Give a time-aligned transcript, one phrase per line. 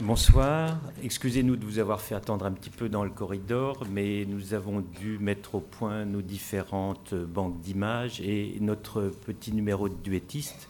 [0.00, 0.78] Bonsoir.
[1.02, 4.80] Excusez-nous de vous avoir fait attendre un petit peu dans le corridor, mais nous avons
[4.80, 10.68] dû mettre au point nos différentes banques d'images et notre petit numéro de duettiste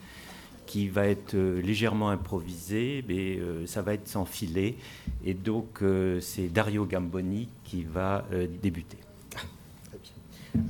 [0.64, 4.77] qui va être euh, légèrement improvisé, mais euh, ça va être sans filet.
[5.24, 8.24] Et donc, euh, c'est Dario Gamboni qui va
[8.63, 8.99] débuter.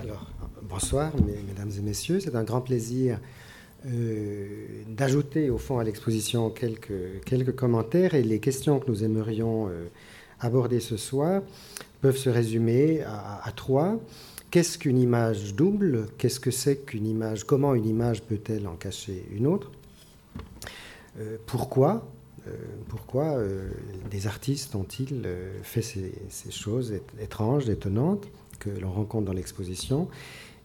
[0.00, 0.26] Alors,
[0.62, 1.12] bonsoir,
[1.46, 2.18] mesdames et messieurs.
[2.18, 3.20] C'est un grand plaisir
[3.86, 9.68] euh, d'ajouter au fond à l'exposition quelques, quelques commentaires et les questions que nous aimerions
[9.68, 9.86] euh,
[10.40, 11.42] aborder ce soir
[12.00, 14.00] peuvent se résumer à, trois.
[14.50, 16.06] Qu'est-ce qu'une image double?
[16.18, 17.44] Qu'est-ce que c'est qu'une image?
[17.44, 19.70] Comment une image peut-elle en cacher une autre?
[21.18, 22.06] Euh, Pourquoi
[22.88, 23.42] pourquoi
[24.10, 25.28] des artistes ont-ils
[25.62, 28.26] fait ces, ces, choses étranges, étonnantes
[28.58, 30.08] que l'on rencontre dans l'exposition?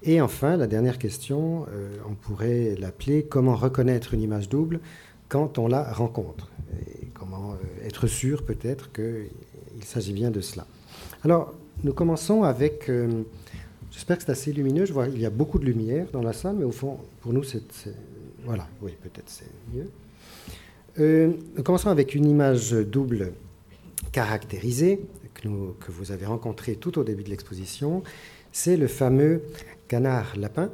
[0.06, 4.82] Et enfin, la dernière question, euh, on pourrait l'appeler comment reconnaître une image double
[5.30, 6.52] quand on la rencontre?
[7.02, 10.68] Et comment euh, être sûr peut-être qu'il s'agit bien de cela.
[11.24, 11.54] Alors,
[11.86, 12.90] nous commençons avec...
[12.90, 13.24] Euh,
[13.92, 14.86] j'espère que c'est assez lumineux.
[14.86, 17.32] Je vois il y a beaucoup de lumière dans la salle, mais au fond, pour
[17.32, 17.64] nous, c'est...
[18.44, 19.88] Voilà, oui, peut-être c'est mieux.
[21.56, 23.32] nous commençons avec une image double
[24.12, 25.00] caractérisée
[25.34, 25.48] que,
[25.80, 28.04] que vous avez rencontrée tout au début de l'exposition.
[28.52, 29.42] C'est le fameux
[29.94, 30.72] canard-lapin,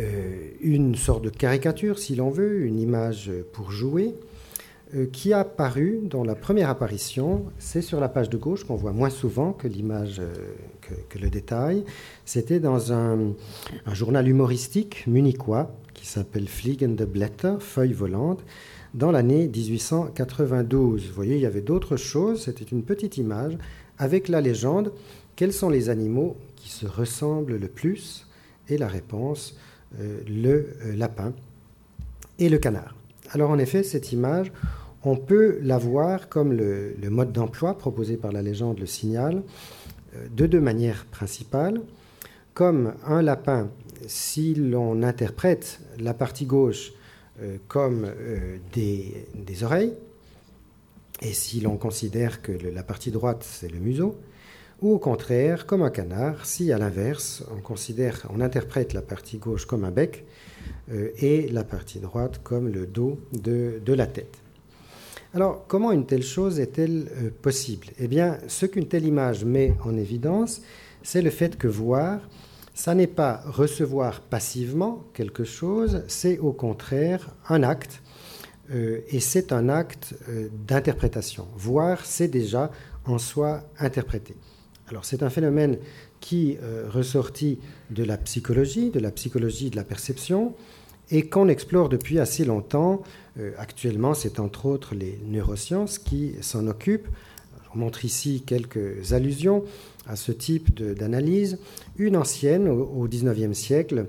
[0.00, 4.12] euh, une sorte de caricature, si l'on veut, une image pour jouer,
[4.96, 8.74] euh, qui a paru dans la première apparition, c'est sur la page de gauche qu'on
[8.74, 10.34] voit moins souvent que l'image, euh,
[11.08, 11.84] que, le détail.
[12.24, 13.34] C'était dans un,
[13.92, 18.44] journal humoristique munichois qui s'appelle Fliegende Blätter, feuilles volantes,
[18.94, 21.06] dans l'année 1892.
[21.06, 23.56] Vous voyez, il y avait d'autres choses, c'était une petite image
[23.96, 24.90] avec la légende
[25.36, 26.36] quels sont les animaux
[26.74, 28.26] se ressemblent le plus
[28.68, 29.56] Et la réponse,
[30.00, 31.32] euh, le euh, lapin
[32.38, 32.94] et le canard.
[33.30, 34.50] Alors en effet, cette image,
[35.04, 39.42] on peut la voir comme le, mode d'emploi proposé par la légende le signal,
[40.16, 41.80] euh, de deux manières principales.
[42.54, 43.68] Comme un lapin,
[44.06, 46.92] si l'on interprète la partie gauche
[47.66, 48.06] comme
[48.72, 49.92] des, oreilles,
[51.20, 54.16] et si l'on considère que la partie droite, c'est le museau,
[54.84, 59.38] ou au contraire, comme un canard, si à l'inverse, on considère, on interprète la partie
[59.38, 60.26] gauche comme un bec
[60.92, 64.36] euh, et la partie droite comme le dos de, la tête.
[65.32, 67.86] Alors, comment une telle chose est-elle euh, possible?
[67.98, 70.60] Eh bien, ce qu'une telle image met en évidence,
[71.02, 72.20] c'est le fait que voir,
[72.74, 78.02] ça n'est pas recevoir passivement quelque chose, c'est au contraire un acte,
[78.70, 80.14] euh, et c'est un acte
[80.66, 81.48] d'interprétation.
[81.56, 82.70] Voir, c'est déjà
[83.06, 84.36] en soi interpréter.
[84.88, 85.78] Alors c'est un phénomène
[86.20, 87.58] qui euh, ressortit
[87.90, 90.54] de la psychologie, de la psychologie de la perception,
[91.10, 93.02] et qu'on explore depuis assez longtemps.
[93.38, 97.08] Euh, actuellement, c'est entre autres les neurosciences qui s'en occupent.
[97.74, 99.64] On montre ici quelques allusions
[100.06, 101.58] à ce type d'analyse.
[101.96, 104.06] Une ancienne, au XIXe siècle,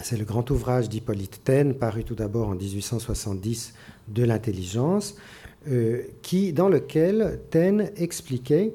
[0.00, 3.74] c'est le grand ouvrage d'Hippolyte Taine, paru tout d'abord en 1870,
[4.08, 5.16] de l'intelligence,
[5.68, 8.72] euh, qui, dans lequel Taine expliquait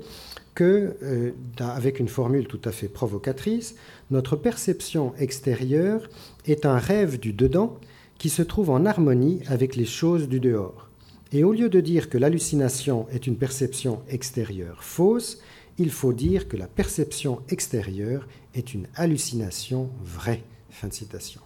[0.56, 3.75] que, euh, avec une formule tout à fait provocatrice,
[4.12, 6.09] notre perception extérieure
[6.46, 7.78] est un rêve du dedans
[8.18, 10.90] qui se trouve en harmonie avec les choses du dehors.
[11.31, 15.41] Et au lieu de dire que l'hallucination est une perception extérieure fausse,
[15.80, 20.44] il faut dire que la perception extérieure est une hallucination vraie.
[20.70, 21.41] Fin de citation.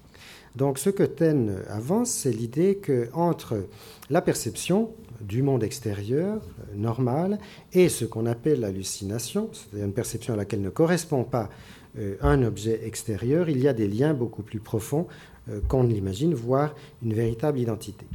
[0.55, 3.67] Donc ce que Taine avance, c'est l'idée que entre
[4.09, 4.91] la perception,
[5.21, 7.39] du monde extérieur, euh, normal,
[7.73, 11.49] et ce qu'on appelle l'hallucination, c'est-à-dire une perception à laquelle ne correspond pas
[11.97, 15.07] euh, un objet extérieur, il y a des liens beaucoup plus profonds
[15.49, 18.05] euh, qu'on ne l'imagine, voire une véritable identité.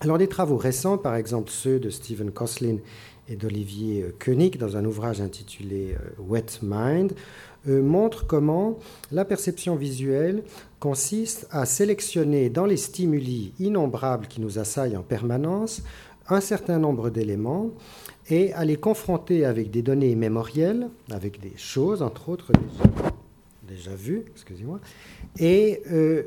[0.00, 2.78] Alors des travaux récents, par exemple ceux de Stephen Koslin
[3.28, 7.12] et d'Olivier Koenig dans un ouvrage intitulé Wet Mind,
[7.68, 8.80] montrent comment
[9.12, 10.42] la perception visuelle
[10.80, 15.84] consiste à sélectionner dans les stimuli innombrables qui nous assaillent en permanence
[16.32, 17.70] un certain nombre d'éléments
[18.28, 22.52] et à les confronter avec des données mémorielles, avec des choses, entre autres
[23.72, 24.80] déjà, vues, excusez-moi,
[25.38, 26.24] et, euh,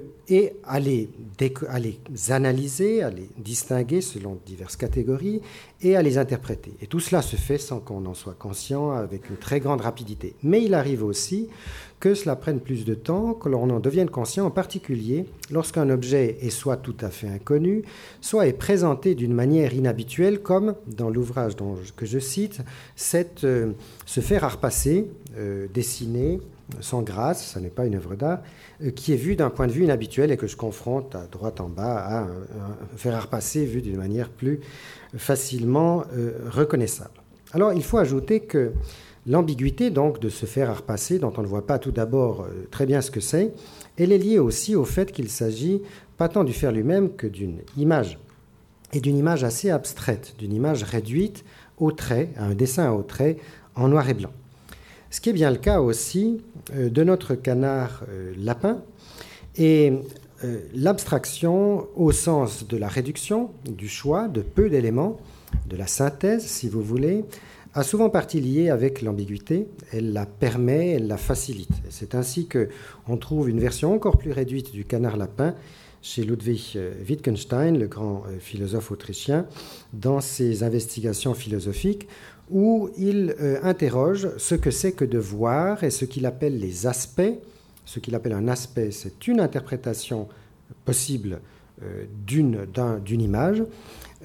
[0.63, 1.09] à, les,
[2.29, 5.41] analyser, à les distinguer selon diverses catégories
[5.81, 6.73] et à les interpréter.
[6.81, 10.35] Et tout cela se fait sans qu'on en soit conscient, avec une très grande rapidité.
[10.43, 11.49] Mais il arrive aussi
[11.99, 16.37] que cela prenne plus de temps, que l'on en devienne conscient, en particulier lorsqu'un objet
[16.41, 17.83] est soit tout à fait inconnu,
[18.21, 21.53] soit est présenté d'une manière inhabituelle, comme dans l'ouvrage
[21.95, 22.61] que je cite,
[22.95, 23.71] cette, euh,
[24.05, 24.51] ce fer à
[25.37, 26.41] euh, dessiné
[26.79, 28.39] sans grâce, ce n'est pas une œuvre d'art,
[28.95, 31.69] qui est vue d'un point de vue inhabituel et que je confronte à droite en
[31.69, 32.27] bas à un,
[32.97, 34.61] fer à vu d'une manière plus
[35.15, 36.03] facilement
[36.49, 37.21] reconnaissable.
[37.53, 38.73] Alors il faut ajouter que
[39.27, 42.85] l'ambiguïté donc de ce fer à repasser, dont on ne voit pas tout d'abord très
[42.85, 43.53] bien ce que c'est,
[43.97, 45.81] elle est liée aussi au fait qu'il s'agit
[46.17, 48.19] pas tant du fer lui-même que d'une image,
[48.93, 51.43] et d'une image assez abstraite, d'une image réduite
[51.77, 53.37] au trait, à un dessin au trait
[53.75, 54.31] en noir et blanc.
[55.09, 56.41] Ce qui est bien le cas aussi
[56.73, 58.81] euh, de notre canard euh, lapin,
[59.57, 59.93] et
[60.43, 65.17] euh, l'abstraction au sens de la réduction, du choix, de peu d'éléments,
[65.69, 67.23] de la synthèse, si vous voulez,
[67.75, 69.67] a souvent partie liée avec l'ambiguïté.
[69.91, 71.69] Elle la permet, elle la facilite.
[71.89, 72.69] C'est ainsi que
[73.07, 75.53] on trouve une version encore plus réduite du canard lapin
[76.01, 79.47] chez Ludwig euh, Wittgenstein, le grand euh, philosophe autrichien,
[79.91, 82.07] dans ses investigations philosophiques,
[82.49, 86.87] où il euh, interroge ce que c'est que de voir et ce qu'il appelle les
[86.87, 87.33] aspects.
[87.85, 90.27] Ce qu'il appelle un aspect, c'est une interprétation
[90.85, 91.39] possible
[92.25, 92.57] d'une
[93.09, 93.63] image.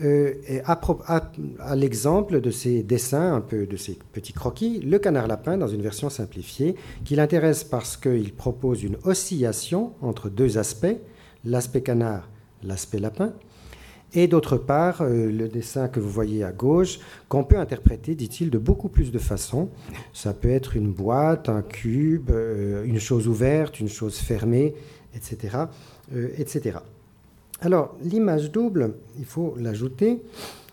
[0.03, 5.59] Et à, l'exemple de ces dessins, un peu de ces petits croquis, le canard lapin,
[5.59, 10.97] dans une version simplifiée, qui l'intéresse parce qu'il propose une oscillation entre deux aspects,
[11.45, 12.29] l'aspect canard,
[12.63, 13.35] l'aspect lapin,
[14.13, 16.99] et d'autre part euh, le dessin que vous voyez à gauche,
[17.29, 19.71] qu'on peut interpréter, dit-il, de beaucoup plus de façons.
[20.13, 24.75] Ça peut être une boîte, un cube, euh, une chose ouverte, une chose fermée,
[25.15, 25.59] etc.
[26.15, 26.79] Euh, etc.
[27.63, 30.23] Alors l'image double, il faut l'ajouter,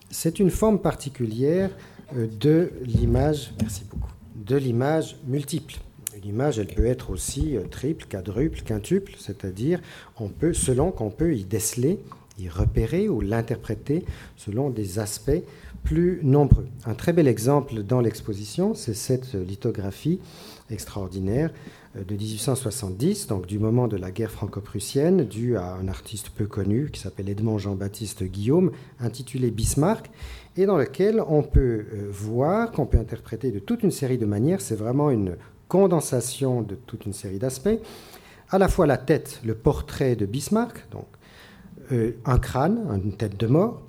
[0.10, 1.70] c'est une forme particulière
[2.16, 5.76] de l'image, merci beaucoup, de l'image multiple.
[6.16, 9.82] Une image, elle peut être aussi euh, triple, quadruple, quintuple, c'est-à-dire
[10.18, 12.00] on peut, selon qu'on peut y déceler,
[12.40, 14.06] y repérer ou l'interpréter
[14.38, 15.44] selon des aspects
[15.84, 16.68] plus nombreux.
[16.86, 20.20] Un très bel exemple dans l'exposition, c'est cette lithographie
[20.70, 21.54] extraordinaire euh,
[22.06, 26.90] de 1870, donc du moment de la guerre franco-prussienne, due à un artiste peu connu
[26.92, 30.10] qui s'appelle Edmond Jean-Baptiste Guillaume, intitulé Bismarck,
[30.58, 34.26] et dans lequel on peut euh, voir, qu'on peut interpréter de toute une série de
[34.26, 34.62] manières.
[34.62, 37.80] C'est vraiment une condensation de toute une série d'aspects,
[38.50, 41.06] à la fois la tête, le portrait de Bismarck, donc
[41.92, 43.82] euh, un crâne, une tête de mort,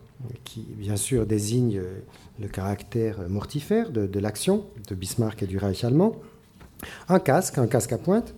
[0.45, 2.01] qui bien sûr désigne euh,
[2.41, 6.17] le caractère mortifère de, l'action de Bismarck et du Reich allemand,
[7.09, 8.35] un casque, un casque à pointe,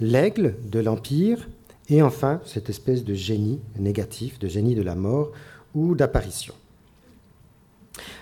[0.00, 1.48] l'aigle de l'Empire,
[1.88, 5.32] et enfin cette espèce de génie négatif, de génie de la mort
[5.74, 6.54] ou d'apparition.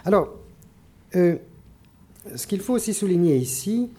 [0.05, 0.35] Alors,
[1.17, 1.37] euh,
[2.35, 3.91] ce qu'il faut aussi souligner ici,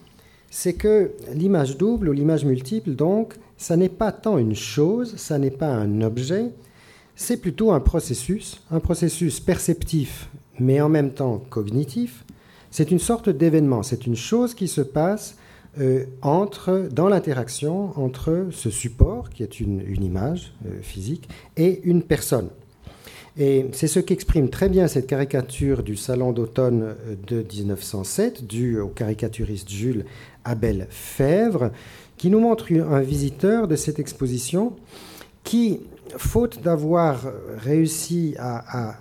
[0.49, 5.37] c'est que l'image double ou l'image multiple, donc, ça n'est pas tant une chose, ça
[5.37, 6.51] n'est pas un objet,
[7.15, 10.29] c'est plutôt un processus, un processus perceptif,
[10.59, 12.25] mais en même temps cognitif.
[12.77, 15.37] C'est une sorte d'événement, c'est une chose qui se passe
[15.79, 16.03] euh,
[16.91, 22.49] dans l'interaction entre ce support, qui est une, image euh, physique, et une personne.
[23.37, 28.81] Et c'est ce qu'exprime très bien cette caricature du Salon d'automne euh, de 1907, due
[28.81, 30.03] au caricaturiste Jules
[30.43, 31.71] Abel Fèvre,
[32.17, 34.73] qui nous montre un visiteur de cette exposition
[35.45, 35.79] qui,
[36.17, 37.21] faute d'avoir
[37.57, 38.97] réussi à,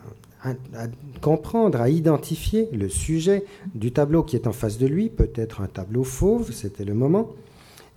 [1.21, 3.45] comprendre, à identifier le sujet
[3.75, 7.31] du tableau qui est en face de lui, peut-être un tableau fauve, c'était le moment,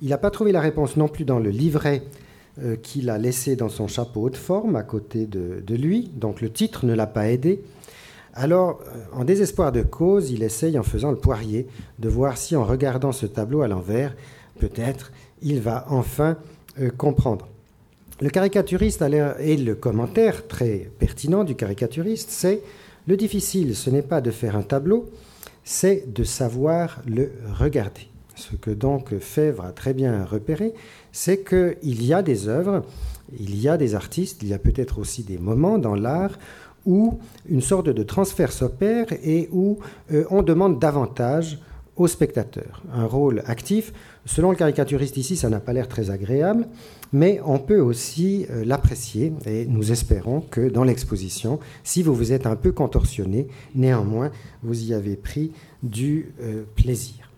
[0.02, 2.04] il n'a pas trouvé la réponse non plus dans le livret
[2.62, 6.42] euh, qu'il a laissé dans son chapeau de forme à côté de, de lui, donc
[6.42, 7.62] le titre ne l'a pas aidé.
[8.33, 11.68] Alors, euh, en désespoir de cause, il essaye, en faisant le poirier,
[11.98, 14.16] de voir si, en regardant ce tableau à l'envers,
[14.60, 16.38] peut-être, il va enfin
[16.80, 17.48] euh, comprendre.
[18.19, 19.04] Le caricaturiste
[19.40, 22.62] et le commentaire très pertinent du caricaturiste, c'est
[23.07, 25.12] le difficile, ce n'est pas de faire un tableau,
[25.64, 28.07] c'est de savoir le regarder.
[28.33, 30.74] Ce que donc Fèvre a très bien repéré,
[31.12, 32.83] c'est qu'il y a des œuvres,
[33.40, 36.40] il y a des artistes, il y a peut-être aussi des moments dans l'art
[36.88, 39.78] où une sorte de transfert s'opère et où
[40.12, 41.59] euh, on demande davantage
[41.97, 42.81] au spectateur.
[42.94, 43.94] Un rôle actif,
[44.26, 46.68] selon le caricaturiste ici, ça n'a pas l'air très agréable,
[47.14, 52.33] mais on peut aussi euh, l'apprécier et nous espérons que dans l'exposition, si vous vous
[52.33, 54.31] êtes un peu contorsionné, néanmoins,
[54.64, 55.52] vous y avez pris
[55.83, 57.31] du euh, plaisir.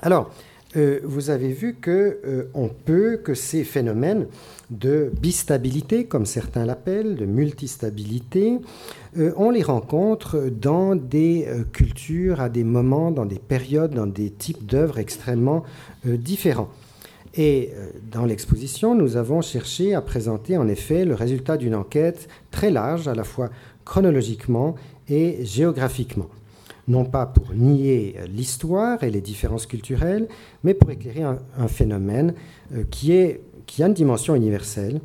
[0.00, 0.30] Alors,
[0.76, 4.26] euh, vous avez vu que on peut que ces phénomènes
[4.70, 8.58] de bistabilité, comme certains l'appellent, de multistabilité,
[9.36, 14.64] on les rencontre dans des cultures, à des moments, dans des périodes, dans des types
[14.64, 15.62] d'œuvres extrêmement
[16.06, 16.70] différents.
[17.34, 17.70] Et
[18.10, 23.08] dans l'exposition, nous avons cherché à présenter en effet le résultat d'une enquête très large,
[23.08, 23.48] à la fois
[23.84, 24.74] chronologiquement
[25.08, 26.28] et géographiquement.
[26.88, 30.26] non pas pour nier l'histoire et les différences culturelles,
[30.64, 32.34] mais pour éclairer un, phénomène
[32.90, 35.00] qui, est, qui a une dimension universelle,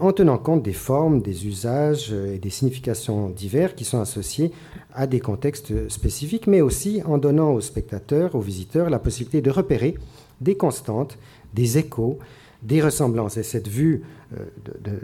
[0.00, 4.52] en tenant compte des formes, des usages et des significations divers qui sont associés
[4.94, 9.50] à des contextes spécifiques, mais aussi en donnant aux spectateurs, aux visiteurs, la possibilité de
[9.50, 9.96] repérer
[10.40, 11.18] des constantes,
[11.54, 12.18] des échos,
[12.62, 13.36] des ressemblances.
[13.36, 14.02] Et cette vue
[14.38, 14.44] euh,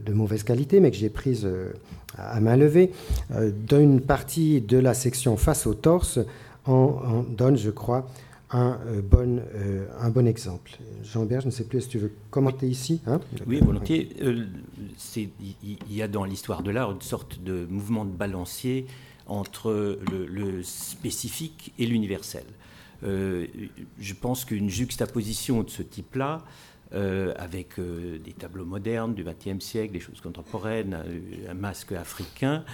[0.04, 1.72] de, mauvaise qualité, mais que j'ai prise euh,
[2.16, 2.92] à main levée,
[3.32, 6.18] euh, d'une partie de la section face au torse
[6.64, 8.08] en, donne, je crois,
[8.50, 10.72] un, bon, exemple.
[11.02, 13.00] Jean-Bert, je ne sais plus si tu veux commenter ici.
[13.06, 13.20] Hein?
[13.46, 14.08] Oui, volontiers.
[15.14, 18.86] Il y a dans l'histoire de l'art une sorte de mouvement de balancier
[19.26, 22.44] entre le, spécifique et l'universel.
[23.02, 26.44] Je pense qu'une juxtaposition de ce type-là
[26.94, 30.96] euh, avec euh, des tableaux modernes du XXe siècle, des choses contemporaines,
[31.46, 32.64] un, masque africain,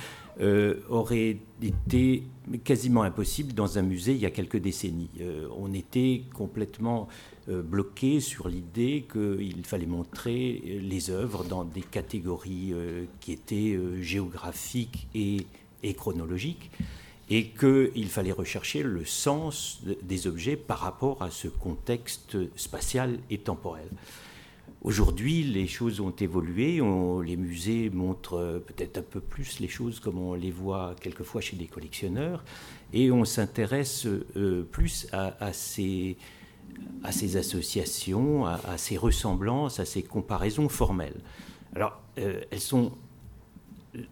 [0.41, 2.23] euh, aurait été
[2.63, 5.11] quasiment impossible dans un musée il y a quelques décennies.
[5.57, 7.09] on était complètement
[7.49, 12.73] bloqué sur l'idée qu'il fallait montrer les œuvres dans des catégories
[13.21, 16.71] qui étaient géographiques et chronologiques
[17.31, 23.39] et qu'il fallait rechercher le sens des objets par rapport à ce contexte spatial et
[23.39, 23.89] temporel.
[24.85, 26.83] Aujourd'hui, les choses ont évolué,
[27.25, 31.57] les musées montrent peut-être un peu plus les choses comme on les voit quelquefois chez
[31.57, 32.45] des collectionneurs,
[32.93, 36.19] et on s'intéresse euh, plus à, ces,
[37.03, 41.21] à, ces, associations, à, ces ressemblances, à ces comparaisons formelles.
[41.75, 42.93] Alors, euh, elles sont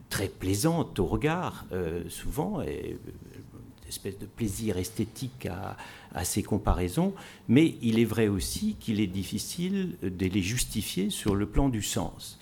[0.09, 2.99] très plaisante au regard, euh, souvent, et
[3.83, 5.77] une espèce de plaisir esthétique à,
[6.25, 7.15] ces comparaisons,
[7.49, 11.83] mais il est vrai aussi qu'il est difficile de les justifier sur le plan du
[11.83, 12.39] sens.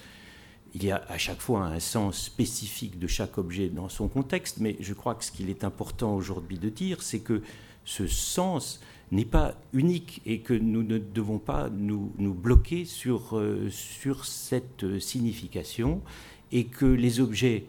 [0.74, 4.58] Il y a à chaque fois un sens spécifique de chaque objet dans son contexte,
[4.58, 7.42] mais je crois que ce qu'il est important aujourd'hui de dire, c'est que
[7.84, 8.80] ce sens
[9.10, 14.24] n'est pas unique et que nous ne devons pas nous, nous bloquer sur, euh, sur
[14.24, 16.02] cette signification
[16.52, 17.64] et que les objets,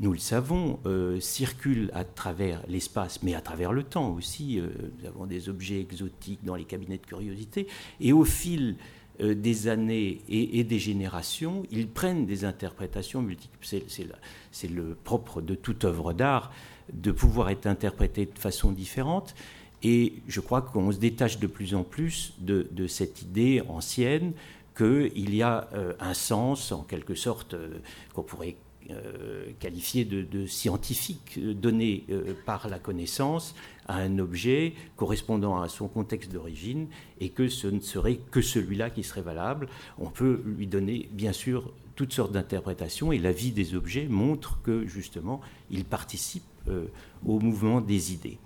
[0.00, 4.58] nous le savons, euh, circulent à travers l'espace, mais à travers le temps aussi.
[4.58, 7.66] Euh, nous avons des objets exotiques dans les cabinets de curiosité,
[8.00, 8.76] et au fil
[9.20, 13.58] euh, des années et, des générations, ils prennent des interprétations multiples.
[14.50, 16.52] C'est le propre de toute œuvre d'art
[16.92, 19.34] de pouvoir être interprété de façon différente.
[19.84, 24.32] Et je crois qu'on se détache de plus en plus de cette idée ancienne
[24.76, 27.78] qu'il y a euh, un sens, en quelque sorte, euh,
[28.12, 28.56] qu'on pourrait
[28.90, 32.04] euh, qualifier de, scientifique, donné
[32.44, 33.54] par la connaissance
[33.86, 36.88] à un objet correspondant à son contexte d'origine,
[37.18, 39.68] et que ce ne serait que celui-là qui serait valable.
[39.98, 44.60] On peut lui donner, bien sûr, toutes sortes d'interprétations, et la vie des objets montre
[44.62, 45.40] que, justement,
[45.70, 46.44] il participe
[47.26, 48.38] au mouvement des idées.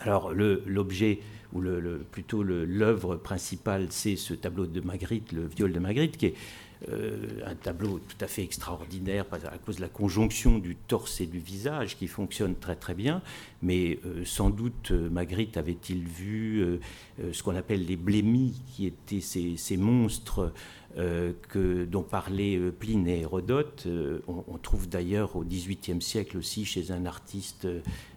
[0.00, 1.20] Alors, l'objet
[1.52, 1.62] ou
[2.10, 6.34] plutôt l'œuvre principale, c'est ce tableau de Magritte, le viol de Magritte, qui est
[6.88, 11.26] euh, un tableau tout à fait extraordinaire à cause de la conjonction du torse et
[11.26, 13.20] du visage qui fonctionne très très bien.
[13.62, 16.80] Mais euh, sans doute euh, Magritte avait-il vu
[17.32, 20.52] ce qu'on appelle les blémies, qui étaient ces, monstres
[20.96, 23.86] dont parlaient Pline et Hérodote.
[24.26, 27.68] On, trouve d'ailleurs au XVIIIe siècle aussi chez un artiste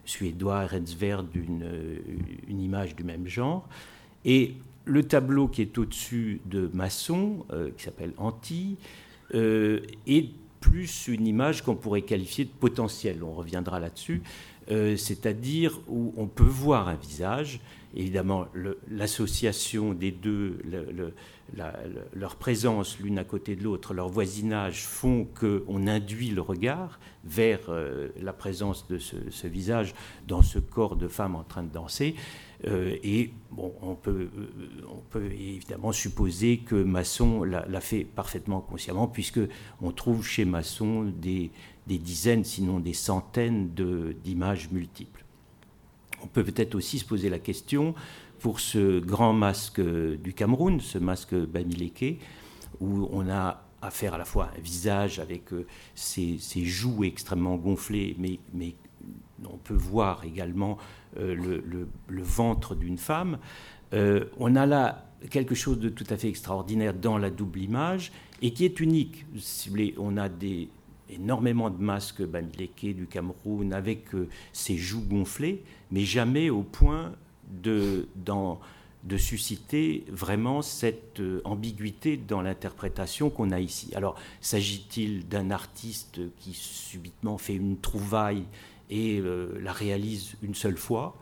[0.05, 1.65] suédois, Rensverd, d'une
[2.47, 3.67] une image du même genre.
[4.25, 4.55] Et
[4.85, 8.77] le tableau qui est au-dessus de Masson, euh, qui s'appelle Anti,
[9.33, 10.29] euh, est
[10.59, 13.23] plus une image qu'on pourrait qualifier de potentielle.
[13.23, 14.21] On reviendra là-dessus.
[14.71, 17.59] Euh, c'est-à-dire où on peut voir un visage.
[17.95, 18.47] Évidemment,
[18.89, 20.59] l'association des deux,
[22.15, 27.59] leur présence l'une à côté de l'autre, leur voisinage font qu'on induit le regard vers
[28.19, 29.93] la présence de ce, visage
[30.27, 32.15] dans ce corps de femme en train de danser.
[32.65, 34.47] Euh, et bon, on peut, euh,
[34.89, 39.41] on peut évidemment supposer que Masson l'a fait parfaitement consciemment, puisque
[39.81, 41.51] on trouve chez Masson des
[41.87, 43.69] dizaines, sinon des centaines
[44.23, 45.22] d'images multiples.
[46.23, 47.93] On peut peut-être aussi se poser la question
[48.39, 52.19] pour ce grand masque du Cameroun, ce masque Bamileke,
[52.79, 55.65] où on a affaire à la fois un visage avec euh,
[55.95, 58.75] ses, joues extrêmement gonflées, mais, mais
[59.45, 60.77] on peut voir également
[61.17, 61.35] euh,
[62.07, 63.37] le, ventre d'une femme.
[63.93, 68.11] Euh, on a là quelque chose de tout à fait extraordinaire dans la double image
[68.41, 69.25] et qui est unique.
[69.97, 70.69] on a des,
[71.13, 74.07] énormément de masques Bamileke du Cameroun avec
[74.51, 77.13] ses euh, joues gonflées, mais jamais au point
[77.61, 78.07] de,
[79.03, 83.91] de susciter vraiment cette ambiguïté dans l'interprétation qu'on a ici.
[83.95, 88.45] Alors, s'agit-il d'un artiste qui subitement fait une trouvaille
[88.89, 89.21] et
[89.61, 91.15] la réalise une seule fois?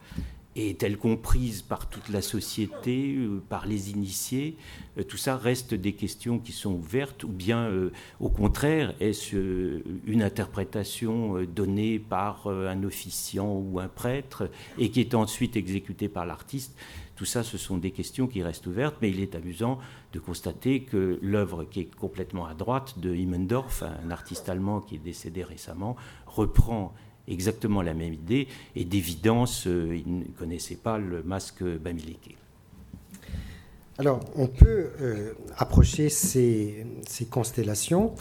[0.55, 4.57] Est-elle comprise par toute la société, euh, par les initiés
[4.97, 9.81] euh, Tout ça reste des questions qui sont ouvertes, ou bien euh, au contraire, est-ce
[10.05, 16.25] une interprétation donnée par un officiant ou un prêtre et qui est ensuite exécutée par
[16.25, 16.75] l'artiste?
[17.15, 19.79] Tout ça, ce sont des questions qui restent ouvertes, mais il est amusant
[20.11, 24.95] de constater que l'œuvre qui est complètement à droite de Immendorf, un artiste allemand qui
[24.95, 26.93] est décédé récemment, reprend
[27.27, 32.37] exactement la même idée, et d'évidence, euh, il ne connaissait pas le masque Bamileke.
[33.97, 36.85] Alors, on peut euh, approcher ces,
[37.29, 38.15] constellations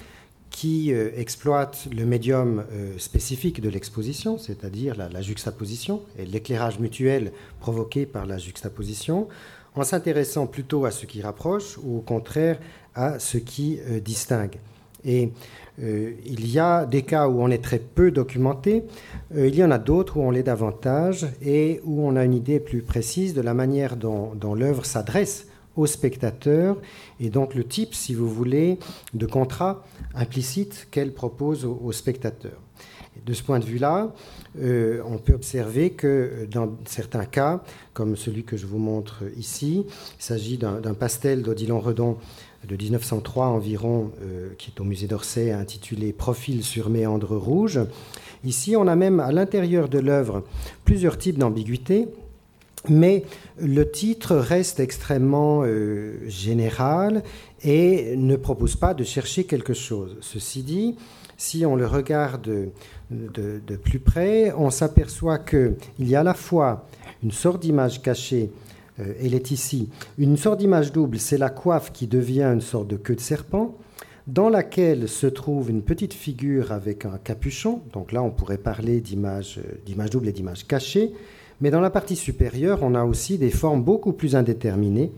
[0.50, 2.64] qui euh, exploitent le médium
[2.99, 9.28] spécifique de l'exposition, c'est-à-dire la, juxtaposition et l'éclairage mutuel provoqué par la juxtaposition,
[9.76, 12.59] en s'intéressant plutôt à ce qui rapproche ou au contraire
[12.97, 14.59] à ce qui distingue.
[15.04, 15.30] Et
[15.83, 18.85] euh, il y a des cas où on est très peu documenté,
[19.35, 22.35] euh, il y en a d'autres où on l'est davantage et où on a une
[22.35, 25.47] idée plus précise de la manière dont, l'œuvre s'adresse
[25.77, 26.77] au spectateur
[27.19, 28.79] et donc le type, si vous voulez,
[29.15, 29.85] de contrat
[30.15, 32.61] implicite qu'elle propose au, spectateur.
[33.25, 34.13] de ce point de vue-là,
[34.61, 37.63] euh, on peut observer que dans certains cas,
[37.95, 39.87] comme celui que je vous montre ici,
[40.19, 42.19] il s'agit d'un pastel d'Odilon Redon
[42.69, 47.81] de 1903 environ, euh, qui est au musée d'Orsay, intitulé Profil sur méandre rouge.
[48.45, 50.45] Ici, on a même à l'intérieur de l'œuvre
[50.85, 52.09] plusieurs types d'ambiguïté,
[52.88, 53.25] mais
[53.59, 57.23] le titre reste extrêmement euh, général
[57.62, 60.17] et ne propose pas de chercher quelque chose.
[60.21, 60.97] Ceci dit,
[61.37, 62.43] si on le regarde
[63.11, 66.87] de, de plus près, on s'aperçoit qu'il y a à la fois
[67.23, 68.50] une sorte d'image cachée
[69.00, 69.88] euh, elle est ici.
[70.19, 73.76] Une sorte d'image double, c'est la coiffe qui devient une sorte de queue de serpent,
[74.26, 77.80] dans laquelle se trouve une petite figure avec un capuchon.
[77.92, 81.12] Donc là, on pourrait parler d'image, euh, double et d'image cachée.
[81.61, 85.12] Mais dans la partie supérieure, on a aussi des formes beaucoup plus indéterminées.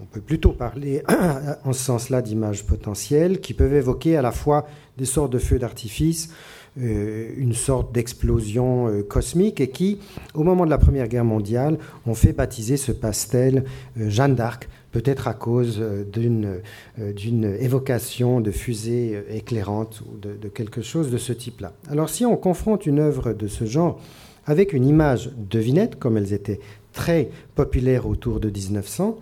[0.00, 1.02] On peut plutôt parler
[1.64, 4.66] en ce sens-là d'images potentielles qui peuvent évoquer à la fois
[4.98, 6.30] des sortes de feux d'artifice,
[6.76, 9.98] une sorte d'explosion euh, cosmique et qui,
[10.34, 13.64] au moment de la Première Guerre mondiale, ont fait baptiser ce pastel
[13.98, 15.82] euh, Jeanne d'Arc, peut-être à cause
[16.12, 21.72] d'une évocation de fusée éclairante ou de, de quelque chose de ce type-là.
[21.90, 24.00] Alors si on confronte une œuvre de ce genre
[24.46, 26.60] avec une image devinette, comme elles étaient
[26.92, 29.18] très populaires autour de 1900,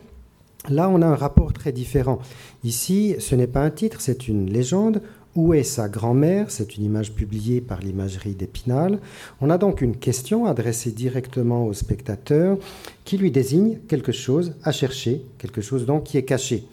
[0.68, 2.20] Là, on a un rapport très différent.
[2.62, 5.02] Ici, ce n'est pas un titre, c'est une légende
[5.34, 6.50] où est sa grand-mère?
[6.50, 8.98] C'est une image publiée par l'imagerie d'Épinal.
[9.40, 12.58] On a donc une question adressée directement au spectateur
[13.04, 16.64] qui lui désigne quelque chose à chercher, quelque chose donc qui est caché.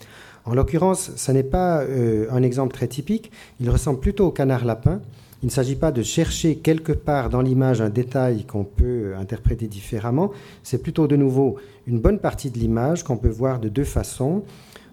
[0.45, 4.65] En l'occurrence, ce n'est pas euh, un exemple très typique, il ressemble plutôt au canard
[4.65, 5.01] lapin.
[5.41, 9.67] Il ne s'agit pas de chercher quelque part dans l'image un détail qu'on peut interpréter
[9.67, 10.31] différemment,
[10.63, 11.55] c'est plutôt de nouveau
[11.87, 14.43] une bonne partie de l'image qu'on peut voir de deux façons,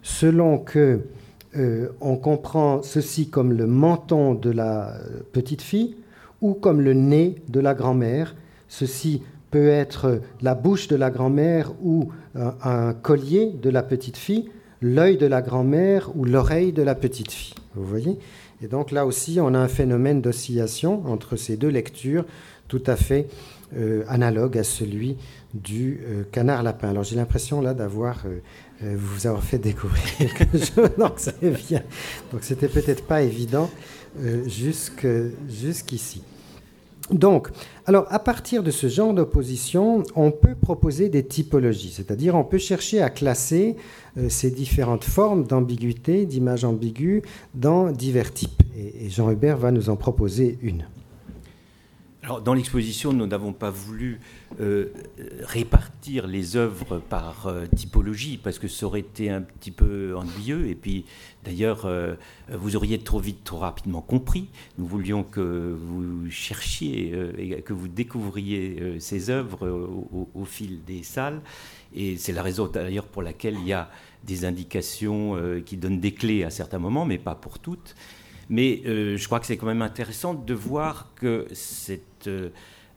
[0.02, 1.00] selon que
[1.57, 4.95] euh, on comprend ceci comme le menton de la
[5.33, 5.97] petite fille
[6.40, 8.35] ou comme le nez de la grand-mère.
[8.69, 14.16] Ceci peut être la bouche de la grand-mère ou euh, un collier de la petite
[14.16, 14.51] fille,
[14.83, 17.55] l'œil de la grand-mère ou l'oreille de la petite fille.
[17.75, 18.19] Vous voyez?
[18.62, 22.25] Et donc là aussi, on a un phénomène d'oscillation entre ces deux lectures
[22.69, 23.29] tout à fait
[23.77, 25.16] euh, analogue à celui
[25.55, 26.01] du
[26.33, 26.90] canard lapin.
[26.90, 28.38] Alors j'ai l'impression là d'avoir euh,
[28.83, 31.83] vous avoir fait découvrir quelque chose, donc c'est bien.
[32.33, 33.71] Donc c'était peut-être pas évident
[34.21, 34.45] euh,
[35.49, 36.23] jusqu'ici.
[37.11, 37.49] Donc,
[37.87, 42.59] alors à partir de ce genre d'opposition, on peut proposer des typologies, c'est-à-dire on peut
[42.59, 43.77] chercher à classer
[44.19, 47.23] euh, ces différentes formes d'ambiguïté, d'images ambiguës,
[47.55, 48.62] dans divers types.
[48.77, 50.85] et Jean Hubert va nous en proposer une
[52.45, 54.21] dans l'exposition, nous n'avons pas voulu
[54.61, 54.93] euh,
[55.43, 60.69] répartir les œuvres par euh, typologie parce que ça aurait été un petit peu ennuyeux.
[60.69, 61.05] Et puis,
[61.45, 62.15] d'ailleurs, euh,
[62.51, 64.49] vous auriez trop vite, trop rapidement compris.
[64.77, 69.69] Nous voulions que vous cherchiez et que vous découvriez ces œuvres
[70.35, 71.41] au, fil des salles.
[71.95, 73.89] Et c'est la raison d'ailleurs pour laquelle il y a
[74.25, 77.95] des indications qui donnent des clés à certains moments, mais pas pour toutes.
[78.49, 82.29] Mais euh, je crois que c'est quand même intéressant de voir que cette,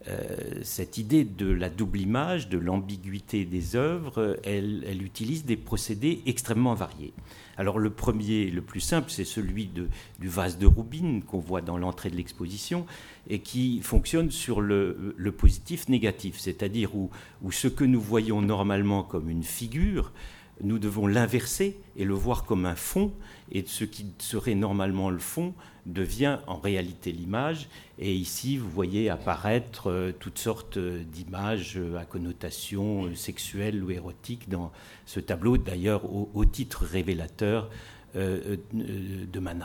[0.08, 6.22] euh, cette idée de la double image, de l'ambiguïté des œuvres, elle, utilise des procédés
[6.24, 7.12] extrêmement variés.
[7.58, 11.76] Alors le premier, le plus simple, c'est celui du vase de Roubine qu'on voit dans
[11.76, 12.86] l'entrée de l'exposition
[13.28, 17.10] et qui fonctionne sur le, positif-négatif, c'est-à-dire où,
[17.50, 20.12] ce que nous voyons normalement comme une figure
[20.62, 23.12] nous devons l'inverser et le voir comme un fond,
[23.52, 25.54] et ce qui serait normalement le fond
[25.86, 27.68] devient en réalité l'image.
[27.98, 34.48] Et ici, vous voyez apparaître euh, toutes sortes d'images à connotation euh, sexuelle ou érotique
[34.48, 34.72] dans
[35.06, 37.70] ce tableau, d'ailleurs au, titre révélateur
[38.16, 39.64] euh, de Man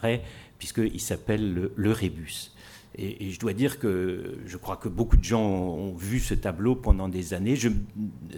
[0.58, 2.52] puisqu'il s'appelle le rébus.
[2.98, 6.76] Et, je dois dire que je crois que beaucoup de gens ont vu ce tableau
[6.76, 7.70] pendant des années, je,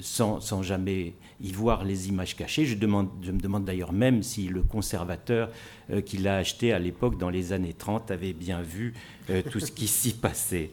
[0.01, 2.65] sans, sans, jamais y voir les images cachées.
[2.65, 5.51] Je, me demande d'ailleurs même si le conservateur
[5.91, 8.93] euh, qui l'a acheté à l'époque, dans les années 30, avait bien vu
[9.29, 10.71] euh, tout ce qui s'y passait.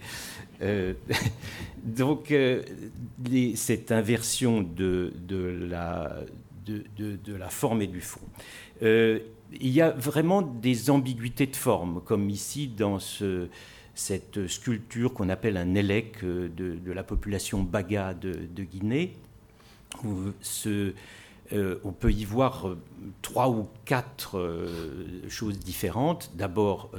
[0.62, 0.94] Euh,
[1.85, 2.33] donc,
[3.55, 6.20] cette inversion de, de, la,
[6.64, 8.20] de, de, la forme et du fond
[9.61, 13.49] il y a vraiment des ambiguïtés de forme, comme ici dans ce,
[13.95, 19.17] cette sculpture qu'on appelle un élec euh, de, la population Baga de, Guinée.
[21.53, 22.79] Euh, on peut y voir euh,
[23.23, 24.59] trois ou quatre
[25.29, 26.33] choses différentes.
[26.35, 26.90] D'abord,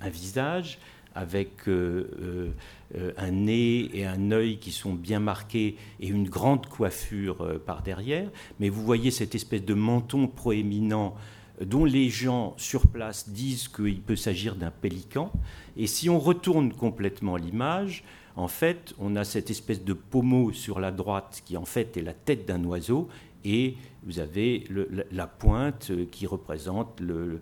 [0.00, 0.78] un visage
[1.16, 7.82] avec un nez et un œil qui sont bien marqués et une grande coiffure par
[7.82, 8.28] derrière.
[8.58, 11.14] Mais vous voyez cette espèce de menton proéminent
[11.60, 15.32] dont les gens sur place disent qu'il peut s'agir d'un pélican.
[15.76, 18.04] Et si on retourne complètement l'image,
[18.36, 22.02] en fait, on a cette espèce de pommeau sur la droite qui en fait est
[22.02, 23.08] la tête d'un oiseau
[23.44, 24.66] et vous avez
[25.12, 27.40] la pointe qui représente le,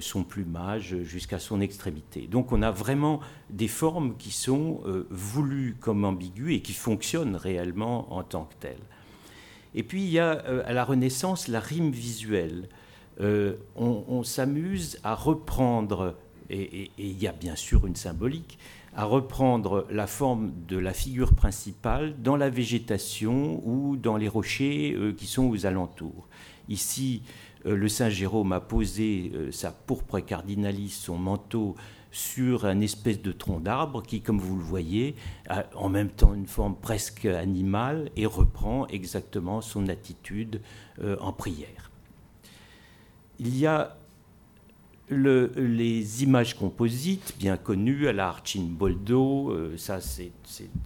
[0.00, 2.26] son plumage jusqu'à son extrémité.
[2.26, 3.20] Donc on a vraiment
[3.50, 8.54] des formes qui sont euh, voulues comme ambiguës et qui fonctionnent réellement en tant que
[8.60, 8.82] telles.
[9.74, 12.68] Et puis il y a euh, à la Renaissance la rime visuelle.
[13.20, 16.16] Euh, on, s'amuse à reprendre,
[16.48, 18.58] et, il y a bien sûr une symbolique,
[18.96, 24.94] à reprendre la forme de la figure principale dans la végétation ou dans les rochers
[24.96, 26.28] euh, qui sont aux alentours.
[26.68, 27.22] Ici,
[27.66, 31.76] euh, le Saint Jérôme a posé sa pourpre cardinalis, son manteau,
[32.12, 35.14] sur un espèce de tronc d'arbre qui, comme vous le voyez,
[35.48, 40.60] a en même temps une forme presque animale et reprend exactement son attitude
[41.20, 41.89] en prière.
[43.42, 43.96] Il y a
[45.08, 50.30] les images composites bien connues à la Arcimboldo, euh, ça c'est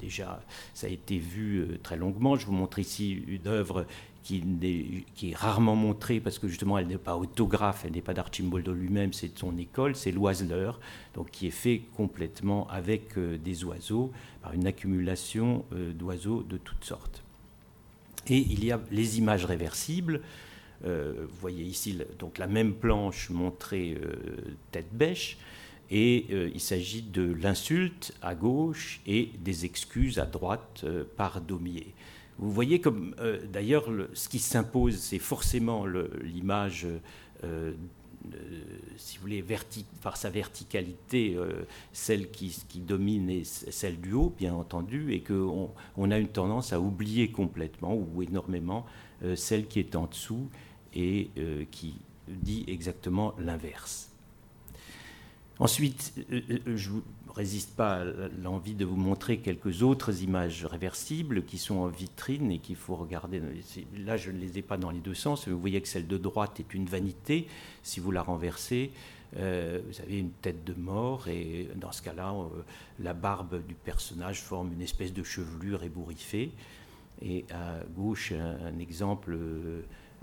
[0.00, 0.40] déjà
[0.72, 2.36] ça a été vu euh, très longuement.
[2.36, 3.86] Je vous montre ici une œuvre
[4.22, 4.42] qui,
[5.22, 9.12] est, rarement montrée parce que justement elle n'est pas autographe, elle n'est pas d'Archimboldo lui-même,
[9.12, 10.78] c'est de son école, c'est l'oiseleur,
[11.12, 14.12] donc qui est fait complètement avec euh, des oiseaux
[14.42, 17.24] par une accumulation d'oiseaux de toutes sortes.
[18.28, 20.22] Et il y a les images réversibles.
[20.84, 25.38] Euh, vous voyez ici donc la même planche montrée euh, tête bêche.
[25.90, 30.84] Et euh, il s'agit de l'insulte à gauche et des excuses à droite
[31.16, 31.94] par Daumier.
[32.38, 33.14] Vous voyez comme,
[33.52, 36.88] d'ailleurs, ce qui s'impose, c'est forcément l'image,
[38.96, 39.44] si vous voulez,
[40.02, 41.36] par sa verticalité,
[41.92, 46.72] celle qui, domine est celle du haut, bien entendu, et qu'on on a une tendance
[46.72, 48.84] à oublier complètement ou énormément
[49.36, 50.48] celle qui est en dessous
[50.94, 51.94] et euh, qui
[52.28, 54.10] dit exactement l'inverse.
[55.58, 57.00] Ensuite, euh, euh, je ne
[57.34, 58.04] résiste pas à
[58.42, 62.96] l'envie de vous montrer quelques autres images réversibles qui sont en vitrine et qu'il faut
[62.96, 63.40] regarder.
[64.04, 65.46] Là, je ne les ai pas dans les deux sens.
[65.46, 67.46] Vous voyez que celle de droite est une vanité.
[67.82, 68.90] Si vous la renversez,
[69.32, 72.32] vous avez une tête de mort et dans ce cas-là,
[73.00, 76.52] la barbe du personnage forme une espèce de chevelure ébouriffée.
[77.20, 79.36] Et à gauche, un, exemple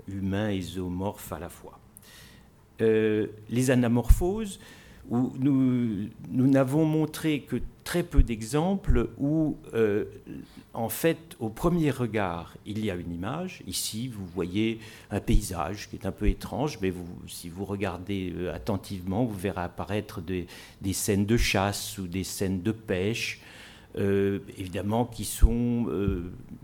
[0.08, 1.78] humain et zoomorphe à la fois.
[2.80, 4.58] Euh, les anamorphoses,
[5.10, 10.04] où nous, n'avons montré que très peu d'exemples où, euh,
[10.72, 13.62] en fait, au premier regard, il y a une image.
[13.66, 14.78] Ici, vous voyez
[15.10, 19.36] un paysage qui est un peu étrange, mais vous, si vous regardez euh, attentivement, vous
[19.36, 20.46] verrez apparaître des,
[20.92, 23.40] scènes de chasse ou des scènes de pêche.
[23.96, 25.86] Évidemment, qui sont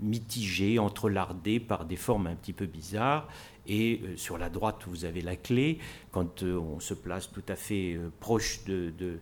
[0.00, 3.28] mitigées, entrelardées par des formes un petit peu bizarres.
[3.68, 5.78] Et euh, sur la droite, vous avez la clé.
[6.10, 9.20] Quand euh, on se place tout à fait euh, proche de,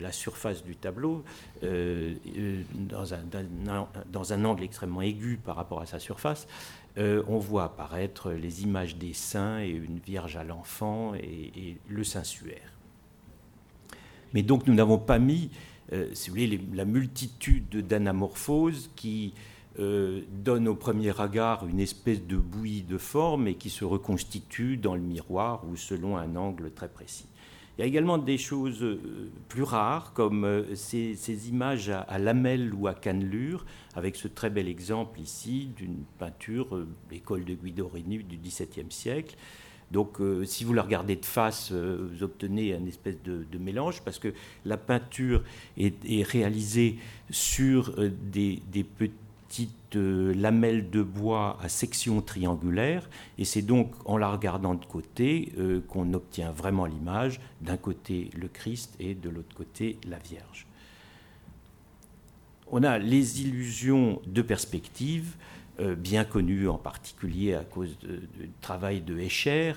[0.00, 1.24] la surface du tableau,
[1.60, 3.12] dans,
[4.32, 6.46] un, angle extrêmement aigu par rapport à sa surface,
[6.96, 12.72] on voit apparaître les images des saints et une Vierge à l'enfant et, le Saint-Suaire.
[14.32, 15.50] Mais donc nous n'avons pas mis,
[16.12, 19.34] si vous voulez, la multitude d'anamorphoses qui
[19.80, 24.76] euh, donne au premier regard une espèce de bouillie de forme et qui se reconstitue
[24.76, 27.26] dans le miroir ou selon un angle très précis.
[27.76, 28.86] Il y a également des choses
[29.48, 33.66] plus rares, comme ces, images à, lamelles ou à cannelure,
[33.96, 39.34] avec ce très bel exemple ici d'une peinture, l'école de Guido Reni du XVIIe siècle,
[39.90, 44.02] donc, euh, si vous la regardez de face, euh, vous obtenez un espèce de, mélange
[44.02, 45.42] parce que la peinture
[45.78, 46.98] est, réalisée
[47.30, 54.28] sur euh, des, petites lamelles de bois à section triangulaire, et c'est donc en la
[54.28, 55.52] regardant de côté
[55.86, 57.40] qu'on obtient vraiment l'image.
[57.60, 60.66] D'un côté le Christ et de l'autre côté la Vierge.
[62.72, 65.36] On a les illusions de perspective
[65.78, 69.74] bien connu en particulier à cause du travail de Escher,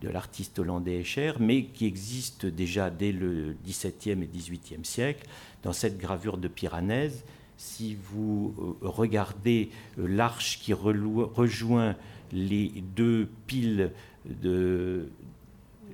[0.00, 5.26] de l'artiste hollandais Escher, mais qui existe déjà dès le XVIIe et XVIIIe siècle
[5.62, 7.24] dans cette gravure de Piranèse.
[7.56, 11.96] Si vous euh, regardez euh, l'arche qui rejoint
[12.32, 13.92] les deux piles,
[14.24, 15.10] de,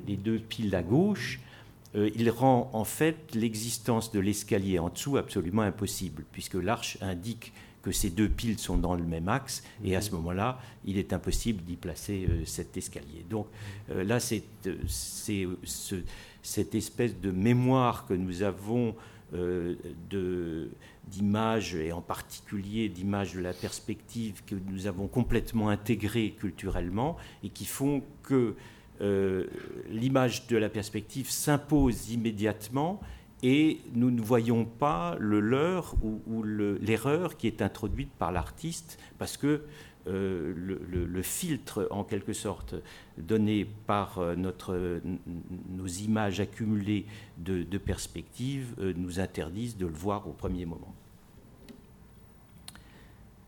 [0.07, 1.40] les deux piles à gauche,
[1.95, 7.55] il rend en fait l'existence de l'escalier en dessous absolument impossible, puisque l'arche indique
[7.87, 10.16] que ces deux piles sont dans le même axe, et à ce mhm.
[10.16, 13.25] moment-là, il est impossible d'y placer euh, cet escalier.
[13.31, 13.46] Donc
[13.90, 14.75] euh, là, c'est euh,
[16.42, 18.96] cette espèce de mémoire que nous avons
[21.09, 27.51] d'images, et en particulier d'images de la perspective que nous avons complètement intégrées culturellement, et
[27.51, 28.55] qui font que
[29.90, 33.01] l'image de la perspective s'impose immédiatement
[33.42, 39.37] et nous ne voyons pas le leurre ou, l'erreur qui est introduite par l'artiste parce
[39.37, 39.62] que
[40.09, 42.77] euh, le, filtre en quelque sorte
[43.18, 45.01] donné par euh, notre,
[45.70, 47.07] nos images accumulées
[47.38, 50.94] de, perspectives euh, nous interdisent de le voir au premier moment.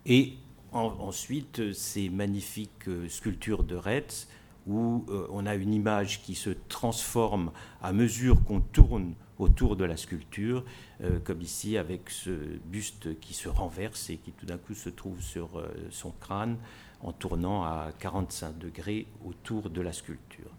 [0.04, 0.34] Et
[0.72, 4.28] ensuite, ces magnifiques sculptures de Retz
[4.66, 9.96] où on a une image qui se transforme à mesure qu'on tourne autour de la
[9.96, 10.64] sculpture,
[11.02, 12.30] euh, comme ici avec ce
[12.64, 16.56] buste qui se renverse et qui tout d'un coup se trouve sur euh, son crâne
[17.00, 20.50] en tournant à 45 degrés autour de la sculpture.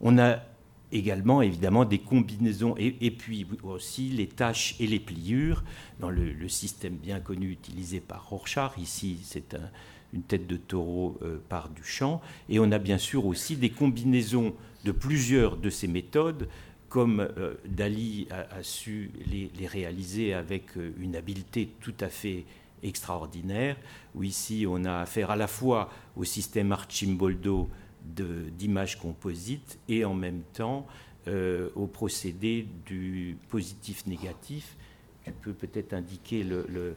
[0.00, 0.40] On a
[0.92, 5.64] également évidemment des combinaisons et, puis aussi les taches et les pliures
[5.98, 8.72] dans le, système bien connu utilisé par Rorschach.
[8.78, 9.56] Ici, c'est
[10.12, 12.20] une tête de taureau euh, par Duchamp.
[12.48, 16.48] Et on a bien sûr aussi des combinaisons de plusieurs de ces méthodes
[16.94, 22.44] comme euh, Dali a, su les, réaliser avec euh, une habileté tout à fait
[22.84, 23.76] extraordinaire,
[24.14, 27.68] où ici on a affaire à la fois au système Archimboldo
[28.04, 30.86] d'images composites et en même temps
[31.26, 34.76] euh, au procédé du positif-négatif.
[35.24, 36.94] Tu peux peut-être indiquer le,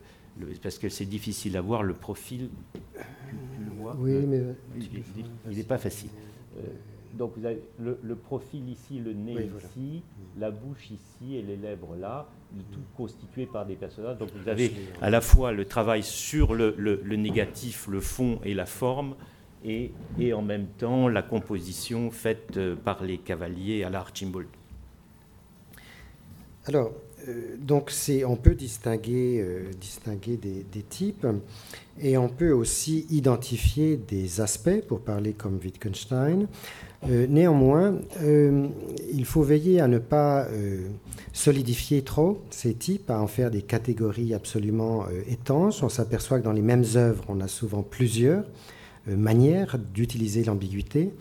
[0.62, 2.50] parce que c'est difficile à voir le profil.
[3.98, 4.44] Oui, mais
[5.50, 6.12] il n'est pas facile
[7.18, 10.04] donc vous avez le, profil ici, le nez ici,
[10.38, 12.28] la bouche ici et les lèvres là,
[12.72, 14.18] tout constitué par des personnages.
[14.18, 18.66] Donc vous avez à la fois le travail sur le, négatif, le fond et la
[18.66, 19.16] forme,
[19.66, 24.48] et, et, en même temps la composition faite euh, par les cavaliers à l'Archimbold.
[26.68, 26.92] Alors,
[27.28, 27.92] euh, donc
[28.28, 31.26] on peut distinguer, euh, distinguer des, des, types
[32.00, 36.48] et on peut aussi identifier des aspects, pour parler comme Wittgenstein.
[37.06, 38.68] Euh, néanmoins, euh,
[39.14, 40.88] il faut veiller à ne pas euh,
[41.32, 45.84] solidifier trop ces types, à en faire des catégories absolument étanches.
[45.84, 48.44] On s'aperçoit que dans les mêmes œuvres, on a souvent plusieurs
[49.06, 51.14] manières d'utiliser l'ambiguïté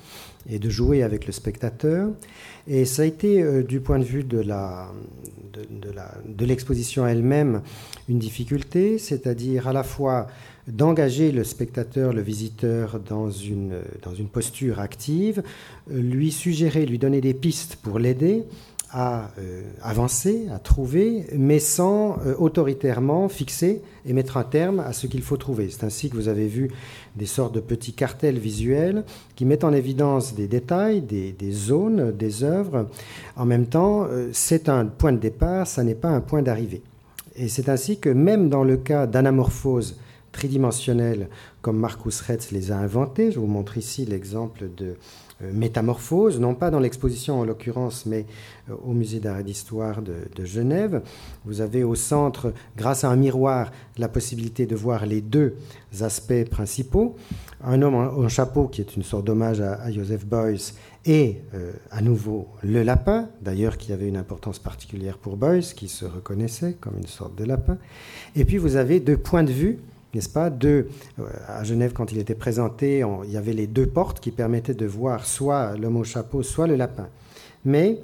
[0.50, 2.08] et de jouer avec le spectateur.
[2.66, 4.42] Et ça a été, du point de vue de,
[6.40, 7.62] l'exposition elle-même,
[8.08, 10.26] une difficulté, c'est-à-dire à la fois
[10.68, 15.42] d'engager le spectateur, le visiteur dans une, dans une posture active,
[15.90, 18.44] euh, lui suggérer, lui donner des pistes pour l'aider
[18.90, 24.92] à euh, avancer, à trouver, mais sans euh, autoritairement fixer et mettre un terme à
[24.92, 25.68] ce qu'il faut trouver.
[25.70, 26.70] C'est ainsi que vous avez vu
[27.16, 32.12] des sortes de petits cartels visuels qui mettent en évidence des détails, des, des zones,
[32.12, 32.88] des œuvres.
[33.36, 36.82] En même temps, c'est un point de départ, ça n'est pas un point d'arrivée.
[37.34, 39.96] Et c'est ainsi que même dans le cas d'anamorphose
[40.36, 41.28] tridimensionnels
[41.62, 43.32] comme Marcus Retz les a inventés.
[43.32, 44.96] Je vous montre ici l'exemple de
[45.42, 48.26] euh, métamorphose, non pas dans l'exposition en l'occurrence, mais
[48.68, 51.02] euh, au musée d'art et d'histoire de, Genève.
[51.46, 55.56] Vous avez au centre, grâce à un miroir, la possibilité de voir les deux
[56.00, 57.16] aspects principaux.
[57.64, 60.74] Un homme en, chapeau, qui est une sorte d'hommage à, Joseph Beuys,
[61.06, 65.88] et euh, à nouveau le lapin, d'ailleurs qui avait une importance particulière pour Beuys, qui
[65.88, 67.78] se reconnaissait comme une sorte de lapin.
[68.34, 69.78] Et puis vous avez deux points de vue
[70.16, 73.86] n'est-ce pas Deux, euh, à Genève, quand il était présenté, il y avait les deux
[73.86, 77.08] portes qui permettaient de voir soit l'homme au chapeau, soit le lapin.
[77.64, 77.98] Mais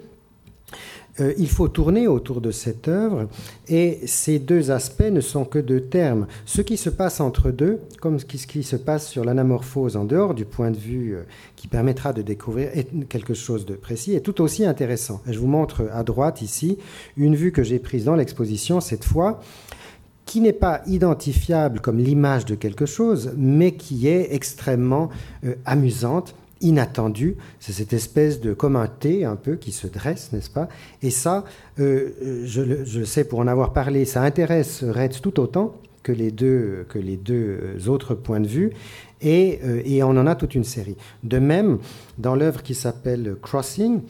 [1.20, 3.28] euh, il faut tourner autour de cette œuvre
[3.68, 6.26] et ces deux aspects ne sont que deux termes.
[6.46, 10.32] Ce qui se passe entre deux, comme ce qui se passe sur l'anamorphose en dehors
[10.32, 11.22] du point de vue euh,
[11.54, 12.70] qui permettra de découvrir
[13.10, 15.20] quelque chose de précis, est tout aussi intéressant.
[15.26, 16.78] Je vous montre à droite ici
[17.18, 19.40] une vue que j'ai prise dans l'exposition cette fois
[20.32, 25.10] qui n'est pas identifiable comme l'image de quelque chose, mais qui est extrêmement
[25.44, 27.36] euh, amusante inattendu.
[27.60, 30.70] C'est cette espèce de comme un T un peu qui se dresse, n'est-ce pas?
[31.02, 31.44] Et ça,
[31.80, 36.30] euh, je, le, sais pour en avoir parlé, ça intéresse Retz tout autant que les
[36.30, 38.72] deux, que les deux euh, autres points de vue.
[39.20, 40.96] Et, euh, et, on en a toute une série.
[41.24, 41.78] De même,
[42.16, 44.00] dans l'œuvre qui s'appelle Crossing,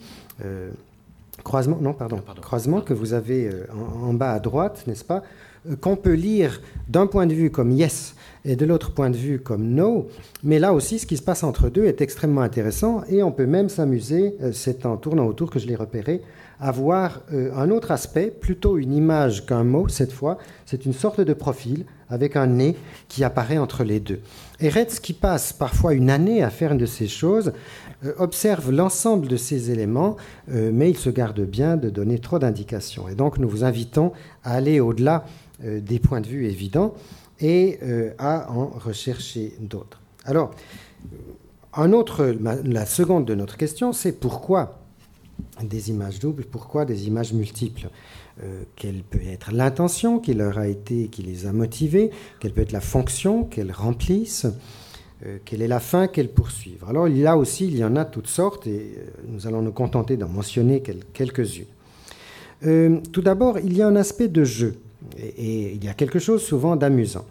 [1.43, 5.21] croisement, non, pardon, ah, croisement que vous avez en, en, bas à droite, n'est-ce pas?
[5.79, 9.39] Qu'on peut lire d'un point de vue comme Yes, et de l'autre point de vue
[9.39, 10.07] comme no.
[10.43, 13.45] Mais là aussi, ce qui se passe entre deux est extrêmement intéressant et on peut
[13.45, 16.21] même s'amuser, euh, c'est en tournant autour que je l'ai repéré,
[16.59, 20.37] à voir euh, un autre aspect, plutôt une image qu'un mot cette fois.
[20.65, 22.75] C'est une sorte de profil avec un nez
[23.07, 24.19] qui apparaît entre les deux.
[24.59, 27.53] Et Retz, qui passe parfois une année à faire une de ces choses,
[28.05, 33.07] euh, observe l'ensemble de ces éléments, mais il se garde bien de donner trop d'indications.
[33.07, 34.11] Et donc nous vous invitons
[34.43, 35.25] à aller au-delà
[35.63, 36.93] des points de vue évidents
[37.39, 39.99] et euh, à en rechercher d'autres.
[40.25, 40.51] Alors,
[41.73, 44.79] un autre, la seconde de notre question, c'est pourquoi
[45.61, 47.89] des images doubles, pourquoi des images multiples
[48.43, 52.61] euh, Quelle peut être l'intention qui leur a été, qui les a motivées Quelle peut
[52.61, 54.47] être la fonction qu'elles remplissent
[55.25, 58.27] euh, Quelle est la fin qu'elles poursuivent Alors, a aussi, il y en a toutes
[58.27, 61.65] sortes, et nous allons nous contenter d'en mentionner quelques-unes.
[63.11, 64.75] tout d'abord, il y a un aspect de jeu
[65.17, 67.25] et, il y a quelque chose souvent d'amusant.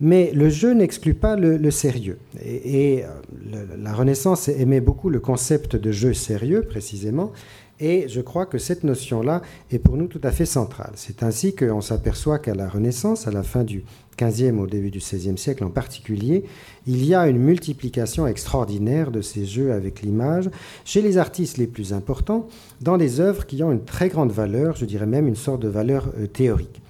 [0.00, 2.18] Mais le jeu n'exclut pas le, sérieux.
[2.44, 7.32] Et, euh, la Renaissance aimait beaucoup le concept de jeu sérieux, précisément.
[7.78, 10.92] Et je crois que cette notion-là est pour nous tout à fait centrale.
[10.94, 13.84] C'est ainsi qu'on s'aperçoit qu'à la Renaissance, à la fin du
[14.20, 16.44] XVe au début du XVIe siècle en particulier,
[16.86, 20.50] il y a une multiplication extraordinaire de ces jeux avec l'image
[20.84, 22.46] chez les artistes les plus importants,
[22.80, 25.68] dans les œuvres qui ont une très grande valeur, je dirais même une sorte de
[25.68, 26.82] valeur euh, théorique.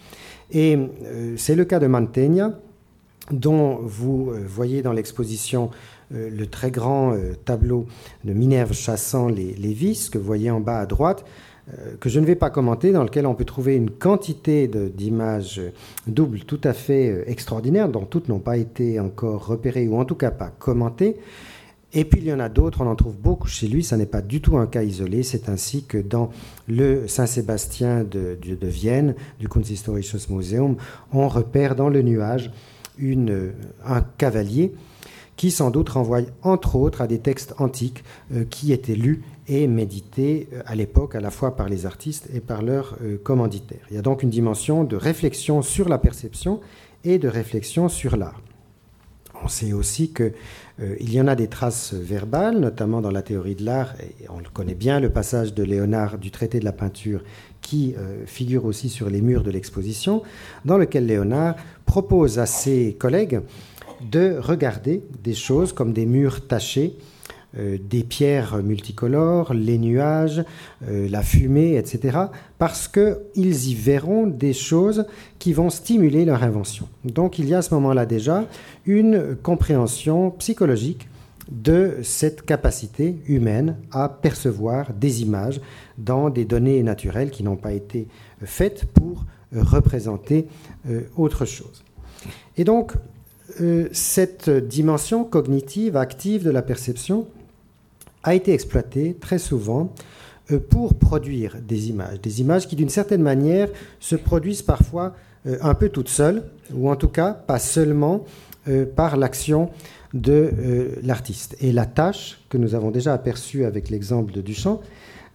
[0.52, 2.58] Et euh, c'est le cas de Mantegna,
[3.30, 5.70] dont vous euh, voyez dans l'exposition
[6.14, 7.86] euh, le très grand tableau
[8.24, 11.24] de Minerve chassant les, les, vis, que vous voyez en bas à droite,
[12.00, 15.60] que je ne vais pas commenter, dans lequel on peut trouver une quantité d'images
[16.08, 20.16] doubles tout à fait extraordinaires, dont toutes n'ont pas été encore repérées ou en tout
[20.16, 21.18] cas pas commentées.
[21.94, 24.07] Et puis il y en a d'autres, on en trouve beaucoup chez lui, ça n'est
[24.07, 26.31] pas du tout un cas isolé, c'est ainsi que dans
[26.66, 30.76] le Saint-Sébastien de, Vienne, du Kunsthistorisches Museum,
[31.12, 32.50] on repère dans le nuage
[33.85, 34.72] un cavalier
[35.37, 39.66] qui sans doute renvoie entre autres à des textes antiques euh, qui étaient lus et
[39.66, 43.85] médités euh, à l'époque à la fois par les artistes et par leurs euh, commanditaires.
[43.90, 46.61] Il y a donc une dimension de réflexion sur la perception
[47.02, 48.40] et de réflexion sur l'art.
[49.42, 50.35] On sait aussi qu'il
[50.80, 54.38] euh, y en a des traces verbales, notamment dans la théorie de l'art, et on
[54.38, 57.22] le connaît bien, le passage de Léonard du traité de la peinture
[57.61, 60.22] qui euh, figure aussi sur les murs de l'exposition,
[60.64, 61.56] dans lequel Léonard
[61.87, 63.40] propose à ses collègues
[64.11, 66.96] de regarder des choses comme des murs tachés
[67.58, 70.42] euh, des pierres multicolores, les nuages,
[70.88, 72.18] euh, la fumée, etc.,
[72.56, 75.04] parce qu'ils y verront des choses
[75.38, 76.88] qui vont stimuler leur invention.
[77.04, 78.46] Donc il y a à ce moment-là déjà
[78.86, 81.08] une compréhension psychologique
[81.50, 85.60] de cette capacité humaine à percevoir des images
[85.98, 88.08] dans des données naturelles qui n'ont pas été
[88.42, 90.46] faites pour représenter
[90.88, 91.84] euh, autre chose.
[92.56, 92.92] Et donc,
[93.92, 97.26] cette dimension cognitive active de la perception
[98.22, 99.92] a été exploité très souvent
[100.50, 102.20] euh, pour produire des images.
[102.20, 103.68] Des images qui, d'une certaine manière,
[104.00, 105.14] se produisent parfois
[105.46, 106.42] euh, un peu toutes seules,
[106.74, 108.24] ou en tout cas pas seulement
[108.68, 109.70] euh, par l'action
[110.14, 110.50] de
[111.02, 111.56] l'artiste.
[111.62, 114.82] Et la tâche que nous avons déjà aperçue avec l'exemple de Duchamp,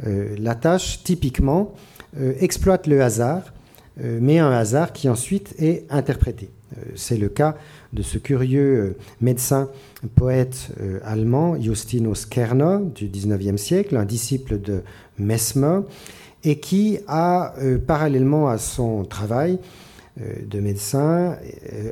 [0.06, 1.73] la tâche typiquement
[2.39, 3.56] exploite le hasard,
[4.00, 6.52] mais un hasard qui ensuite est interprété.
[6.95, 7.56] C'est le cas
[7.93, 9.69] de ce curieux médecin
[10.15, 14.84] poète euh, allemand Justinus Kerner du XIXe siècle, un disciple de
[15.17, 15.80] Mesmer,
[16.43, 19.60] et qui a, euh, parallèlement à son travail
[20.21, 21.38] euh, de médecin,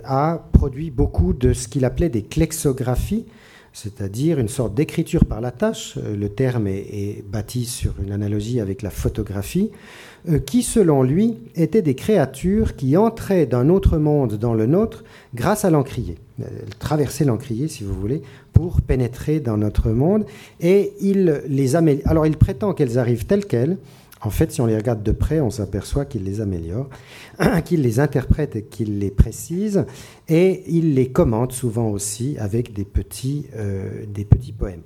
[0.03, 3.25] a produit beaucoup de ce qu'il appelait des klexographies,
[3.73, 5.97] c'est-à-dire une sorte d'écriture par la tâche.
[5.97, 9.71] Le terme est, bâti sur une analogie avec la photographie,
[10.45, 15.03] qui, selon lui, étaient des créatures qui entraient d'un autre monde dans le nôtre
[15.33, 16.17] grâce à l'encrier.
[16.41, 16.45] Euh,
[16.79, 18.21] traverser l'encrier, si vous voulez,
[18.51, 20.25] pour pénétrer dans notre monde.
[20.59, 22.09] Et il les améliore.
[22.09, 23.77] Alors, il prétend qu'elles arrivent telles quelles,
[24.21, 26.89] En fait, si on les regarde de près, on s'aperçoit qu'il les améliore,
[27.65, 29.85] qu'il les interprète et qu'il les précise,
[30.27, 34.81] et il les commente souvent aussi avec des petits, euh, des petits poèmes.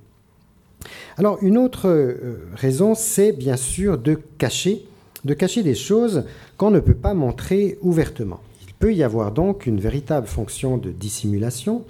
[1.17, 4.85] Alors, une autre euh, raison, c'est bien sûr de cacher,
[5.23, 6.25] de cacher des choses
[6.57, 8.39] qu'on ne peut pas montrer ouvertement.
[8.67, 11.83] Il peut y avoir donc une véritable fonction de dissimulation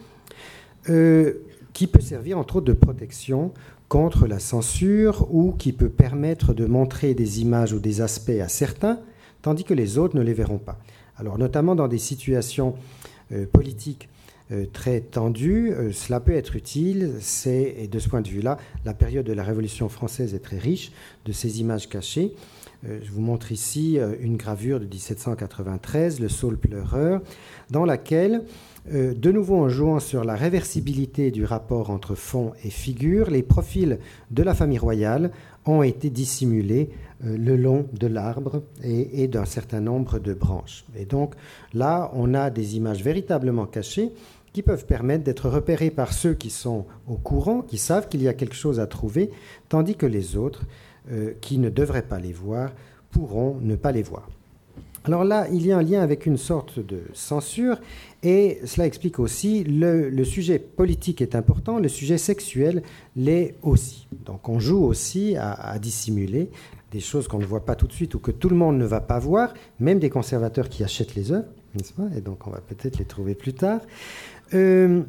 [0.90, 1.34] euh,
[1.74, 3.52] qui peut servir entre autres de protection
[3.88, 8.48] contre la censure ou qui peut permettre de montrer des images ou des aspects à
[8.48, 9.00] certains,
[9.42, 10.80] tandis que les autres ne les verront pas.
[11.18, 12.76] Alors notamment dans des situations
[13.32, 14.10] euh, politiques
[14.52, 17.14] euh, très tendues, cela peut être utile.
[17.20, 20.92] C'est, de ce point de vue-là, la période de la Révolution française est très riche
[21.26, 22.34] de ces images cachées.
[22.84, 27.22] Je vous montre ici une gravure de 1793, le Saule pleureur,
[27.70, 28.44] dans laquelle
[28.92, 33.44] euh, de nouveau en jouant sur la réversibilité du rapport entre fond et figure, les
[33.44, 34.00] profils
[34.32, 35.32] de la famille royale
[35.66, 36.90] ont été dissimulés
[37.26, 40.86] euh, le long de l'arbre et, d'un certain nombre de branches.
[40.98, 41.36] Et donc
[41.74, 44.12] là, on a des images véritablement cachées
[44.54, 48.28] qui peuvent permettre d'être repérées par ceux qui sont au courant, qui savent qu'il y
[48.28, 49.30] a quelque chose à trouver,
[49.68, 50.64] tandis que les autres,
[51.12, 52.72] euh, qui ne devraient pas les voir,
[53.12, 54.30] pourront ne pas les voir.
[55.06, 57.80] Alors là, il y a un lien avec une sorte de censure,
[58.22, 62.84] et cela explique aussi le, le sujet politique est important, le sujet sexuel
[63.16, 64.08] l'est aussi.
[64.26, 66.50] Donc on joue aussi à, dissimuler
[66.92, 68.86] des choses qu'on ne voit pas tout de suite ou que tout le monde ne
[68.86, 71.48] va pas voir, même des conservateurs qui achètent les œuvres,
[72.16, 73.80] Et donc on va peut-être les trouver plus tard.
[74.54, 75.04] Euh,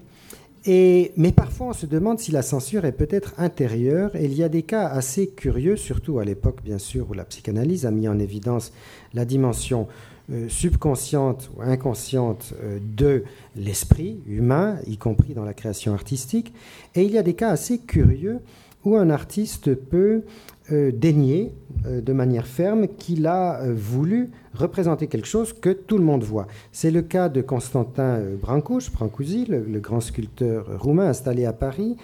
[0.66, 4.14] mais parfois, on se demande si la censure est peut-être intérieure.
[4.14, 7.24] Et il y a des cas assez curieux, surtout à l'époque, bien sûr, où la
[7.24, 8.72] psychanalyse a mis en évidence
[9.14, 9.88] la dimension
[10.32, 13.24] euh, subconsciente ou inconsciente euh, de
[13.56, 16.52] l'esprit humain, y compris dans la création artistique.
[16.94, 18.38] Et il y a des cas assez curieux
[18.84, 20.22] où un artiste peut
[20.70, 21.52] euh, dénier
[21.84, 26.46] de manière ferme qu'il a voulu représenter quelque chose que tout le monde voit.
[26.72, 31.96] C'est le cas de Constantin Brancusi, Brancusi le, grand sculpteur roumain installé à Paris,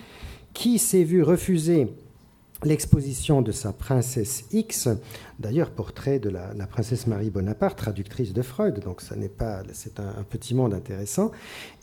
[0.54, 1.88] qui s'est vu refuser
[2.64, 4.88] l'exposition de sa princesse X,
[5.38, 10.00] d'ailleurs portrait de la, princesse Marie Bonaparte, traductrice de Freud, donc ça n'est pas, c'est
[10.00, 11.32] un, petit monde intéressant,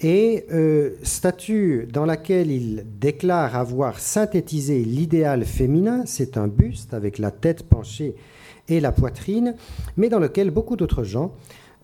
[0.02, 7.20] et euh, statue dans laquelle il déclare avoir synthétisé l'idéal féminin, c'est un buste avec
[7.20, 8.16] la tête penchée
[8.70, 9.56] et la poitrine,
[9.98, 11.34] mais dans lequel beaucoup d'autres gens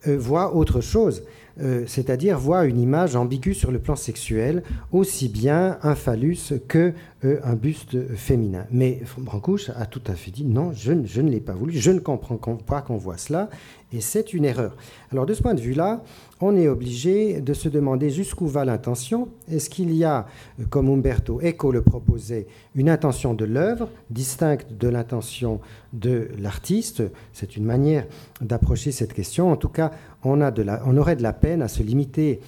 [0.06, 1.22] euh, voient autre chose.
[1.60, 6.92] Euh, c'est-à-dire voit une image ambiguë sur le plan sexuel, aussi bien un phallus que
[7.24, 8.66] euh, un buste féminin.
[8.70, 12.00] Mais Brancouche a tout à fait dit non, je, ne l'ai pas voulu, je ne
[12.00, 13.50] comprends pas qu'on voit cela,
[13.92, 14.76] et c'est une erreur.
[15.12, 16.02] Alors de ce point de vue-là,
[16.40, 19.28] on est obligé de se demander jusqu'où va l'intention.
[19.50, 20.26] Est-ce qu'il y a,
[20.70, 25.60] comme Umberto Eco le proposait, une intention de l'œuvre distincte de l'intention
[25.92, 27.02] de l'artiste?
[27.34, 28.06] C'est une manière
[28.40, 29.52] d'approcher cette question.
[29.52, 29.90] En tout cas,
[30.24, 32.40] on, a de la, on aurait de la peine à se limiter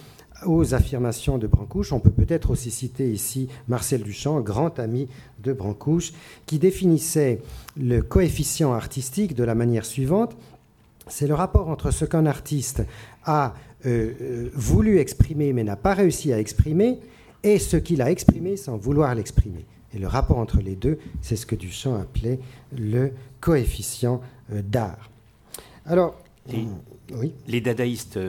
[0.45, 1.93] aux affirmations de Brancouche.
[1.93, 5.07] On peut peut-être aussi citer ici Marcel Duchamp, grand ami
[5.41, 6.13] de Brancouche,
[6.45, 7.41] qui définissait
[7.77, 10.35] le coefficient artistique de la manière suivante.
[11.07, 12.83] C'est le rapport entre ce qu'un artiste
[13.25, 13.53] a
[13.85, 16.99] euh, euh, voulu exprimer mais n'a pas réussi à exprimer
[17.43, 19.65] et ce qu'il a exprimé sans vouloir l'exprimer.
[19.93, 22.39] Et le rapport entre les deux, c'est ce que Duchamp appelait
[22.75, 23.11] le
[23.41, 24.21] coefficient
[24.51, 25.09] euh, d'art.
[25.85, 26.15] Alors,
[27.47, 28.19] dadaïstes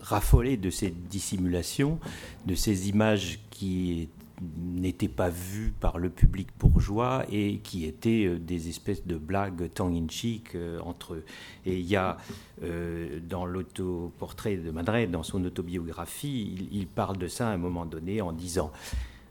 [0.00, 1.98] raffolaient de ces dissimulations,
[2.46, 4.08] de ces images qui
[4.40, 9.70] n'étaient pas vues par le public bourgeois et qui étaient euh, des espèces de blagues
[9.72, 11.24] tongue-in-cheek euh, entre eux.
[11.66, 12.16] Et il y a,
[12.62, 17.86] euh, dans l'autoportrait de Madrid, dans son autobiographie, il, parle de ça à un moment
[17.86, 18.72] donné en disant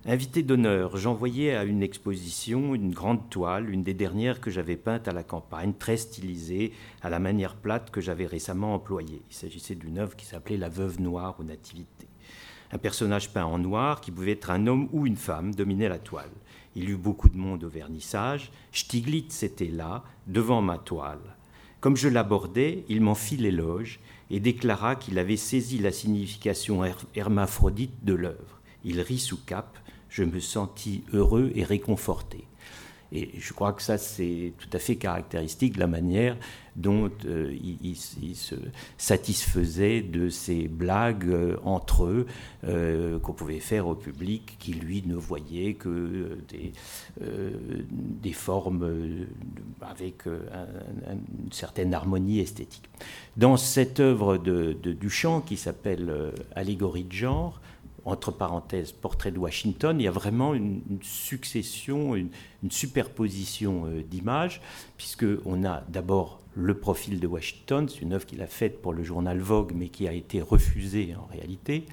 [0.06, 5.08] Invité d'honneur, j'envoyais à une exposition une grande toile, une des dernières que j'avais peinte
[5.08, 6.72] à la campagne, très stylisée,
[7.02, 9.22] à la manière plate que j'avais récemment employée.
[9.30, 12.08] Il s'agissait d'une œuvre qui s'appelait La Veuve Noire aux Nativités.
[12.72, 16.00] Un personnage peint en noir qui pouvait être un homme ou une femme dominait la
[16.00, 16.32] toile.
[16.76, 18.52] Il y eut beaucoup de monde au vernissage.
[18.72, 21.36] Stiglitz était là, devant ma toile.
[21.82, 26.84] Comme je l'abordais, il m'en fit l'éloge et déclara qu'il avait saisi la signification
[27.16, 28.62] hermaphrodite de l'œuvre.
[28.84, 29.78] Il rit sous cape,
[30.18, 32.48] je me sentis heureux et réconforté.
[33.12, 36.36] Et je crois que ça, c'est tout à fait caractéristique de la manière
[36.76, 38.56] dont euh, il, se
[38.98, 42.26] satisfaisait de ces blagues euh, entre eux
[42.66, 46.74] euh, qu'on pouvait faire au public qui, lui, ne voyait que des,
[47.20, 49.26] des formes
[49.82, 52.90] avec une certaine harmonie esthétique.
[53.38, 57.62] Dans cette œuvre de, de Duchamp qui s'appelle Allégorie de genre,
[58.08, 62.30] entre parenthèses, portrait de Washington, il y a vraiment une, succession, une,
[62.70, 64.62] superposition euh, d'images,
[64.98, 69.04] puisqu'on a d'abord le profil de Washington, c'est une œuvre qu'il a faite pour le
[69.04, 71.86] journal Vogue, mais qui a été refusée en réalité,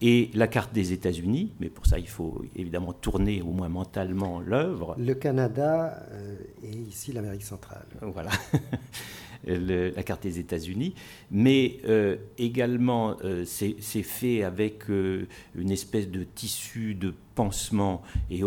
[0.00, 4.40] et la carte des États-Unis, mais pour ça il faut évidemment tourner au moins mentalement
[4.40, 4.94] l'œuvre.
[4.98, 7.86] Le Canada euh, et ici l'Amérique centrale.
[8.02, 8.30] Voilà.
[9.46, 10.94] la carte des États-Unis,
[11.30, 18.42] mais euh, également euh, c'est fait avec euh, une espèce de tissu de pansement et,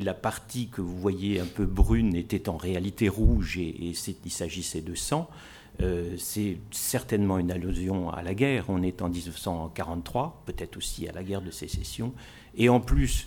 [0.00, 3.74] la partie que vous voyez un peu brune était en réalité rouge et
[4.24, 5.28] il s'agissait de sang.
[6.16, 8.66] c'est certainement une allusion à la guerre.
[8.68, 12.12] On est en 1943, peut-être aussi à la guerre de sécession.
[12.56, 13.26] Et en plus,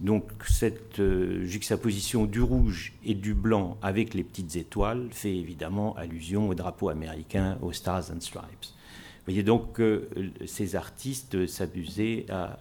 [0.00, 5.96] donc cette euh, juxtaposition du rouge et du blanc avec les petites étoiles fait évidemment
[5.96, 8.44] allusion au drapeau américain, aux Stars and Stripes.
[8.60, 12.58] Vous voyez donc que euh, ces artistes s'abusaient à,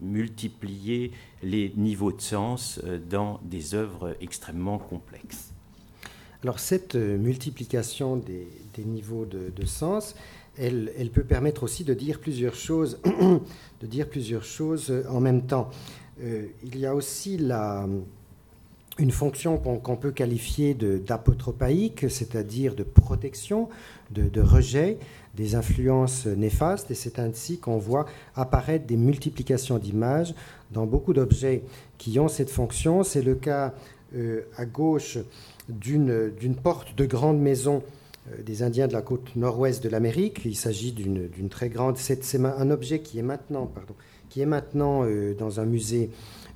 [0.00, 1.12] multiplier
[1.42, 5.52] les niveaux de sens euh, dans des œuvres extrêmement complexes.
[6.42, 8.48] Alors cette multiplication des,
[8.86, 10.14] niveaux de, sens,
[10.56, 12.98] elle, elle, peut permettre aussi de dire plusieurs choses,
[13.82, 15.68] de dire plusieurs choses en même temps.
[16.22, 17.40] Euh, il y a aussi
[18.98, 23.68] une fonction qu'on peut qualifier d'apotropaïque, c'est-à-dire de protection,
[24.10, 24.98] de, rejet
[25.36, 30.34] des influences néfastes, et c'est ainsi qu'on voit apparaître des multiplications d'images
[30.72, 31.62] dans beaucoup d'objets
[31.98, 33.02] qui ont cette fonction.
[33.04, 33.72] C'est le cas
[34.16, 35.18] euh, à gauche
[35.68, 37.82] d'une porte de grande maison
[38.32, 40.42] euh, des Indiens de la côte nord-ouest de l'Amérique.
[40.44, 41.96] Il s'agit d'une très grande.
[41.96, 43.70] C'est un objet qui est maintenant,
[44.30, 46.10] qui est maintenant euh, dans un musée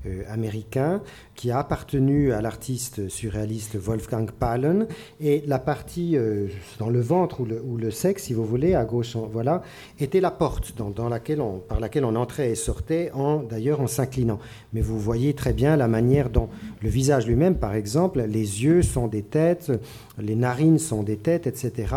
[0.07, 1.01] euh, américain,
[1.35, 4.87] qui a appartenu à l'artiste surréaliste Wolfgang Pahlen.
[5.18, 6.47] Et la partie euh,
[6.79, 9.62] dans le ventre ou le, sexe, si vous voulez, à gauche, voilà,
[9.99, 14.39] était la porte dans, laquelle par laquelle on entrait et sortait, en, d'ailleurs en s'inclinant.
[14.75, 16.51] Mais vous voyez très bien la manière dont
[16.83, 19.72] le visage lui-même, par exemple, les yeux sont des têtes,
[20.18, 21.95] les narines sont des têtes, etc.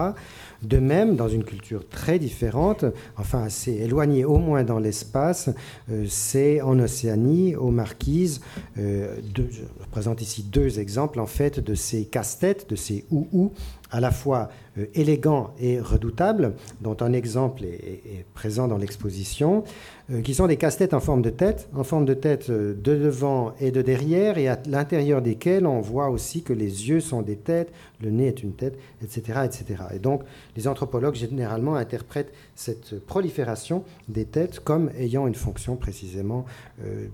[0.64, 2.86] De même, dans une culture très différente,
[3.16, 5.50] enfin assez éloignée au moins dans l'espace,
[5.92, 8.42] euh, c'est en Océanie, aux Marquises.
[8.78, 13.52] Euh, je présente ici deux exemples en fait de ces casse-têtes, de ces ou-ou
[13.92, 19.64] à la fois euh, élégant et redoutable, dont un exemple est, présent dans l'exposition,
[20.12, 22.96] euh, qui sont des casse-têtes en forme de tête, en forme de tête euh, de
[22.96, 27.22] devant et de derrière, et à l'intérieur desquels on voit aussi que les yeux sont
[27.22, 27.72] des têtes,
[28.02, 29.42] le nez est une tête, etc.
[29.46, 29.84] etc.
[29.94, 30.24] Et donc
[30.56, 36.46] les anthropologues généralement interprètent cette prolifération des têtes comme ayant une fonction précisément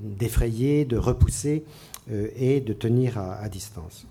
[0.01, 1.63] d'effrayer, de repousser
[2.11, 4.05] et de tenir à distance.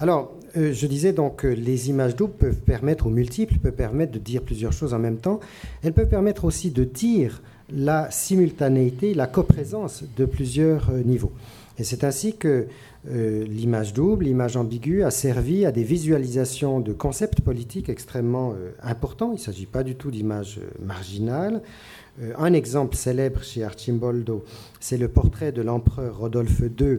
[0.00, 4.12] Alors, euh, je disais donc que les images doubles peuvent permettre, ou multiples, peuvent permettre
[4.12, 5.40] de dire plusieurs choses en même temps.
[5.82, 11.32] Elles peuvent permettre aussi de dire la simultanéité, la coprésence de plusieurs euh, niveaux.
[11.78, 12.66] Et c'est ainsi que
[13.10, 19.30] euh, l'image double, l'image ambiguë, a servi à des visualisations de concepts politiques extrêmement importants.
[19.30, 21.62] Il ne s'agit pas du tout d'images marginales.
[22.36, 24.44] un exemple célèbre chez Archimboldo,
[24.80, 26.98] c'est le portrait de l'empereur Rodolphe II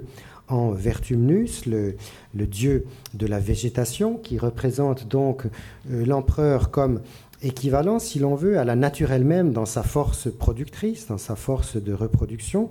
[0.49, 1.95] en Vertumnus, le,
[2.33, 5.45] dieu de la végétation, qui représente donc
[5.91, 7.01] euh, l'empereur comme
[7.41, 11.77] équivalent, si l'on veut, à la nature elle-même dans sa force productrice, dans sa force
[11.77, 12.69] de reproduction,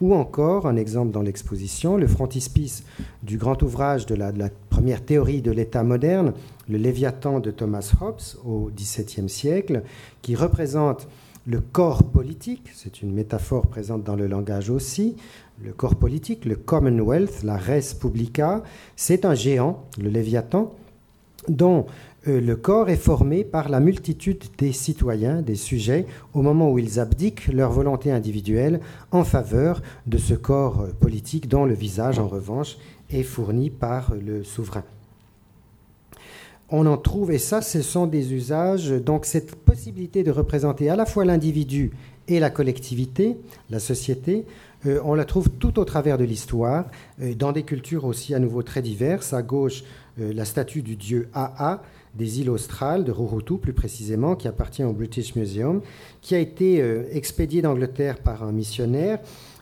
[0.00, 2.84] ou encore, un exemple dans l'exposition, le frontispice
[3.22, 6.32] du grand ouvrage de la, de la première théorie de l'État moderne,
[6.68, 9.82] le Léviathan de Thomas Hobbes au XVIIe siècle,
[10.22, 11.08] qui représente
[11.48, 15.16] le corps politique, c'est une métaphore présente dans le langage aussi,
[15.64, 18.62] le corps politique, le Commonwealth, la res publica,
[18.96, 20.74] c'est un géant, le Léviathan,
[21.48, 21.86] dont
[22.26, 26.78] euh, le corps est formé par la multitude des citoyens, des sujets, au moment où
[26.78, 28.80] ils abdiquent leur volonté individuelle
[29.10, 32.76] en faveur de ce corps euh, politique dont le visage, en revanche,
[33.08, 34.84] est fourni par le souverain.
[36.70, 40.96] On en trouve, et ça, ce sont des usages, donc cette possibilité de représenter à
[40.96, 41.92] la fois l'individu
[42.28, 43.38] et la collectivité,
[43.70, 44.44] la société,
[44.86, 46.86] euh, on la trouve tout au travers de l'histoire,
[47.20, 49.32] euh, dans des cultures aussi à nouveau très diverses.
[49.32, 49.82] À gauche,
[50.20, 51.82] euh, la statue du dieu Aa
[52.14, 55.82] des îles australes, de Rurutu plus précisément, qui appartient au British Museum,
[56.20, 59.20] qui a été expédié d'Angleterre par un missionnaire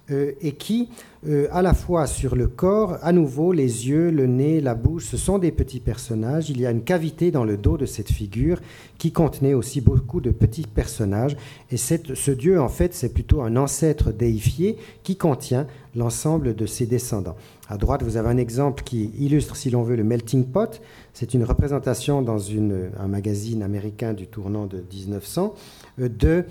[0.09, 0.88] et qui
[1.28, 5.07] euh, à la fois sur le corps, à nouveau les yeux, le nez, la bouche,
[5.07, 6.50] ce sont des petits personnages.
[6.50, 8.61] Il y a une cavité dans le dos de cette figure
[8.98, 11.36] qui contenait aussi beaucoup de petits personnages.
[11.72, 16.86] Et ce dieu, en fait, c'est plutôt un ancêtre déifié qui contient l'ensemble de ses
[16.86, 17.36] descendants.
[17.68, 20.80] À droite, vous avez un exemple qui illustre, si l'on veut, le melting pot.
[21.12, 26.44] C'est une représentation dans un magazine américain du tournant de 1900 euh, de,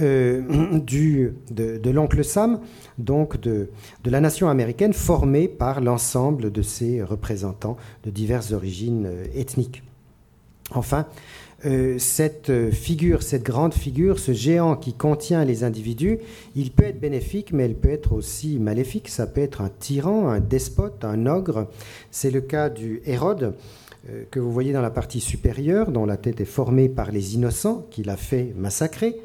[0.00, 2.60] euh, du, de, l'oncle Sam,
[2.98, 3.70] donc de,
[4.04, 9.82] de, la nation américaine formée par l'ensemble de ses représentants de diverses origines euh, ethniques.
[10.72, 11.06] Enfin,
[11.98, 16.18] cette figure, cette grande figure, ce géant qui contient les individus,
[16.54, 19.08] il peut être bénéfique, mais il peut être aussi maléfique.
[19.08, 21.68] Ça peut être un tyran, un despote, un ogre.
[22.12, 23.52] C'est le cas du Hérode, euh,
[24.30, 27.86] que vous voyez dans la partie supérieure, dont la tête est formée par les innocents
[27.90, 29.16] qu'il a fait massacrer.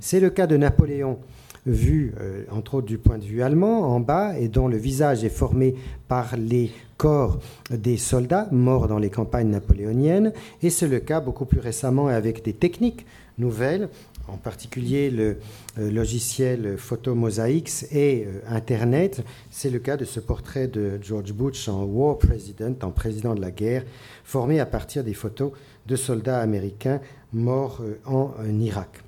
[0.00, 1.18] C'est le cas de Napoléon,
[1.66, 5.24] vu euh, entre autres du point de vue allemand, en bas, et dont le visage
[5.24, 5.74] est formé
[6.08, 7.38] par les corps
[7.70, 10.32] des soldats morts dans les campagnes napoléoniennes.
[10.62, 13.06] Et c'est le cas beaucoup plus récemment avec des techniques
[13.38, 13.88] nouvelles
[14.28, 15.38] en particulier le
[15.78, 19.22] euh, logiciel Photo Mosaics et euh, Internet.
[19.50, 23.40] C'est le cas de ce portrait de George Bush en War President, en président de
[23.40, 23.84] la guerre,
[24.24, 25.52] formé à partir des photos
[25.86, 27.00] de soldats américains
[27.32, 29.02] morts euh, en Irak.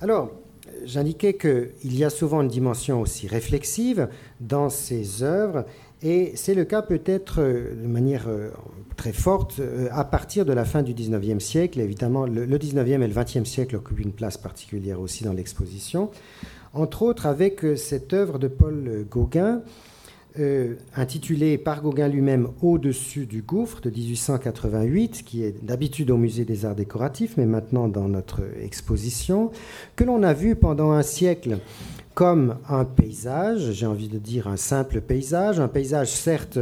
[0.00, 0.30] Alors,
[0.84, 4.08] j'indiquais qu'il y a souvent une dimension aussi réflexive
[4.40, 5.64] dans ces œuvres
[6.02, 8.28] et c'est le cas peut-être de manière
[9.00, 11.80] très forte euh, à partir de la fin du 19e siècle.
[11.80, 16.10] Évidemment, le 19e et le 20e siècle occupent une place particulière aussi dans l'exposition.
[16.74, 19.62] Entre autres avec cette œuvre de Paul Gauguin,
[20.94, 26.64] intitulée par Gauguin lui-même Au-dessus du gouffre de 1888, qui est d'habitude au Musée des
[26.64, 29.50] Arts décoratifs, mais maintenant dans notre exposition,
[29.96, 31.58] que l'on a vu pendant un siècle
[32.14, 36.60] comme un paysage, j'ai envie de dire un simple paysage, un paysage certes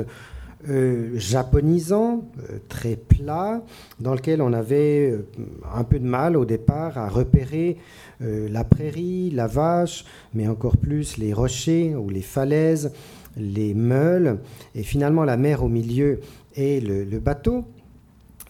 [0.66, 3.62] euh, japonisant, euh, très plat,
[4.00, 5.28] dans lequel on avait euh,
[5.72, 7.76] un peu de mal au départ à repérer
[8.20, 10.04] la prairie, la vache,
[10.34, 12.92] mais encore plus les rochers ou les falaises,
[13.36, 14.40] les meules,
[14.74, 16.18] et finalement la mer au milieu
[16.56, 17.64] et le bateau.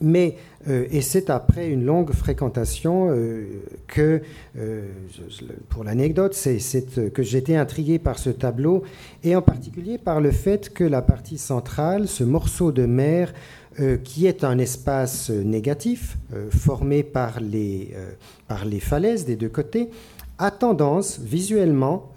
[0.01, 0.37] Mais,
[0.69, 3.47] et c'est après une longue fréquentation euh,
[3.87, 4.21] que,
[4.59, 4.89] euh,
[5.69, 6.61] pour l'anecdote, c'est
[7.13, 8.83] que j'étais intrigué par ce tableau,
[9.25, 13.33] et en particulier par le fait que la partie centrale, ce morceau de mer,
[14.03, 16.19] qui est un espace négatif,
[16.51, 17.95] formé par les,
[18.49, 19.91] par les falaises des deux côtés,
[20.39, 22.11] a tendance visuellement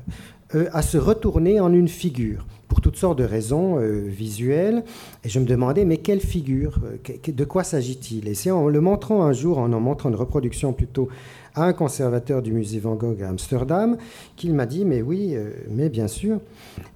[0.53, 2.47] à se retourner en une figure
[2.91, 4.83] toutes sortes de raisons euh, visuelles.
[5.23, 8.27] Et je me demandais, mais quelle figure euh, De quoi s'agit-il?
[8.27, 11.07] Et c'est en le montrant un jour, en en montrant une reproduction plutôt
[11.55, 13.95] à un conservateur du musée Van Gogh à Amsterdam,
[14.35, 16.39] qu'il m'a dit, mais oui, euh, mais bien sûr,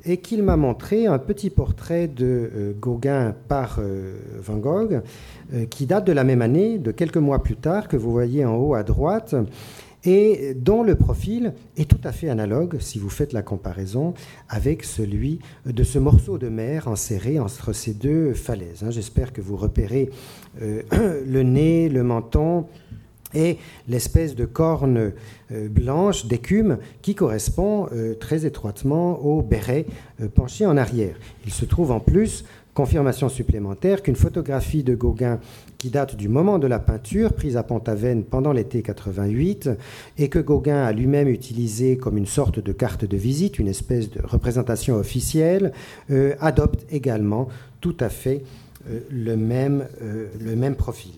[0.03, 3.79] et qu'il m'a montré un petit portrait de Gauguin par
[4.41, 5.01] Van Gogh,
[5.69, 8.55] qui date de la même année, de quelques mois plus tard, que vous voyez en
[8.55, 9.35] haut à droite
[10.05, 14.13] et dont le profil est tout à fait analogue, si vous faites la comparaison,
[14.49, 18.83] avec celui de ce morceau de mer enserré entre ces deux falaises.
[18.83, 18.91] Hein.
[18.91, 20.09] J'espère que vous repérez
[20.61, 20.83] euh,
[21.25, 22.67] le nez, le menton
[23.33, 23.57] et
[23.89, 25.11] l'espèce de corne
[25.51, 29.85] euh, blanche d'écume qui correspond euh, très étroitement au béret
[30.35, 31.15] penché en arrière.
[31.45, 32.45] Il se trouve en plus
[32.75, 35.39] Confirmation supplémentaire qu'une photographie de Gauguin
[35.85, 39.69] qui date du moment de la peinture, prise à Pont-Aven pendant l'été 88,
[40.17, 44.09] et que Gauguin a lui-même utilisée comme une sorte de carte de visite, une espèce
[44.09, 45.73] de représentation officielle,
[46.09, 47.49] euh, adopte également
[47.81, 48.41] tout à fait
[48.89, 51.13] euh, le, même, euh, le même profil.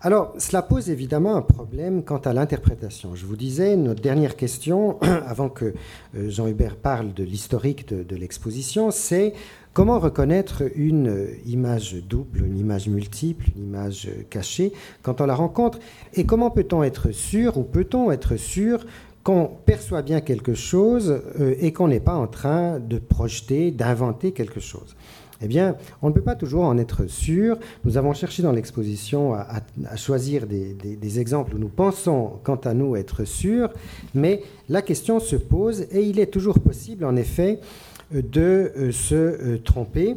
[0.00, 3.16] Alors, cela pose évidemment un problème quant à l'interprétation.
[3.16, 5.74] Je vous disais, notre dernière question, avant que
[6.14, 9.32] Jean-Hubert parle de l'historique de l'exposition, c'est
[9.74, 15.78] Comment reconnaître une image double, une image multiple, une image cachée quand on la rencontre
[16.12, 18.84] Et comment peut-on être sûr ou peut-on être sûr
[19.24, 24.32] qu'on perçoit bien quelque chose euh, et qu'on n'est pas en train de projeter, d'inventer
[24.32, 24.94] quelque chose?
[25.40, 27.58] Eh bien, on ne peut pas toujours en être sûr.
[27.84, 29.62] Nous avons cherché dans l'exposition à,
[29.96, 33.70] choisir des, des, exemples où nous pensons, quant à nous, être sûrs,
[34.14, 37.58] mais la question se pose et il est toujours possible, en effet,
[38.12, 40.16] de euh, se euh, tromper.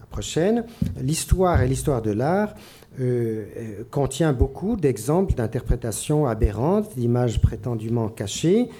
[0.00, 0.64] La prochaine,
[1.00, 2.54] l'histoire et l'histoire de l'art
[3.00, 3.44] euh,
[3.90, 8.70] contient beaucoup d'exemples d'interprétations aberrantes, d'images prétendument cachées.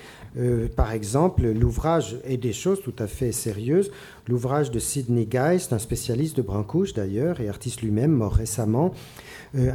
[0.76, 3.90] par exemple, l'ouvrage, et des choses tout à fait sérieuses,
[4.28, 8.92] l'ouvrage de Sidney Geist, un spécialiste de Brancouche d'ailleurs, et artiste lui-même, mort récemment,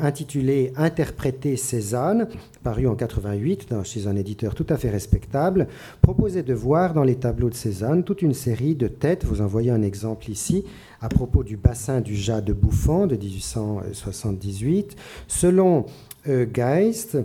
[0.01, 2.27] intitulé Interpréter Cézanne,
[2.63, 5.67] paru en 88 chez un éditeur tout à fait respectable,
[6.01, 9.25] proposait de voir dans les tableaux de Cézanne toute une série de têtes.
[9.25, 10.65] Vous en voyez un exemple ici
[11.01, 14.95] à propos du bassin du Jas de Bouffon de 1878.
[15.27, 15.85] Selon
[16.27, 17.17] Geist,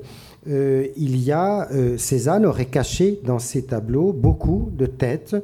[0.49, 5.37] euh, il y a, euh, Cézanne aurait caché dans ses tableaux beaucoup de têtes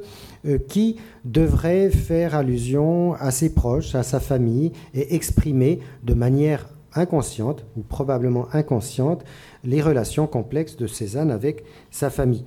[0.45, 6.67] euh, qui devraient faire allusion à ses proches, à sa famille, et exprimer de manière
[6.95, 9.23] inconsciente, ou probablement inconsciente,
[9.63, 12.45] les relations complexes de Cézanne avec sa famille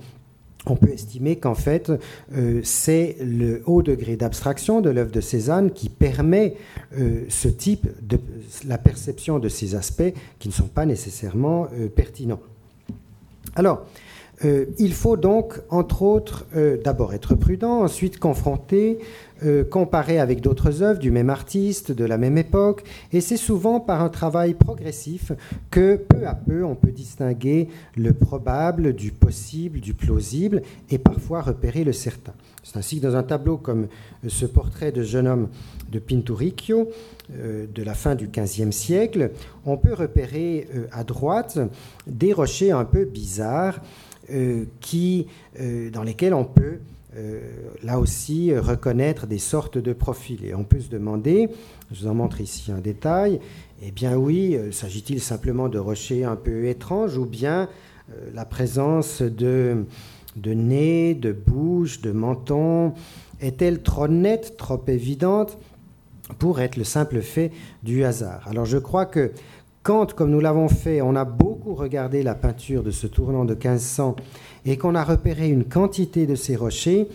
[0.69, 1.91] on peut estimer qu'en fait,
[2.33, 6.55] euh, c'est le haut degré d'abstraction de l'œuvre de Cézanne qui permet
[6.97, 8.19] euh, ce type de
[8.67, 12.41] la perception de ces aspects qui ne sont pas nécessairement euh, pertinents.
[13.55, 13.85] Alors,
[14.77, 16.45] il faut donc, entre autres,
[16.83, 18.99] d'abord être prudent, ensuite confronter,
[19.43, 22.83] euh, comparer avec d'autres œuvres du même artiste, de la même époque,
[23.13, 25.31] et c'est souvent par un travail progressif
[25.71, 31.41] que peu à peu on peut distinguer le probable du possible, du plausible, et parfois
[31.41, 32.33] repérer le certain.
[32.63, 33.87] C'est ainsi que dans un tableau comme
[34.27, 35.47] ce portrait de jeune homme
[35.89, 36.89] de Pinturicchio,
[37.29, 39.31] de la fin du XVe siècle,
[39.65, 41.59] on peut repérer à droite
[42.07, 43.79] des rochers un peu bizarres,
[44.29, 45.25] euh, qui,
[45.61, 46.79] euh, dans lesquels on peut euh,
[47.83, 50.43] là aussi reconnaître des sortes de profils.
[50.45, 51.49] Et on peut se demander,
[51.91, 53.39] je vous en montre ici un détail,
[53.81, 57.69] eh bien oui, s'agit-il simplement de rochers un peu étranges ou bien
[58.33, 59.85] la présence de,
[60.35, 62.93] de nez, de bouche, de menton
[63.39, 65.57] est-elle trop nette, trop évidente
[66.39, 67.51] pour être le simple fait
[67.83, 68.47] du hasard?
[68.47, 69.31] Alors je crois que
[69.83, 73.53] quand, comme nous l'avons fait, on a beaucoup regardé la peinture de ce tournant de
[73.53, 74.15] 1500
[74.67, 77.07] et qu'on a repéré une quantité de ces rochers,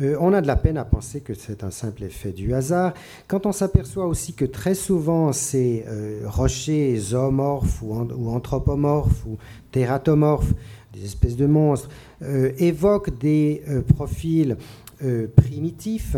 [0.00, 2.92] euh, on a de la peine à penser que c'est un simple effet du hasard.
[3.26, 9.38] Quand on s'aperçoit aussi que très souvent ces euh, rochers zoomorphes ou, anthropomorphes ou
[9.72, 10.52] tératomorphes,
[10.92, 11.88] des espèces de monstres,
[12.22, 13.62] euh, évoquent des
[13.94, 14.56] profils
[15.34, 16.14] primitifs,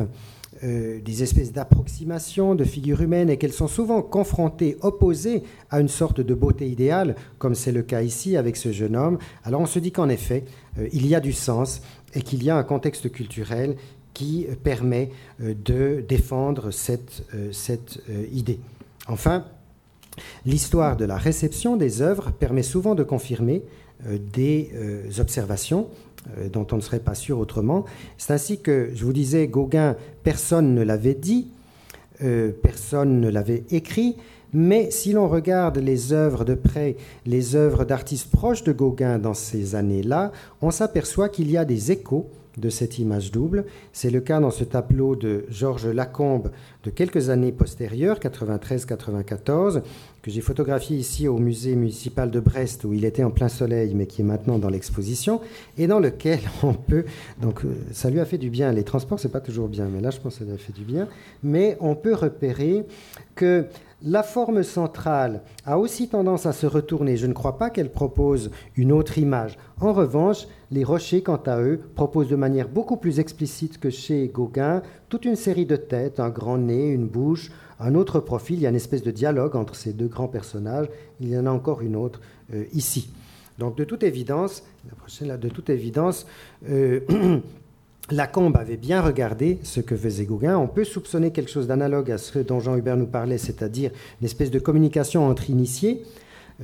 [0.64, 5.88] euh, des espèces d'approximations de figures humaines et qu'elles sont souvent confrontées, opposées à une
[5.88, 9.66] sorte de beauté idéale, comme c'est le cas ici avec ce jeune homme, alors on
[9.66, 10.44] se dit qu'en effet,
[10.78, 11.82] euh, il y a du sens
[12.14, 13.74] et qu'il y a un contexte culturel
[14.14, 15.10] qui permet
[15.40, 18.00] euh, de défendre cette, cette
[18.32, 18.60] idée.
[19.08, 19.44] Enfin,
[20.46, 23.62] l'histoire de la réception des œuvres permet souvent de confirmer
[24.32, 24.72] des
[25.18, 25.88] observations
[26.52, 27.84] dont on ne serait pas sûr autrement.
[28.16, 31.48] C'est ainsi que, je vous disais, Gauguin, personne ne l'avait dit,
[32.22, 34.16] euh, personne ne l'avait écrit,
[34.52, 39.34] mais si l'on regarde les œuvres de près, les œuvres d'artistes proches de Gauguin dans
[39.34, 43.64] ces années-là, on s'aperçoit qu'il y a des échos de cette image double.
[43.94, 46.50] C'est le cas dans ce tableau de Georges Lacombe
[46.84, 49.82] de quelques années postérieures, 93-94,
[50.22, 53.94] que j'ai photographié ici au musée municipal de Brest, où il était en plein soleil,
[53.94, 55.40] mais qui est maintenant dans l'exposition,
[55.78, 57.04] et dans lequel on peut.
[57.40, 58.72] Donc, euh, ça lui a fait du bien.
[58.72, 60.72] Les transports, c'est pas toujours bien, mais là, je pense que ça lui a fait
[60.72, 61.08] du bien.
[61.42, 62.84] Mais on peut repérer
[63.34, 63.66] que
[64.04, 67.16] la forme centrale a aussi tendance à se retourner.
[67.16, 69.58] Je ne crois pas qu'elle propose une autre image.
[69.80, 74.28] En revanche, les rochers, quant à eux, proposent de manière beaucoup plus explicite que chez
[74.28, 74.82] Gauguin
[75.12, 78.56] toute une série de têtes, un grand nez, une bouche, un autre profil.
[78.56, 80.86] Il y a une espèce de dialogue entre ces deux grands personnages.
[81.20, 82.22] Il y en a encore une autre
[82.54, 83.10] euh, ici.
[83.58, 86.26] Donc, de toute évidence, la prochaine de toute évidence,
[86.66, 87.00] euh,
[88.10, 90.56] Lacombe avait bien regardé ce que faisait Gauguin.
[90.56, 93.90] On peut soupçonner quelque chose d'analogue à ce dont Jean Hubert nous parlait, c'est-à-dire
[94.22, 96.04] une espèce de communication entre initiés.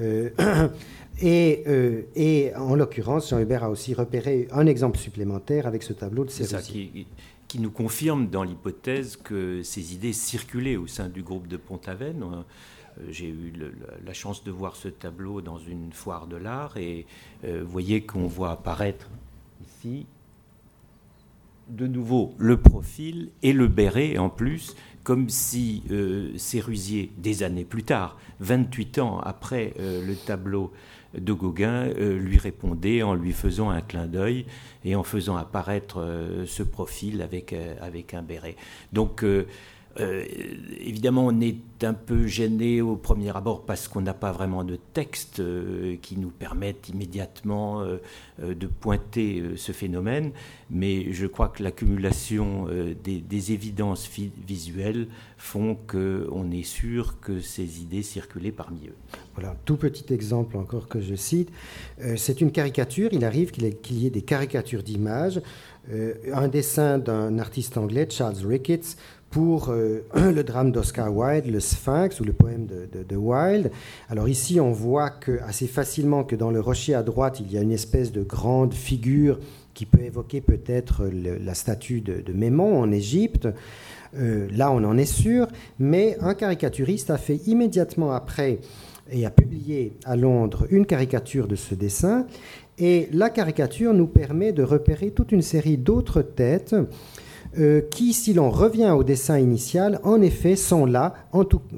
[0.00, 0.30] Euh,
[1.22, 6.24] euh, et, en l'occurrence, Jean Hubert a aussi repéré un exemple supplémentaire avec ce tableau
[6.24, 7.06] de Sérusier.
[7.48, 12.22] Qui, nous confirme dans l'hypothèse que ces idées circulaient au sein du groupe de Pont-Aven.
[12.22, 12.42] Euh,
[13.10, 13.52] j'ai eu
[14.04, 17.06] la chance de voir ce tableau dans une foire de l'art et
[17.44, 19.08] vous voyez qu'on voit apparaître
[19.64, 20.06] ici
[21.68, 26.32] de nouveau le profil et le béret en plus, comme si euh,
[27.18, 30.72] des années plus tard, 28 ans après euh, le tableau
[31.16, 34.44] de Gauguin, euh, lui répondait en lui faisant un clin d'œil
[34.84, 38.56] et en faisant apparaître euh, ce profil avec, avec un béret.
[38.92, 39.24] Donc,
[40.00, 40.24] euh,
[40.80, 44.78] évidemment, on est un peu gêné au premier abord parce qu'on n'a pas vraiment de
[44.94, 47.98] texte euh, qui nous permette immédiatement euh,
[48.38, 50.30] de pointer ce phénomène,
[50.70, 52.66] mais je crois que l'accumulation
[53.02, 54.08] des, évidences
[54.46, 58.94] visuelles font qu'on est sûr que ces idées circulaient parmi eux.
[59.34, 61.50] Voilà, tout petit exemple encore que je cite.
[62.16, 65.40] C'est une caricature, il arrive qu'il y ait des caricatures d'images.
[66.32, 68.96] un dessin d'un artiste anglais, Charles Ricketts,
[69.30, 69.72] pour
[70.14, 73.70] le drame d'Oscar Wilde, le Sphinx ou le poème de, Wilde.
[74.08, 75.12] Alors ici, on voit
[75.46, 78.74] assez facilement que dans le rocher à droite, il y a une espèce de grande
[78.74, 79.38] figure
[79.74, 83.48] qui peut évoquer peut-être la statue de, de Mémon en Égypte.
[84.16, 85.48] Euh, là, on en est sûr,
[85.78, 88.58] mais un caricaturiste a fait immédiatement après
[89.10, 92.26] et a publié à Londres une caricature de ce dessin.
[92.78, 96.76] Et la caricature nous permet de repérer toute une série d'autres têtes
[97.56, 101.14] euh, qui, si l'on revient au dessin initial, en effet sont là,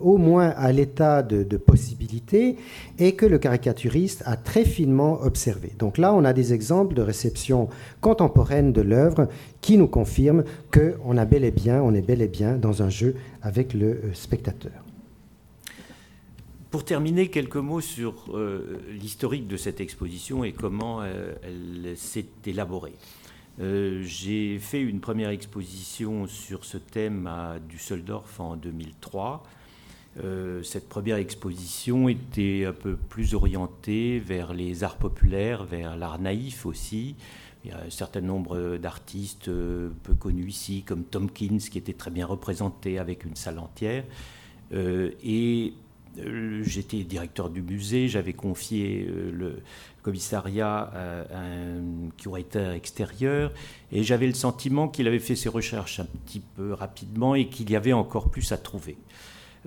[0.00, 2.56] au moins à l'état de, possibilité,
[2.98, 5.72] et que le caricaturiste a très finement observé.
[5.78, 7.68] Donc là, on a des exemples de réception
[8.00, 9.28] contemporaine de l'œuvre
[9.60, 12.90] qui nous confirment qu'on a bel et bien, on est bel et bien dans un
[12.90, 14.72] jeu avec le euh, spectateur.
[16.70, 22.94] Pour terminer, quelques mots sur euh, l'historique de cette exposition et comment elle s'est élaborée.
[23.60, 29.42] Euh, j'ai fait une première exposition sur ce thème à Düsseldorf en 2003.
[30.24, 36.18] Euh, cette première exposition était un peu plus orientée vers les arts populaires, vers l'art
[36.18, 37.16] naïf aussi.
[37.64, 41.92] Il y a un certain nombre d'artistes euh, peu connus ici, comme Tomkins, qui était
[41.92, 44.04] très bien représenté avec une salle entière.
[44.72, 45.74] et
[46.62, 49.62] J'étais directeur du musée, j'avais confié le
[50.02, 50.90] commissariat
[51.32, 53.52] à un curateur extérieur
[53.92, 57.70] et j'avais le sentiment qu'il avait fait ses recherches un petit peu rapidement et qu'il
[57.70, 58.96] y avait encore plus à trouver.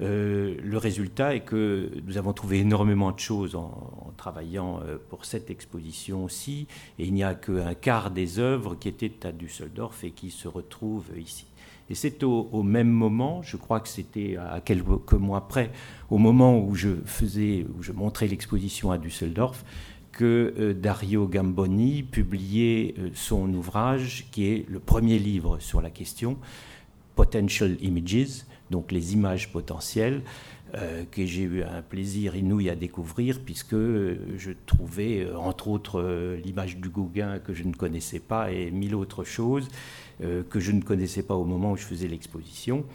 [0.01, 5.25] Euh, le résultat est que nous avons trouvé énormément de choses en, travaillant euh, pour
[5.25, 6.67] cette exposition aussi,
[6.97, 10.47] et il n'y a qu'un quart des œuvres qui étaient à Düsseldorf et qui se
[10.47, 11.45] retrouvent ici.
[11.93, 15.71] Et c'est au, même moment, je crois que c'était à quelques mois près,
[16.09, 19.63] au moment où je faisais, où je montrais l'exposition à Düsseldorf,
[20.11, 25.91] que euh, Dario Gamboni publiait euh, son ouvrage, qui est le premier livre sur la
[25.91, 26.39] question,
[27.15, 30.23] Potential Images, donc les images potentielles,
[30.73, 36.01] euh, que j'ai eu un plaisir inouï à découvrir, puisque je trouvais, entre autres,
[36.43, 39.67] l'image du Gauguin que je ne connaissais pas et mille autres choses
[40.21, 42.85] que je ne connaissais pas au moment où je faisais l'exposition.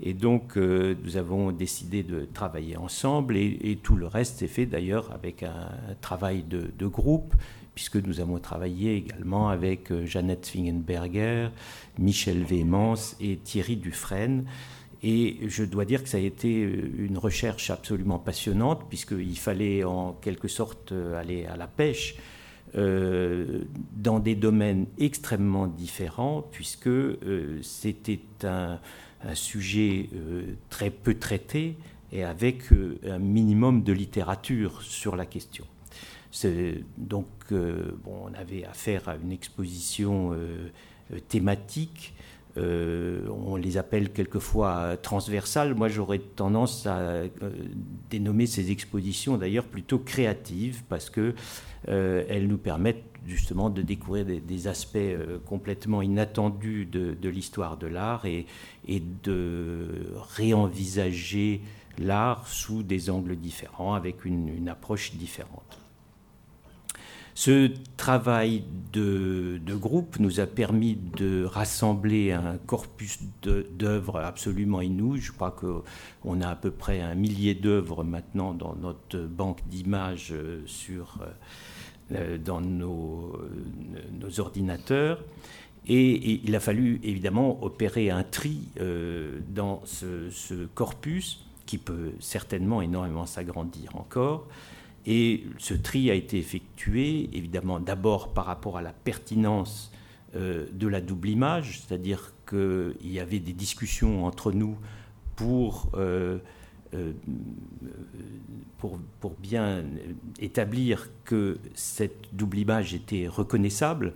[0.00, 4.66] Et donc, euh, nous avons décidé de travailler ensemble et, tout le reste s'est fait
[4.66, 5.70] d'ailleurs avec un,
[6.00, 7.34] travail de, groupe,
[7.74, 11.48] puisque nous avons travaillé également avec euh, Jeannette Fingenberger,
[11.98, 14.44] Michel Vémence et Thierry Dufresne.
[15.02, 19.82] Et je dois dire que ça a été euh, une recherche absolument passionnante, puisqu'il fallait
[19.82, 22.16] en quelque sorte aller à la pêche.
[22.74, 26.90] Dans des domaines extrêmement différents, puisque
[27.62, 28.78] c'était un,
[29.34, 31.76] sujet euh, très peu traité
[32.12, 35.64] et avec euh, un minimum de littérature sur la question.
[36.96, 40.36] Donc, euh, bon, on avait affaire à une exposition
[41.28, 42.14] thématique.
[42.58, 45.74] On les appelle quelquefois transversales.
[45.74, 47.22] Moi, j'aurais tendance à
[48.10, 51.34] dénommer ces expositions d'ailleurs plutôt créatives parce que
[51.86, 58.24] elles nous permettent justement de découvrir des, aspects euh, complètement inattendus de, l'histoire de l'art
[58.26, 58.46] et,
[59.22, 61.60] de réenvisager
[61.98, 65.78] l'art sous des angles différents, avec une, approche différente.
[67.40, 75.20] Ce travail de, groupe nous a permis de rassembler un corpus d'œuvres absolument inouï.
[75.20, 80.32] Je crois qu'on a à peu près un millier d'œuvres maintenant dans notre banque d'images
[80.32, 81.26] euh, sur euh,
[82.16, 83.38] euh, dans nos,
[84.38, 85.22] ordinateurs.
[85.86, 88.62] Et, il a fallu évidemment opérer un tri
[89.54, 94.48] dans ce, corpus qui peut certainement énormément s'agrandir encore.
[95.06, 99.92] Et ce tri a été effectué évidemment d'abord par rapport à la pertinence
[100.34, 104.76] de la double image, c'est-à-dire qu'il y avait des discussions entre nous
[105.36, 105.90] pour
[106.94, 107.12] euh,
[108.78, 109.84] pour, pour, bien
[110.40, 114.14] établir que cette double image était reconnaissable,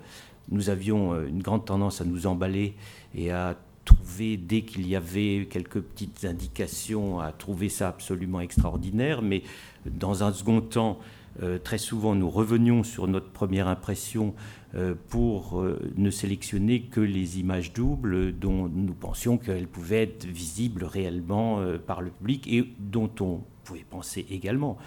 [0.51, 2.75] nous avions euh, une grande tendance à nous emballer
[3.15, 9.21] et à trouver, dès qu'il y avait quelques petites indications, à trouver ça absolument extraordinaire.
[9.21, 9.43] Mais
[9.87, 10.99] dans un second temps,
[11.43, 14.35] euh, très souvent, nous revenions sur notre première impression
[14.75, 20.27] euh, pour euh, ne sélectionner que les images doubles dont nous pensions qu'elles pouvaient être
[20.27, 24.79] visibles réellement par le public et dont on pouvait penser également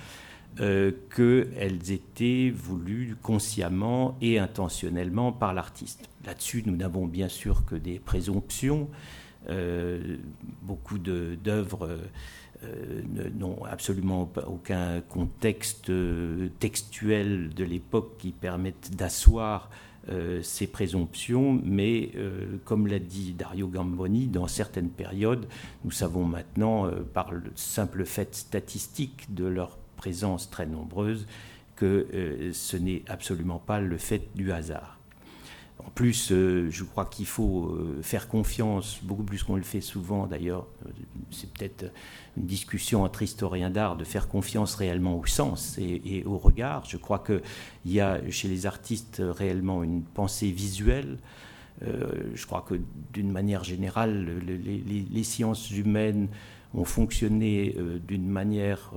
[0.57, 6.07] qu'elles étaient voulues consciemment et intentionnellement par l'artiste.
[6.25, 8.87] Là-dessus, nous n'avons bien sûr que des présomptions.
[10.63, 11.99] beaucoup d'œuvres
[13.37, 15.91] n'ont absolument aucun contexte
[16.59, 19.69] textuel de l'époque qui permette d'asseoir
[20.41, 22.11] ces présomptions, mais
[22.63, 25.47] comme l'a dit Dario Gamboni, dans certaines périodes,
[25.83, 31.25] nous savons maintenant, par le simple fait statistique de leur présence très nombreuse,
[31.75, 34.99] que ce n'est absolument pas le fait du hasard.
[35.79, 39.81] En plus, euh, je crois qu'il faut euh, faire confiance, beaucoup plus qu'on le fait
[39.81, 40.89] souvent d'ailleurs, euh,
[41.31, 41.91] c'est peut-être
[42.37, 46.85] une discussion entre historiens d'art, de faire confiance réellement au sens et, au regard.
[46.85, 47.41] Je crois qu'il
[47.85, 51.17] y a chez les artistes réellement une pensée visuelle.
[51.81, 52.75] je crois que
[53.13, 56.29] d'une manière générale, les, sciences humaines
[56.73, 57.75] ont fonctionné
[58.07, 58.91] d'une manière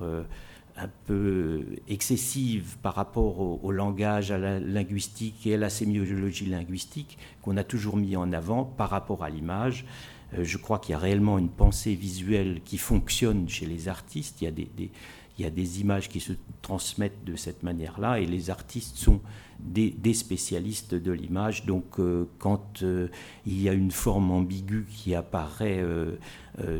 [0.79, 7.17] un peu excessive par rapport au, langage, à la linguistique et à la sémiologie linguistique
[7.41, 9.85] qu'on a toujours mis en avant par rapport à l'image.
[10.33, 14.41] Euh, je crois qu'il y a réellement une pensée visuelle qui fonctionne chez les artistes.
[14.41, 18.19] Il y a des, il y a des images qui se transmettent de cette manière-là
[18.19, 19.21] et les artistes sont
[19.59, 21.65] des, spécialistes de l'image.
[21.65, 23.07] Donc euh, quand euh,
[23.45, 26.17] il y a une forme ambiguë qui apparaît euh,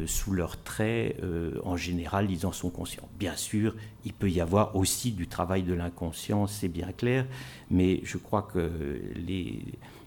[0.08, 1.22] sous leurs traits,
[1.64, 3.08] en général, ils en sont conscients.
[3.18, 7.26] Bien sûr, il peut y avoir aussi du travail de l'inconscient, c'est bien clair,
[7.72, 8.70] mais je crois que
[9.16, 9.64] les,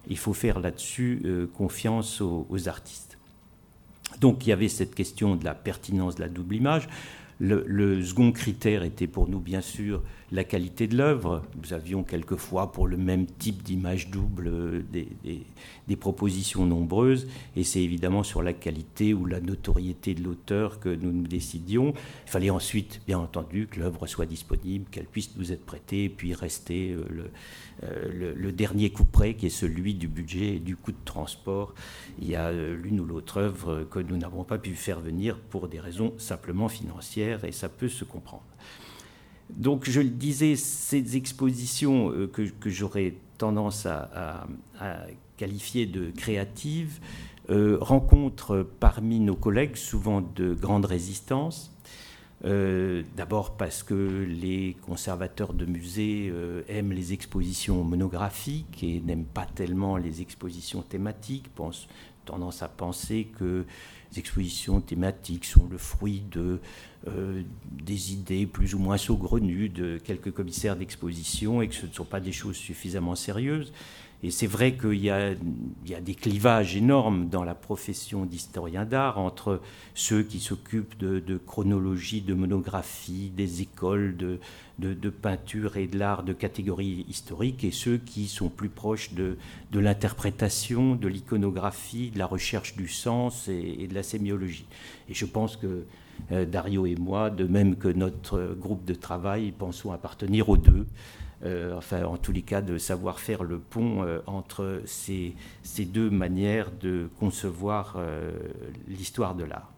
[0.08, 1.22] il faut faire là-dessus
[1.54, 3.16] confiance aux, aux artistes.
[4.20, 6.88] Donc il y avait cette question de la pertinence de la double image.
[7.40, 11.42] Le, second critère était pour nous, bien sûr, la qualité de l'œuvre.
[11.60, 17.28] Nous avions quelquefois, pour le même type d'image double, euh, des, propositions nombreuses.
[17.54, 21.92] Et c'est évidemment sur la qualité ou la notoriété de l'auteur que nous nous décidions.
[22.26, 26.08] Il fallait ensuite, bien entendu, que l'œuvre soit disponible, qu'elle puisse nous être prêtée, et
[26.08, 27.30] puis rester euh, le,
[27.84, 31.74] euh, le, dernier coup près, qui est celui du budget et du coût de transport.
[32.20, 35.68] Il y a l'une ou l'autre œuvre que nous n'avons pas pu faire venir pour
[35.68, 38.42] des raisons simplement financières, et ça peut se comprendre.
[39.50, 44.46] Donc, je le disais, ces expositions euh, que, j'aurais tendance à,
[45.36, 47.00] qualifier de créatives
[47.48, 51.72] rencontrent parmi nos collègues souvent de grandes résistances
[52.44, 59.24] euh, d'abord parce que les conservateurs de musées euh, aiment les expositions monographiques et n'aiment
[59.24, 61.46] pas tellement les expositions thématiques,
[62.24, 63.64] tendance à penser que
[64.10, 66.58] les expositions thématiques sont le fruit de,
[67.08, 71.92] euh, des idées plus ou moins saugrenues de quelques commissaires d'exposition et que ce ne
[71.92, 73.72] sont pas des choses suffisamment sérieuses.
[74.24, 79.60] Et c'est vrai qu'il y, a des clivages énormes dans la profession d'historien d'art entre
[79.94, 84.16] ceux qui s'occupent de, chronologie, de monographie, des écoles
[84.78, 89.36] de, peinture et de l'art de catégorie historique et ceux qui sont plus proches de,
[89.74, 94.66] l'interprétation, de l'iconographie, de la recherche du sens et, de la sémiologie.
[95.08, 95.84] Et je pense que
[96.30, 100.86] Dario et moi, de même que notre groupe de travail, pensons appartenir aux deux.
[101.44, 105.34] Euh, enfin en tous les cas de savoir faire le pont euh, entre ces,
[105.86, 108.30] deux manières de concevoir euh,
[108.86, 109.68] l'histoire de l'art.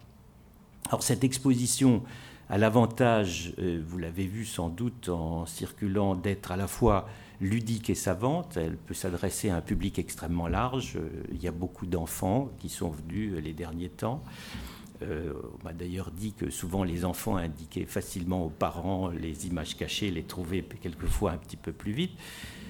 [0.89, 2.03] Alors cette exposition
[2.49, 7.09] a l'avantage, vous l'avez vu sans doute en circulant, d'être à la fois
[7.41, 8.55] ludique et savante.
[8.55, 10.99] Elle peut s'adresser à un public extrêmement large.
[11.31, 14.21] Il y a beaucoup d'enfants qui sont venus les derniers temps.
[15.01, 19.75] Euh, on m'a d'ailleurs dit que souvent les enfants indiquaient facilement aux parents les images
[19.75, 22.11] cachées, les trouvaient quelquefois un petit peu plus vite.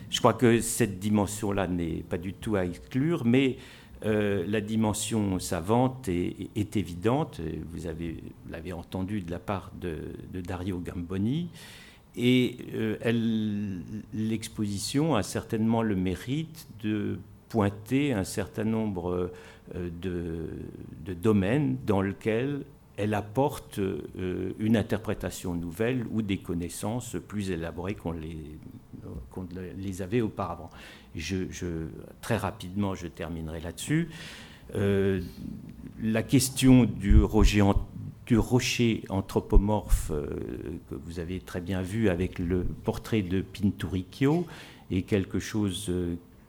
[0.10, 3.58] Je crois que cette dimension-là n'est pas du tout à exclure, mais
[4.06, 7.42] euh, la dimension savante est, évidente.
[7.72, 11.50] Vous avez l'avez entendu de la part de, Dario Gamboni.
[12.18, 13.82] Et euh,
[14.14, 17.20] l'exposition a certainement le mérite de
[17.50, 19.32] pointer un certain nombre
[19.74, 22.61] euh, de, domaines dans lesquels
[22.97, 28.38] elle apporte euh, une interprétation nouvelle ou des connaissances plus élaborées qu'on les,
[29.76, 30.70] les, avait auparavant.
[32.22, 34.09] Très rapidement, je terminerai là-dessus.
[34.76, 35.22] Euh,
[36.01, 37.63] la question du rocher,
[38.28, 40.11] du rocher anthropomorphe
[40.89, 44.45] que vous avez très bien vu avec le portrait de Pinturicchio
[44.91, 45.91] est quelque chose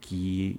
[0.02, 0.58] qui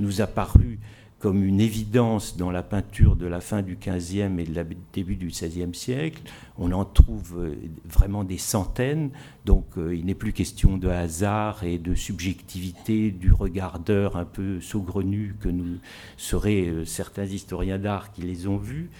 [0.00, 0.78] nous a paru
[1.18, 5.28] comme une évidence dans la peinture de la fin du XVe et du début du
[5.28, 6.22] XVIe siècle.
[6.58, 7.54] On en trouve euh,
[7.84, 9.10] vraiment des centaines,
[9.46, 14.60] donc euh, il n'est plus question de hasard et de subjectivité du regardeur un peu
[14.60, 15.78] saugrenu que nous
[16.18, 18.90] seraient euh, certains historiens d'art qui les ont vus.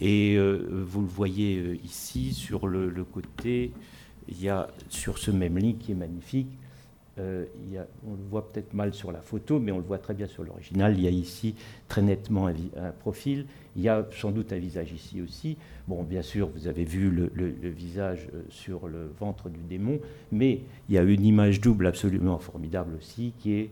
[0.00, 3.72] Et vous le voyez ici sur le côté,
[4.28, 6.50] il y a sur ce même lit qui est magnifique,
[7.18, 7.44] euh,
[8.06, 10.44] on le voit peut-être mal sur la photo, mais on le voit très bien sur
[10.44, 10.94] l'original.
[10.96, 11.54] Il y a ici
[11.88, 12.54] très nettement un,
[13.00, 13.46] profil.
[13.74, 15.56] Il y a sans doute un visage ici aussi.
[15.88, 17.30] Bien sûr, vous avez vu le,
[17.70, 20.00] visage euh, sur le ventre du démon,
[20.32, 23.70] mais il y a une image double absolument formidable aussi, qui est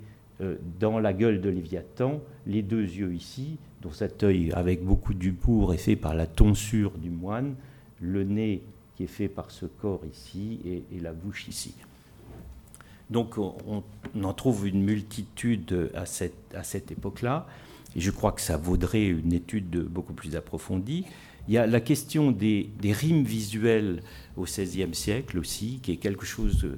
[0.80, 5.72] dans la gueule de Léviathan, les deux yeux ici, dont cet œil avec beaucoup d'humour
[5.72, 7.54] est fait par la tonsure du moine,
[8.00, 8.62] le nez
[8.96, 11.74] qui est fait par ce corps ici et, la bouche ici.
[13.14, 13.84] Donc on,
[14.20, 17.46] en trouve une multitude à cette, époque-là,
[17.94, 21.04] et je crois que ça vaudrait une étude beaucoup plus approfondie.
[21.46, 24.02] Il y a la question des, des rimes visuelles
[24.36, 26.68] au XVIe siècle aussi, qui est quelque chose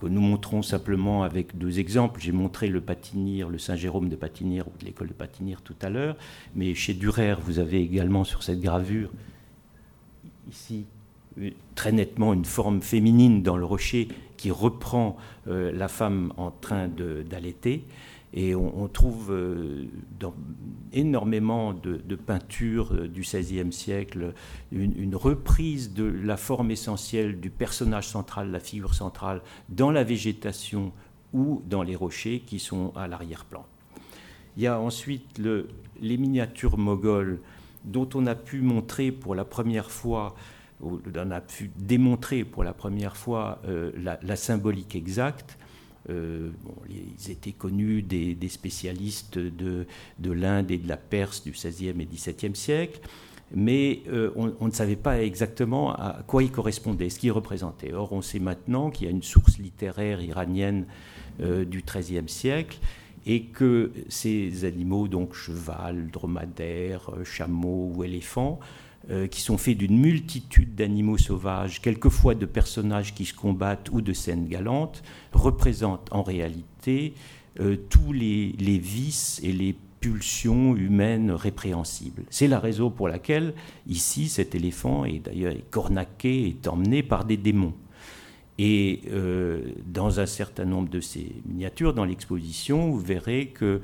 [0.00, 2.20] que nous montrons simplement avec deux exemples.
[2.20, 5.90] J'ai montré le Patinir, le Saint-Jérôme de Patinir ou de l'école de Patinir tout à
[5.90, 6.16] l'heure,
[6.56, 9.12] mais chez Durer, vous avez également sur cette gravure,
[10.50, 10.86] ici,
[11.74, 15.16] très nettement une forme féminine dans le rocher qui reprend
[15.48, 17.84] euh, la femme en train d'allaiter.
[18.36, 19.84] Et on, trouve euh,
[20.18, 20.34] dans
[20.92, 24.34] énormément de, peintures euh, du XVIe siècle
[24.72, 30.90] une, reprise de la forme essentielle du personnage central, la figure centrale, dans la végétation
[31.32, 33.64] ou dans les rochers qui sont à l'arrière-plan.
[34.56, 35.68] Il y a ensuite le,
[36.00, 37.38] les miniatures moghols
[37.84, 40.34] dont on a pu montrer pour la première fois
[40.84, 45.58] on a pu démontrer pour la première fois euh, la, symbolique exacte.
[46.10, 46.50] Euh,
[46.90, 49.86] ils étaient connus des, spécialistes de,
[50.22, 53.00] l'Inde et de la Perse du XVIe et XVIIe siècle,
[53.54, 57.92] mais euh, on, ne savait pas exactement à quoi ils correspondaient, ce qu'ils représentaient.
[57.94, 60.86] Or, on sait maintenant qu'il y a une source littéraire iranienne
[61.40, 62.78] du XIIIe siècle
[63.26, 68.60] et que ces animaux, donc cheval, dromadaire, chameau ou éléphant,
[69.10, 74.00] euh, qui sont faits d'une multitude d'animaux sauvages, quelquefois de personnages qui se combattent ou
[74.00, 75.02] de scènes galantes,
[75.32, 77.12] représentent en réalité
[77.60, 82.22] euh, tous les, vices et les pulsions humaines répréhensibles.
[82.30, 83.52] C'est la raison pour laquelle,
[83.86, 87.74] ici, cet éléphant est d'ailleurs cornaqué, est emmené par des démons.
[88.58, 93.82] Et euh, dans un certain nombre de ces miniatures, dans l'exposition, vous verrez que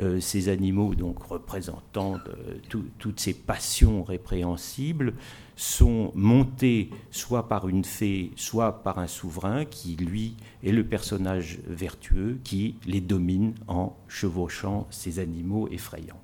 [0.00, 5.14] euh, ces animaux, donc représentant euh, toutes ces passions répréhensibles,
[5.54, 11.58] sont montés soit par une fée, soit par un souverain qui, lui, est le personnage
[11.66, 16.20] vertueux qui les domine en chevauchant ces animaux effrayants.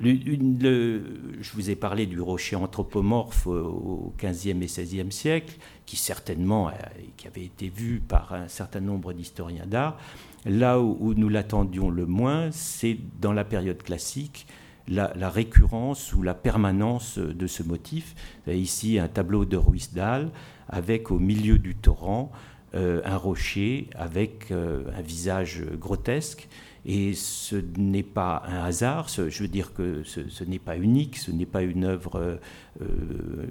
[0.00, 6.70] Je vous ai parlé du rocher anthropomorphe au XVe et XVIe siècle, qui certainement
[7.16, 9.98] qui avait été vu par un certain nombre d'historiens d'art.
[10.44, 14.46] Là où, nous l'attendions le moins, c'est dans la période classique,
[14.86, 18.14] la, récurrence ou la permanence de ce motif.
[18.46, 20.30] Ici, un tableau de Ruisdael
[20.68, 22.30] avec au milieu du torrent
[22.74, 26.48] euh, un rocher avec euh, un visage grotesque
[26.86, 31.30] et ce n'est pas un hasard, je veux dire que ce, n'est pas unique, ce
[31.30, 32.36] n'est pas une œuvre euh,
[32.82, 33.46] euh,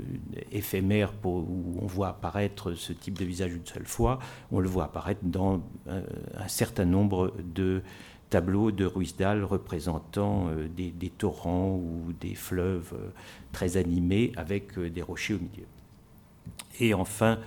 [0.51, 4.19] éphémère où on voit apparaître ce type de visage une seule fois,
[4.51, 6.01] on le voit apparaître dans euh,
[6.37, 7.81] un, certain nombre de
[8.29, 12.93] tableaux de Ruisdael représentant des, des, torrents ou des fleuves
[13.53, 15.65] très animés avec des rochers au milieu.
[16.81, 17.39] Et enfin,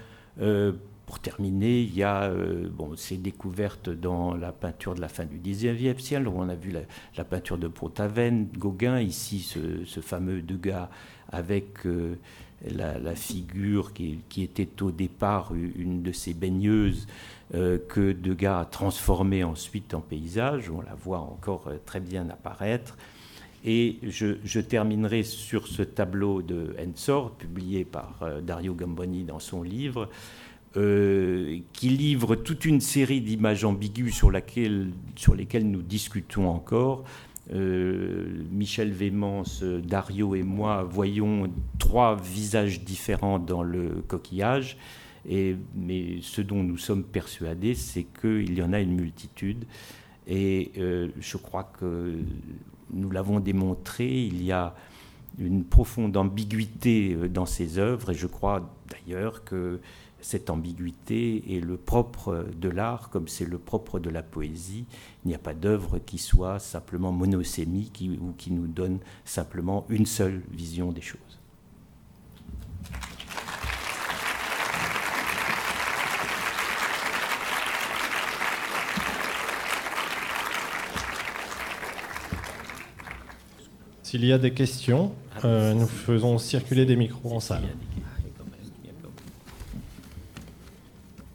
[1.11, 5.39] pour terminer, il y a euh, ces découvertes dans la peinture de la fin du
[5.39, 6.73] XIXe siècle, où on a vu
[7.17, 10.89] la, peinture de Pont-Aven, Gauguin, ici ce, fameux Degas
[11.33, 12.15] avec euh,
[12.65, 17.09] la, figure qui, était au départ une de ces baigneuses
[17.57, 22.97] euh, que Degas a transformée ensuite en paysage, on la voit encore très bien apparaître.
[23.65, 30.09] Et je, terminerai sur ce tableau de Ensor, publié par Dario Gamboni dans son livre,
[30.77, 34.93] euh, qui livre toute une série d'images ambiguës sur, lesquelles
[35.65, 37.03] nous discutons encore.
[37.53, 41.51] Euh, Michel Vémance, Dario et moi voyons
[41.81, 44.77] trois visages différents dans le coquillage.
[45.29, 49.65] Et, mais ce dont nous sommes persuadés, c'est qu'il y en a une multitude.
[50.29, 52.15] Et euh, je crois que
[52.93, 54.77] nous l'avons démontré, il y a
[55.41, 58.11] une profonde ambiguïté dans ces œuvres.
[58.11, 59.81] Et je crois d'ailleurs que
[60.23, 64.85] cette ambiguïté est le propre de l'art, comme c'est le propre de la poésie.
[65.25, 70.07] Il n'y a pas d'œuvre qui soit simplement monosémique ou qui nous donne simplement une
[70.07, 71.41] seule vision des choses.
[84.11, 85.13] S'il y a des questions,
[85.45, 87.63] euh, nous faisons circuler des micros en salle.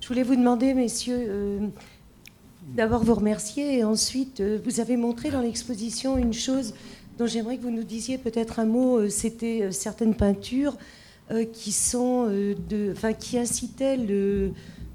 [0.06, 1.60] Je voulais vous demander, messieurs, euh,
[2.76, 6.76] d'abord vous remercier et ensuite, euh, vous avez montré dans l'exposition une chose
[7.18, 8.98] dont j'aimerais que vous nous disiez peut-être un mot.
[8.99, 10.77] Euh, c'était certaines peintures
[11.53, 12.94] qui sont de,
[13.36, 14.52] incitaient le,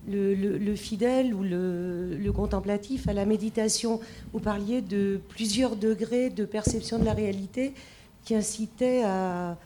[0.07, 3.99] le, fidèle ou le, contemplatif à la méditation.
[4.33, 7.75] Vous parliez de plusieurs degrés de perception de la réalité
[8.25, 9.57] qui incitaient à,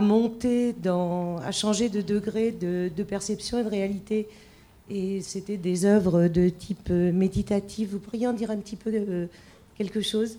[0.00, 4.28] monter, dans, à changer de degré de, perception et de réalité.
[4.94, 7.90] Et c'était des œuvres de type méditatif.
[7.90, 9.26] Vous pourriez en dire un petit peu euh,
[9.74, 10.38] quelque chose,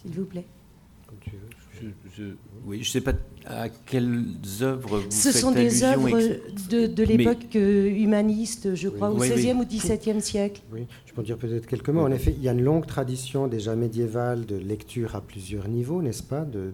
[0.00, 0.46] s'il vous plaît?
[2.64, 3.12] Oui, je ne sais pas
[3.44, 4.24] à quelles
[4.62, 6.10] œuvres vous Ce sont des œuvres
[6.70, 10.62] de, l'époque euh, humaniste, je crois, au XVIe ou XVIIe siècle.
[10.72, 12.02] Oui, je peux dire peut-être quelques mots.
[12.02, 16.00] En effet, il y a une longue tradition déjà médiévale de lecture à plusieurs niveaux,
[16.00, 16.72] n'est-ce pas, de,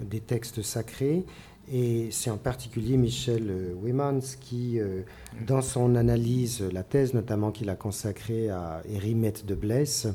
[0.00, 1.24] des textes sacrés.
[1.72, 5.02] Et c'est en particulier Michel euh, Wimans qui, euh,
[5.46, 10.08] dans son analyse, la thèse notamment qu'il a consacrée à Hérimède de Blesse,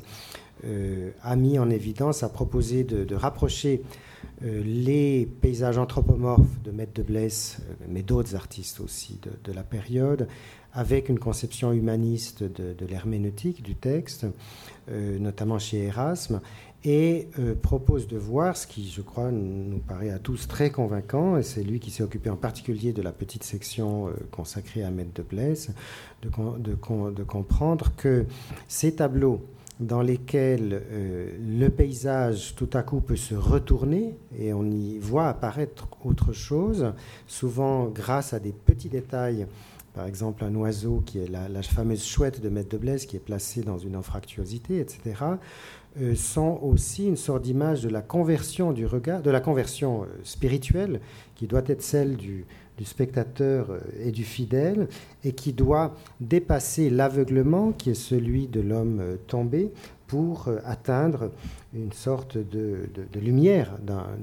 [1.22, 3.82] a mis en évidence, a proposé de rapprocher
[4.42, 9.62] euh, les paysages anthropomorphes de Maître de Blesse, euh, mais d'autres artistes aussi de, la
[9.62, 10.28] période,
[10.72, 14.26] avec une conception humaniste de, l'herméneutique du texte,
[14.90, 16.40] euh, notamment chez Erasme,
[16.84, 17.28] et
[17.62, 21.62] propose de voir ce qui, je crois, nous paraît à tous très convaincant, et c'est
[21.62, 25.70] lui qui s'est occupé en particulier de la petite section consacrée à Maître de Blesse,
[26.22, 26.30] de,
[27.10, 28.24] de comprendre que
[28.66, 29.42] ces tableaux
[29.80, 35.28] dans lesquels euh, le paysage tout à coup peut se retourner et on y voit
[35.28, 36.92] apparaître autre chose,
[37.26, 39.46] souvent grâce à des petits détails.
[39.94, 43.20] Par exemple, un oiseau qui est la, fameuse chouette de Maître de Blaise qui est
[43.20, 45.16] placée dans une anfractuosité, etc.,
[45.98, 50.06] euh, sont aussi une sorte d'image de la conversion du regard, de la conversion euh,
[50.22, 51.00] spirituelle
[51.34, 52.46] qui doit être celle du,
[52.80, 54.88] du spectateur euh, et du fidèle,
[55.22, 59.70] et qui doit dépasser l'aveuglement qui est celui de l'homme euh, tombé
[60.06, 61.30] pour euh, atteindre
[61.74, 62.88] une sorte de,
[63.20, 63.78] lumière,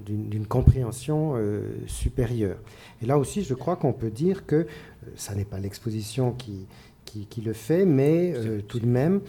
[0.06, 1.36] d'une compréhension
[1.86, 2.58] supérieure.
[3.02, 4.68] Et là aussi, je crois qu'on peut dire que
[5.16, 6.68] ça n'est pas l'exposition qui,
[7.06, 8.34] qui, le fait, mais
[8.68, 9.22] tout de même,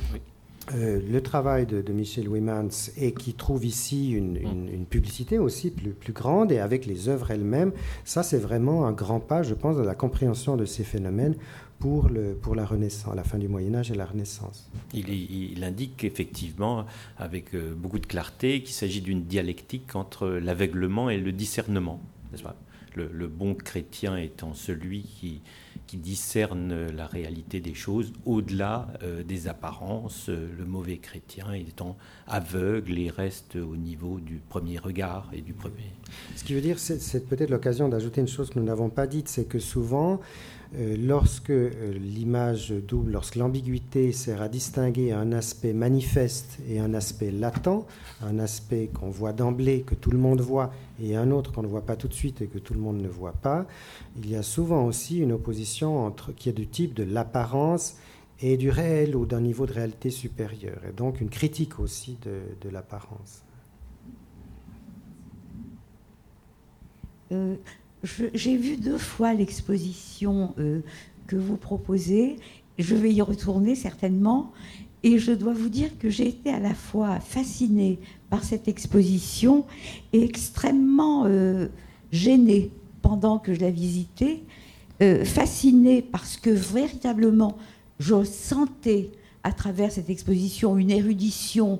[0.74, 4.84] euh, le travail de, Michel Wimans et qui trouve ici une, mm.
[4.86, 7.72] publicité aussi plus, plus, grande et avec les œuvres elles-mêmes,
[8.04, 11.34] ça c'est vraiment un grand pas, je pense, dans la compréhension de ces phénomènes
[11.78, 14.70] pour, le, pour la Renaissance, la fin du Moyen Âge et la Renaissance.
[14.92, 16.86] Il, il indique effectivement,
[17.16, 22.00] avec euh, beaucoup de clarté, qu'il s'agit d'une dialectique entre l'aveuglement et le discernement,
[22.32, 22.56] n'est-ce pas?
[22.96, 25.40] Le, bon chrétien étant celui qui,
[25.86, 31.96] qui, discerne la réalité des choses au-delà euh, des apparences, le mauvais chrétien étant
[32.26, 35.92] aveugle et reste au niveau du premier regard et du premier.
[36.36, 39.28] Ce qui veut dire, c'est peut-être l'occasion d'ajouter une chose que nous n'avons pas dite,
[39.28, 40.20] c'est que souvent,
[40.76, 46.92] euh, lorsque euh, l'image double, lorsque l'ambiguïté sert à distinguer un aspect manifeste et un
[46.92, 47.86] aspect latent,
[48.22, 50.70] un aspect qu'on voit d'emblée, que tout le monde voit,
[51.02, 53.00] et un autre qu'on ne voit pas tout de suite et que tout le monde
[53.00, 53.66] ne voit pas,
[54.18, 55.67] il y a souvent aussi une opposition
[56.04, 57.96] entre, qui est du type de l'apparence
[58.40, 62.68] et du réel ou d'un niveau de réalité supérieur, et donc une critique aussi de,
[62.70, 63.42] l'apparence.
[67.32, 67.56] Euh,
[68.34, 70.80] j'ai vu deux fois l'exposition euh,
[71.26, 72.36] que vous proposez.
[72.78, 74.52] Je vais y retourner certainement.
[75.02, 77.98] Et je dois vous dire que j'ai été à la fois fascinée
[78.30, 79.64] par cette exposition
[80.12, 81.68] et extrêmement euh,
[82.10, 82.70] gênée
[83.00, 84.42] pendant que je la visitais.
[85.00, 87.56] Euh, fascinée parce que véritablement,
[88.00, 89.12] je sentais
[89.44, 91.78] à travers cette exposition une érudition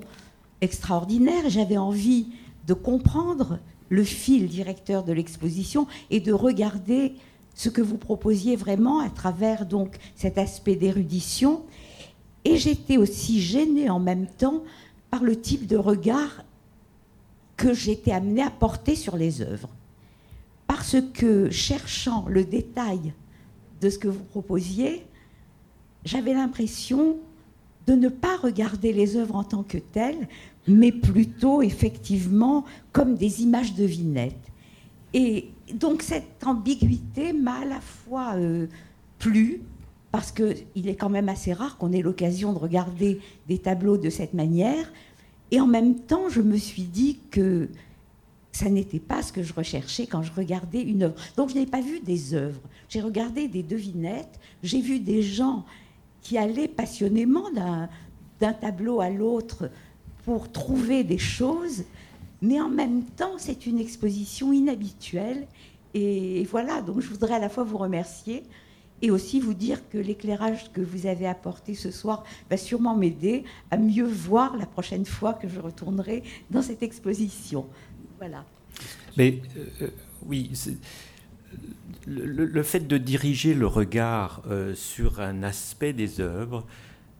[0.61, 1.49] extraordinaire.
[1.49, 2.27] J'avais envie
[2.65, 3.59] de comprendre
[3.89, 7.15] le fil directeur de l'exposition et de regarder
[7.55, 11.63] ce que vous proposiez vraiment à travers donc cet aspect d'érudition.
[12.45, 14.63] Et j'étais aussi gênée en même temps
[15.11, 16.45] par le type de regard
[17.57, 19.69] que j'étais amenée à porter sur les œuvres.
[20.69, 23.11] Parce que cherchant le détail
[23.81, 25.03] de ce que vous proposiez,
[26.05, 27.17] j'avais l'impression
[27.87, 30.27] de ne pas regarder les œuvres en tant que telles,
[30.67, 34.35] mais plutôt effectivement comme des images de vignettes.
[35.15, 38.67] Et donc cette ambiguïté m'a à la fois euh,
[39.17, 39.61] plu,
[40.11, 44.11] parce qu'il est quand même assez rare qu'on ait l'occasion de regarder des tableaux de
[44.11, 44.93] cette manière,
[45.49, 47.69] et en même temps je me suis dit que
[48.51, 51.15] ça n'était pas ce que je recherchais quand je regardais une œuvre.
[51.37, 55.65] Donc je n'ai pas vu des œuvres, j'ai regardé des devinettes, j'ai vu des gens
[56.21, 59.69] qui allaient passionnément d'un tableau à l'autre
[60.25, 61.83] pour trouver des choses,
[62.41, 65.47] mais en même temps, c'est une exposition inhabituelle.
[65.93, 68.43] Et voilà, donc je voudrais à la fois vous remercier
[69.01, 73.43] et aussi vous dire que l'éclairage que vous avez apporté ce soir va sûrement m'aider
[73.71, 77.65] à mieux voir la prochaine fois que je retournerai dans cette exposition.
[78.19, 78.45] Voilà.
[79.17, 79.41] Mais
[79.81, 79.87] euh,
[80.25, 80.51] oui,
[82.07, 86.65] le, fait de diriger le regard euh, sur un aspect des œuvres,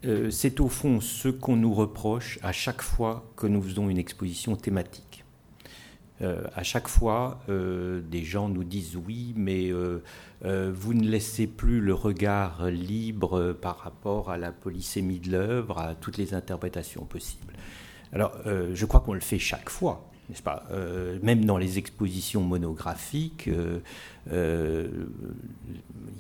[0.06, 3.98] euh, c'est au fond ce qu'on nous reproche à chaque fois que nous faisons une
[3.98, 5.26] exposition thématique.
[6.22, 11.94] Euh, à chaque fois, des gens nous disent oui, mais vous ne laissez plus le
[11.94, 17.54] regard libre par rapport à la polysémie de l'œuvre, à toutes les interprétations possibles.
[18.12, 20.09] Alors, je crois qu'on le fait chaque fois
[20.72, 23.80] euh, Même dans les expositions monographiques, euh,
[24.32, 24.88] euh,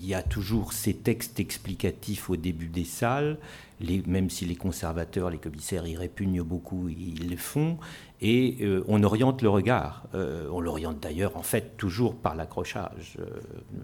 [0.01, 3.37] il y a toujours ces textes explicatifs au début des salles,
[3.79, 7.77] les, même si les conservateurs, les commissaires y répugnent beaucoup, ils le font,
[8.21, 8.57] et
[8.87, 10.07] on oriente le regard.
[10.13, 13.17] on l'oriente d'ailleurs, en fait, toujours par l'accrochage,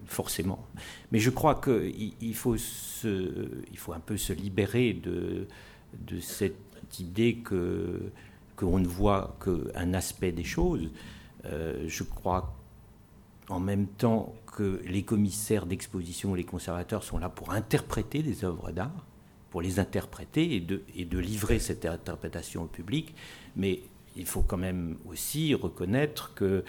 [0.04, 0.66] forcément.
[1.12, 2.56] Mais je crois qu'il il faut,
[3.94, 8.12] un peu se libérer de cette idée que
[8.56, 10.90] qu'on ne voit qu'un aspect des choses.
[11.44, 12.54] Euh, je crois
[13.48, 18.72] en même temps que les commissaires d'exposition, les conservateurs sont là pour interpréter des œuvres
[18.72, 19.06] d'art,
[19.50, 23.14] pour les interpréter et de, et de livrer cette interprétation au public.
[23.54, 23.82] Mais
[24.16, 26.64] il faut quand même aussi reconnaître que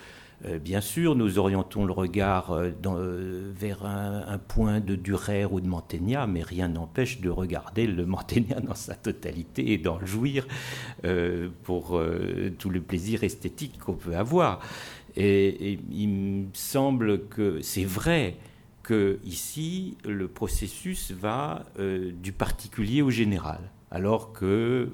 [0.61, 5.67] bien sûr, nous orientons le regard euh, euh, vers un, point de Durer ou de
[5.67, 10.47] Mantegna, mais rien n'empêche de regarder le Mantegna dans sa totalité et d'en jouir
[11.63, 12.01] pour
[12.59, 14.59] tout le plaisir esthétique qu'on peut avoir.
[15.15, 18.35] Et, il me semble que c'est vrai
[18.83, 23.59] que ici, le processus va du particulier au général
[23.89, 24.89] alors que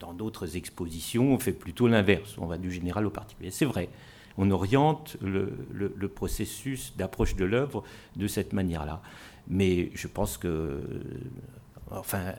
[0.00, 3.50] dans d'autres expositions, on fait plutôt l'inverse, on va du général au particulier.
[3.50, 3.88] C'est vrai
[4.36, 7.84] on oriente le, processus d'approche de l'œuvre
[8.16, 9.02] de cette manière-là.
[9.48, 10.80] Mais je pense que,
[11.90, 12.34] enfin,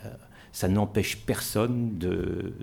[0.52, 2.54] ça n'empêche personne de,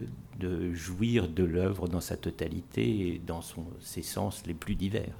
[0.73, 3.41] jouir de l'œuvre dans sa totalité et dans
[3.81, 5.15] ses sens les plus divers.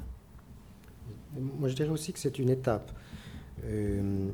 [1.39, 2.93] Moi, je dirais aussi que c'est une étape.
[3.65, 4.29] Euh,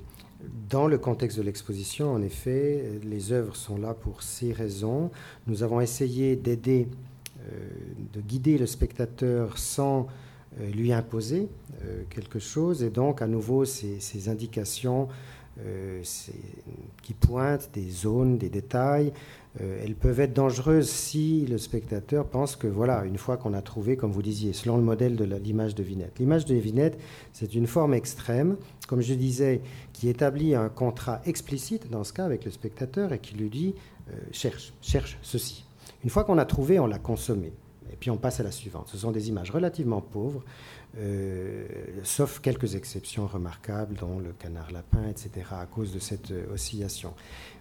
[0.70, 5.10] dans le contexte de l'exposition, en effet, les œuvres sont là pour ces raisons.
[5.46, 6.88] Nous avons essayé d'aider
[8.12, 10.06] de guider le spectateur sans
[10.60, 11.48] euh, lui imposer
[11.84, 12.82] euh, quelque chose.
[12.82, 15.08] Et donc, à nouveau, ces, indications
[17.02, 19.12] qui pointent des zones, des détails,
[19.58, 23.96] elles peuvent être dangereuses si le spectateur pense que, voilà, une fois qu'on a trouvé,
[23.96, 26.20] comme vous disiez, selon le modèle de l'image de Vinette.
[26.20, 26.96] L'image de Vinette,
[27.32, 28.56] c'est une forme extrême,
[28.86, 29.60] comme je disais,
[29.92, 33.74] qui établit un contrat explicite, dans ce cas, avec le spectateur, et qui lui dit,
[34.30, 35.64] cherche, cherche ceci.
[36.04, 37.52] Une fois qu'on a trouvé, on l'a consommé.
[37.92, 38.88] Et puis on passe à la suivante.
[38.88, 40.44] Ce sont des images relativement pauvres,
[40.98, 41.66] euh,
[42.04, 47.14] sauf quelques exceptions remarquables, dont le canard lapin, etc., à cause de cette euh, oscillation.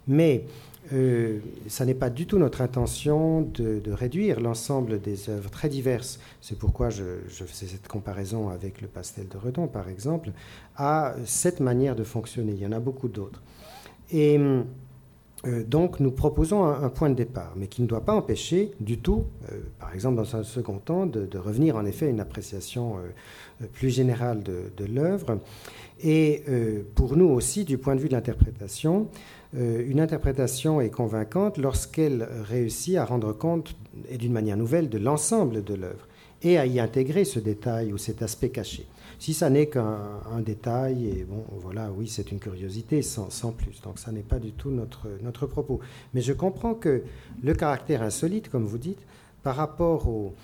[0.08, 0.46] Mais
[0.94, 6.20] euh, ça n'est pas du tout notre intention de, réduire l'ensemble des œuvres très diverses.
[6.42, 10.32] C'est pourquoi je, je, faisais cette comparaison avec le pastel de Redon, par exemple,
[10.76, 12.54] à cette manière de fonctionner.
[12.54, 13.42] Il y en a beaucoup d'autres.
[14.12, 14.66] Et hum,
[15.46, 18.98] euh, donc nous proposons un, point de départ, mais qui ne doit pas empêcher du
[18.98, 22.98] tout, euh, par exemple dans un second temps, de, revenir en effet à une appréciation
[22.98, 25.40] euh, plus générale de, l'œuvre.
[26.04, 26.44] Et
[26.94, 29.08] pour nous aussi, du point de vue de l'interprétation,
[29.54, 33.76] une interprétation est convaincante lorsqu'elle réussit à rendre compte,
[34.08, 36.08] et d'une manière nouvelle, de l'ensemble de l'œuvre,
[36.44, 38.86] et à y intégrer ce détail ou cet aspect caché.
[39.20, 43.82] Si ça n'est qu'un détail, et bon, voilà, oui, c'est une curiosité sans, plus.
[43.82, 45.80] Donc ça n'est pas du tout notre, notre propos.
[46.14, 47.04] Mais je comprends que
[47.44, 49.02] le caractère insolite, comme vous dites,
[49.48, 50.36] par rapport aux,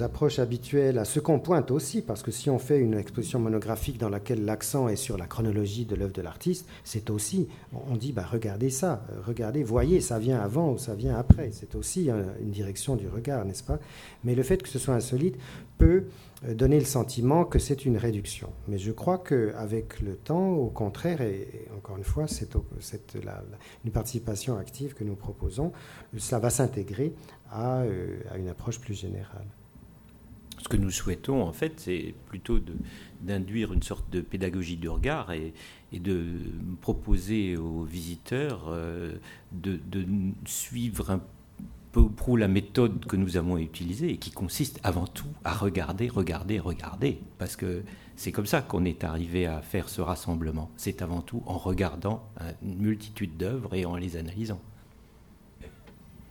[0.00, 3.98] approches habituelles, à ce qu'on pointe aussi, parce que si on fait une exposition monographique
[3.98, 7.48] dans laquelle l'accent est sur la chronologie de l'œuvre de l'artiste, c'est aussi,
[7.90, 11.50] on dit, bah, regardez ça, regardez, voyez, ça vient avant ou ça vient après.
[11.50, 13.80] C'est aussi une direction du regard, n'est-ce pas?
[14.22, 15.36] Mais le fait que ce soit insolite
[15.76, 16.04] peut
[16.46, 18.50] euh, donner le sentiment que c'est une réduction.
[18.68, 22.54] Mais je crois qu'avec le temps, au contraire, et, encore une fois, c'est
[23.84, 25.72] une participation active que nous proposons,
[26.16, 27.14] ça va s'intégrer
[27.54, 29.46] à, euh, à une approche plus générale.
[30.58, 32.58] Ce que nous souhaitons, en fait, c'est plutôt
[33.20, 35.52] d'induire une sorte de pédagogie du regard et,
[35.92, 36.24] de
[36.80, 39.14] proposer aux visiteurs euh,
[39.52, 40.04] de, de,
[40.44, 41.20] suivre un
[41.92, 45.52] peu ou prou la méthode que nous avons utilisée et qui consiste avant tout à
[45.52, 47.20] regarder, regarder, regarder.
[47.38, 47.84] Parce que
[48.16, 50.68] c'est comme ça qu'on est arrivé à faire ce rassemblement.
[50.76, 52.28] C'est avant tout en regardant
[52.62, 54.60] une multitude d'œuvres et en les analysant.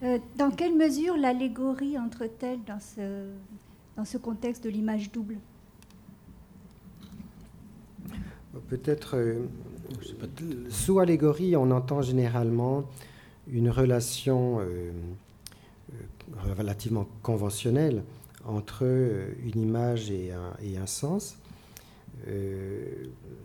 [0.03, 3.30] Euh, dans quelle mesure l'allégorie entre-t-elle dans ce,
[3.95, 5.38] dans ce contexte de l'image double?
[8.67, 9.45] Peut-être, euh,
[10.69, 12.84] sous allégorie, on entend généralement
[13.47, 14.91] une relation euh,
[16.57, 18.03] relativement conventionnelle
[18.45, 21.38] entre une image et un, et un sens.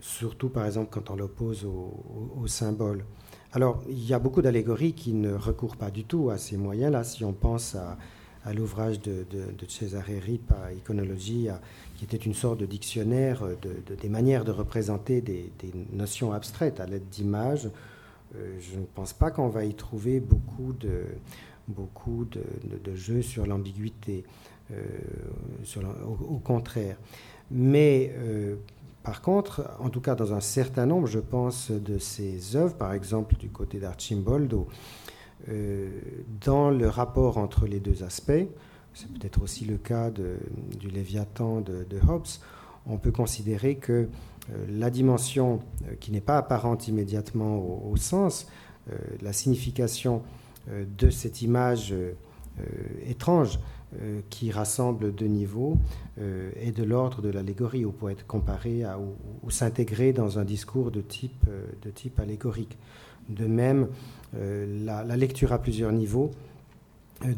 [0.01, 3.05] surtout par exemple quand on l'oppose au, symbole.
[3.51, 7.03] Alors, il y a beaucoup d'allégories qui ne recourent pas du tout à ces moyens-là.
[7.03, 7.97] Si on pense à,
[8.53, 9.25] l'ouvrage de,
[9.67, 11.59] Cesare Ripa, Iconologia,
[11.97, 15.51] qui était une sorte de dictionnaire de, des manières de représenter des,
[15.93, 17.69] notions abstraites à l'aide d'images,
[18.33, 21.05] je ne pense pas qu'on va y trouver beaucoup de,
[22.95, 24.25] jeux sur l'ambiguïté,
[24.71, 24.83] euh,
[26.27, 26.97] au, contraire.
[27.49, 28.57] Mais euh,
[29.09, 32.93] par contre, en tout cas dans un certain nombre, je pense, de ces œuvres, par
[32.93, 34.67] exemple du côté d'Archimboldo,
[35.47, 35.89] euh,
[36.45, 38.45] dans le rapport entre les deux aspects,
[38.93, 42.27] c'est peut-être aussi le cas du Léviathan de, Hobbes,
[42.85, 44.09] on peut considérer que
[44.69, 45.61] la dimension
[45.99, 48.45] qui n'est pas apparente immédiatement au sens,
[49.23, 50.21] la signification
[50.69, 52.13] euh, de cette image euh,
[53.07, 53.78] étrange euh,
[54.29, 55.77] qui rassemble deux niveaux
[56.17, 60.91] est de l'ordre de l'allégorie ou peut être comparé à, ou, s'intégrer dans un discours
[60.91, 61.45] de type,
[61.81, 62.77] de type allégorique.
[63.29, 63.87] De même,
[64.33, 66.31] la, lecture à plusieurs niveaux,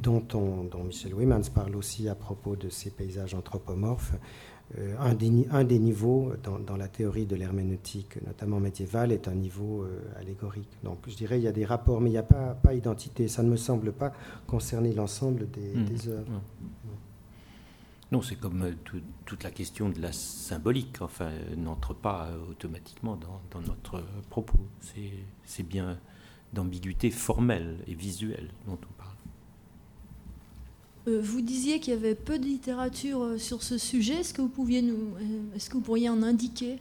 [0.03, 4.13] dont, dont Michel Wemans parle aussi à propos de ces paysages anthropomorphes,
[4.77, 5.13] euh, un,
[5.63, 10.69] des, niveaux dans, la théorie de l'herméneutique, notamment médiévale, est un niveau euh, allégorique.
[10.83, 13.27] Donc je dirais il y a des rapports, mais il n'y a pas, pas identité.
[13.27, 14.13] Ça ne me semble pas
[14.47, 16.11] concerner l'ensemble des, mmh.
[16.11, 16.41] œuvres.
[18.11, 23.41] Non, c'est comme euh, toute la question de la symbolique, enfin, n'entre pas automatiquement dans,
[23.51, 24.59] dans notre propos.
[25.45, 25.97] C'est bien
[26.53, 29.00] d'ambiguïté formelle et visuelle dont on parle.
[31.07, 34.15] Euh, vous disiez qu'il y avait peu de littérature euh, sur ce sujet.
[34.15, 36.77] Est-ce que vous pouviez nous, euh, est-ce que vous pourriez en indiquer?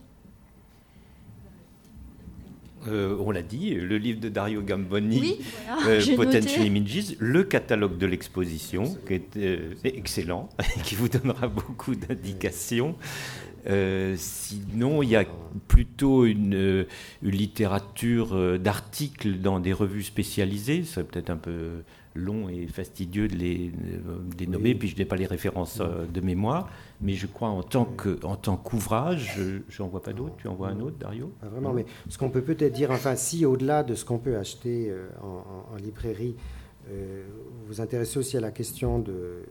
[2.86, 5.36] On l'a dit, le livre de Dario Gamboni,
[6.16, 10.48] Potential Images, le catalogue de l'exposition, qui est excellent,
[10.82, 12.96] qui vous donnera beaucoup d'indications.
[14.16, 15.26] sinon, il y a
[15.68, 16.86] plutôt une,
[17.22, 21.82] une littérature d'articles dans des revues spécialisées, c'est peut-être un peu
[22.14, 23.72] long et fastidieux de les,
[24.46, 26.68] nommer, puis je n'ai pas les références euh, de mémoire,
[27.00, 29.38] mais je crois en tant qu'ouvrage,
[29.68, 30.36] je n'en vois pas d'autres.
[30.38, 31.32] Tu en vois un autre, Dario?
[31.42, 34.90] Vraiment, mais ce qu'on peut peut-être dire, enfin, si au-delà de ce qu'on peut acheter
[34.90, 36.34] euh, en, librairie,
[36.90, 39.44] euh, vous vous intéressez aussi à la question de,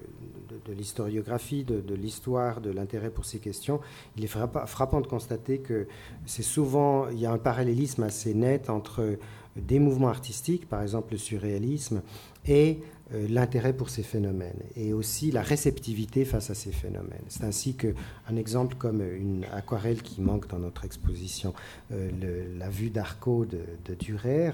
[0.65, 3.80] de, l'historiographie, de, l'histoire, de l'intérêt pour ces questions,
[4.18, 5.88] il est frappant de constater que
[6.26, 9.18] c'est souvent, il y a un parallélisme assez net entre
[9.60, 12.02] des mouvements artistiques, par exemple le surréalisme,
[12.48, 12.80] et
[13.14, 17.23] euh, l'intérêt pour ces phénomènes et aussi la réceptivité face à ces phénomènes.
[17.27, 21.53] C'est ainsi qu'un exemple comme une aquarelle qui manque dans notre exposition,
[21.91, 22.10] euh,
[22.57, 24.52] la vue d'Arco de, de Durer,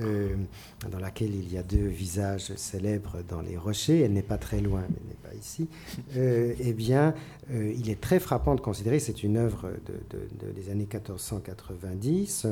[0.00, 0.34] euh,
[0.90, 4.60] dans laquelle il y a deux visages célèbres dans les rochers, elle n'est pas très
[4.60, 5.68] loin, mais elle n'est pas ici,
[6.14, 7.14] eh bien,
[7.50, 9.70] il est très frappant de considérer, c'est une œuvre
[10.54, 12.46] des années 1490,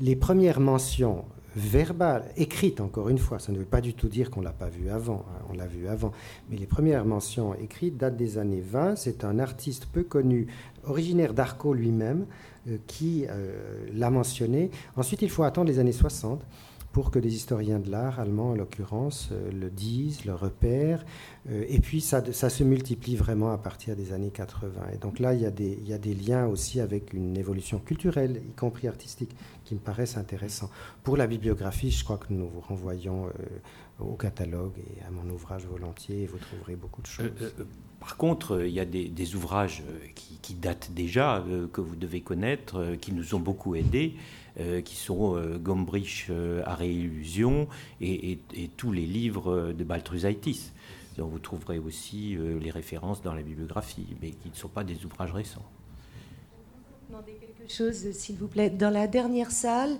[0.00, 1.24] les premières mentions
[1.56, 4.52] verbale, écrite encore une fois, ça ne veut pas du tout dire qu'on ne l'a
[4.52, 6.12] pas vu avant, hein, on l'a vu avant,
[6.48, 10.46] mais les premières mentions écrites datent des années 20, c'est un artiste peu connu,
[10.84, 12.26] originaire d'Arco lui-même,
[12.68, 14.70] euh, qui euh, l'a mentionné.
[14.96, 16.40] Ensuite, il faut attendre les années 60
[16.92, 21.04] pour que des historiens de l'art, allemands en l'occurrence, euh, le disent, le repèrent.
[21.48, 24.72] Euh, et puis ça, ça, se multiplie vraiment à partir des années 80.
[24.94, 27.36] Et donc là, il y, a des, il y a des liens aussi avec une
[27.36, 29.30] évolution culturelle, y compris artistique,
[29.64, 30.70] qui me paraissent intéressants.
[31.04, 33.30] Pour la bibliographie, je crois que nous vous renvoyons euh,
[34.00, 37.30] au catalogue et à mon ouvrage volontiers, et vous trouverez beaucoup de choses.
[38.00, 39.84] par contre, il y a des, des ouvrages
[40.16, 44.16] qui, qui, datent déjà, que vous devez connaître, qui nous ont beaucoup aidés.
[44.58, 47.68] Euh, qui sont euh, Gombrich euh, à réillusion
[48.00, 48.40] et,
[48.76, 50.72] tous les livres de Baltrusaitis.
[51.16, 55.04] Donc vous trouverez aussi les références dans la bibliographie, mais qui ne sont pas des
[55.04, 55.64] ouvrages récents.
[57.08, 58.70] demander quelque chose, s'il vous plaît.
[58.70, 59.98] Dans la dernière salle,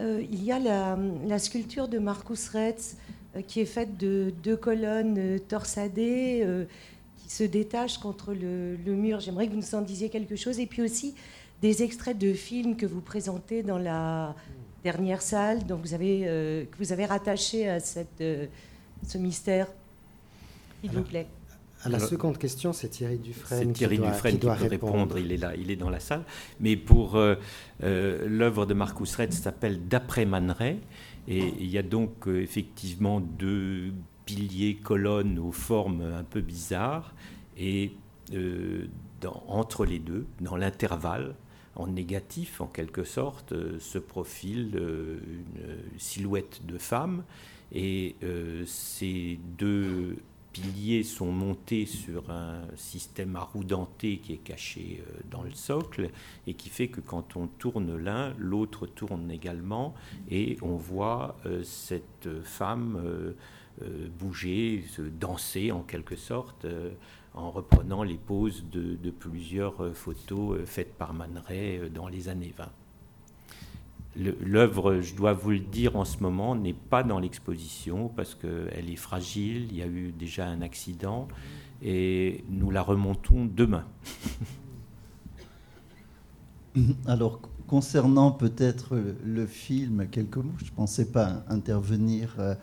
[0.00, 2.96] il y a la, sculpture de Marcus Retz
[3.46, 6.46] qui est faite de deux colonnes torsadées
[7.18, 9.20] qui se détachent contre le, le mur.
[9.20, 10.58] J'aimerais que vous nous en disiez quelque chose.
[10.58, 11.14] Et puis aussi,
[11.62, 14.34] des extraits de films que vous présentez dans la
[14.82, 18.46] dernière salle, donc vous avez, euh, que vous avez rattaché à cette, euh,
[19.06, 19.68] ce mystère,
[20.80, 21.28] s'il vous plaît.
[21.84, 25.18] À la seconde question, c'est Thierry Dufresne, Thierry qui, doit, Dufresne qui, doit peut répondre.
[25.18, 26.22] Il est là, il est dans la salle.
[26.60, 27.34] Mais pour euh,
[27.80, 30.54] l'œuvre de Marcus Red s'appelle D'après Man
[31.28, 33.92] et il y a donc effectivement deux
[34.26, 37.14] piliers, colonnes aux formes un peu bizarres,
[37.56, 37.92] et
[39.20, 41.34] dans, entre les deux, dans l'intervalle,
[41.74, 47.24] en négatif en quelque sorte euh, ce profil, euh, une silhouette de femme.
[47.72, 50.16] Et euh, ces deux
[50.52, 55.52] piliers sont montés sur un système à roues dentées qui est caché euh, dans le
[55.52, 56.10] socle
[56.46, 59.94] et qui fait que quand on tourne l'un, l'autre tourne également
[60.30, 63.32] et on voit euh, cette femme euh,
[64.18, 66.66] bouger, se danser en quelque sorte
[67.34, 72.68] en reprenant les poses de, plusieurs photos faites par Man Ray dans les années 20.
[74.44, 78.90] L'œuvre, je dois vous le dire en ce moment, n'est pas dans l'exposition parce qu'elle
[78.90, 81.28] est fragile, il y a eu déjà un accident
[81.82, 83.86] et nous la remontons demain.
[87.06, 92.54] Alors, concernant peut-être le film, quelques mots, je ne pensais pas intervenir euh,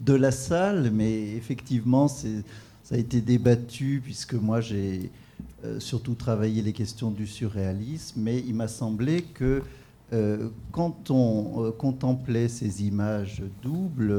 [0.00, 2.08] de la salle, mais effectivement,
[2.90, 5.12] ça a été débattu puisque moi j'ai
[5.64, 9.62] euh, surtout travaillé les questions du surréalisme, mais il m'a semblé que
[10.12, 14.12] euh, quand on euh, contemplait ces images doubles,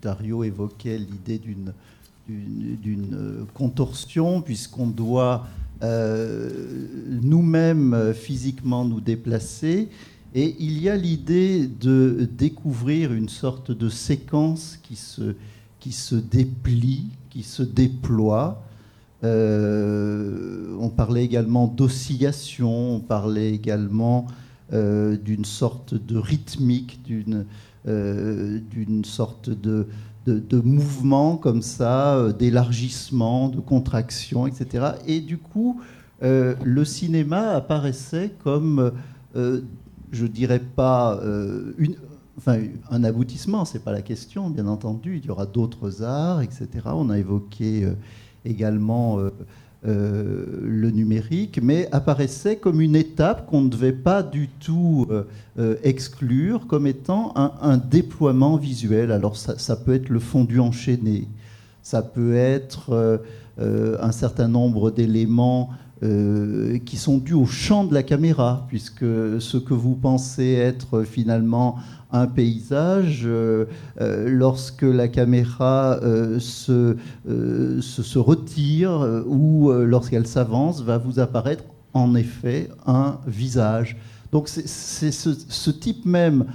[0.00, 1.40] Dario évoquait l'idée
[2.28, 5.48] d'une contorsion, puisqu'on doit
[5.82, 9.88] nous-mêmes physiquement nous déplacer.
[10.34, 17.06] Et il y a l'idée de découvrir une sorte de séquence qui se déplie,
[17.44, 18.62] se déploie.
[19.22, 24.26] on parlait également d'oscillation, on parlait également
[24.72, 27.46] euh, d'une sorte de rythmique, d'une
[27.86, 28.58] euh,
[29.04, 29.86] sorte de,
[30.26, 34.86] de, mouvement comme ça, euh, d'élargissement, de contraction, etc.
[35.06, 35.80] Et du coup,
[36.20, 38.90] le cinéma apparaissait comme,
[39.36, 41.20] je dirais pas
[41.78, 41.94] une,
[42.38, 42.58] enfin,
[42.90, 45.18] un aboutissement, c'est pas la question, bien entendu.
[45.18, 46.68] Il y aura d'autres arts, etc.
[46.86, 47.88] On a évoqué
[48.44, 49.18] également
[49.86, 55.24] euh, le numérique, mais apparaissait comme une étape qu'on ne devait pas du tout euh,
[55.60, 59.12] euh, exclure comme étant un, déploiement visuel.
[59.12, 61.28] Alors ça, peut être le fondu enchaîné,
[61.82, 63.20] ça peut être
[63.58, 69.04] un certain nombre d'éléments qui sont dus au champ de la caméra, puisque
[69.40, 71.76] ce que vous pensez être finalement
[72.16, 73.66] un paysage, euh,
[74.00, 82.14] euh, lorsque la caméra euh, se, se, retire ou lorsqu'elle s'avance, va vous apparaître en
[82.14, 83.96] effet un visage.
[84.32, 86.46] Donc c'est ce, type même,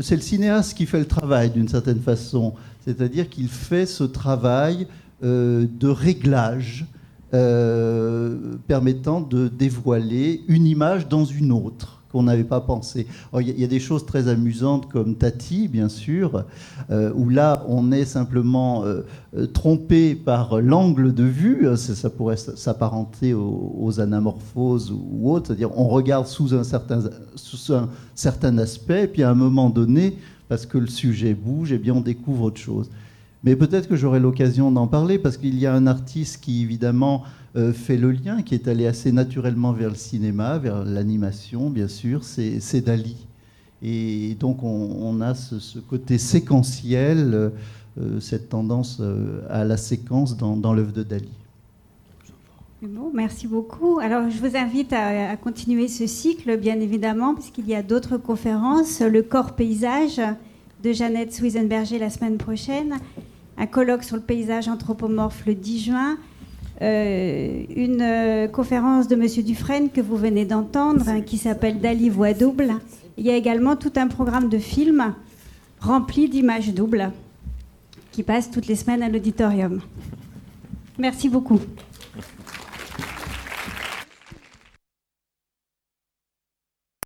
[0.00, 2.54] c'est le cinéaste qui fait le travail d'une certaine façon,
[2.84, 4.86] c'est-à-dire qu'il fait ce travail
[5.22, 6.84] de réglage
[7.30, 13.06] permettant de dévoiler une image dans une autre qu'on n'avait pas pensé.
[13.40, 16.44] Il y, a des choses très amusantes comme Tati, bien sûr,
[16.90, 19.00] euh, où là, on est simplement euh,
[19.36, 21.66] euh, trompé par l'angle de vue.
[21.76, 25.48] Ça, pourrait s'apparenter aux, anamorphoses ou autres.
[25.48, 27.00] C'est-à-dire, on regarde sous un, certain,
[27.34, 30.18] sous un certain aspect, puis à un moment donné,
[30.48, 32.90] parce que le sujet bouge, et eh bien, on découvre autre chose.
[33.44, 37.24] Mais peut-être que j'aurai l'occasion d'en parler, parce qu'il y a un artiste qui, évidemment,
[37.54, 41.88] euh, fait le lien, qui est allé assez naturellement vers le cinéma, vers l'animation, bien
[41.88, 43.26] sûr, c'est Dali.
[43.82, 47.52] Et donc on, a ce, côté séquentiel,
[48.00, 51.28] euh, cette tendance euh, à la séquence dans, l'œuvre de Dali.
[53.12, 53.98] Merci beaucoup.
[54.00, 59.00] Alors, je vous invite à, continuer ce cycle, bien évidemment, puisqu'il y a d'autres conférences.
[59.00, 60.20] Le corps paysage
[60.82, 62.96] de Jeannette Swisenberger la semaine prochaine,
[63.58, 66.18] un colloque sur le paysage anthropomorphe le 10 juin,
[66.80, 69.44] euh, une euh, conférence de M.
[69.44, 72.74] Dufresne que vous venez d'entendre, hein, qui s'appelle Dali Voix double.
[73.16, 75.14] Il y a également tout un programme de films
[75.80, 77.12] rempli d'images doubles
[78.10, 79.80] qui passe toutes les semaines à l'auditorium.
[80.98, 81.60] Merci beaucoup.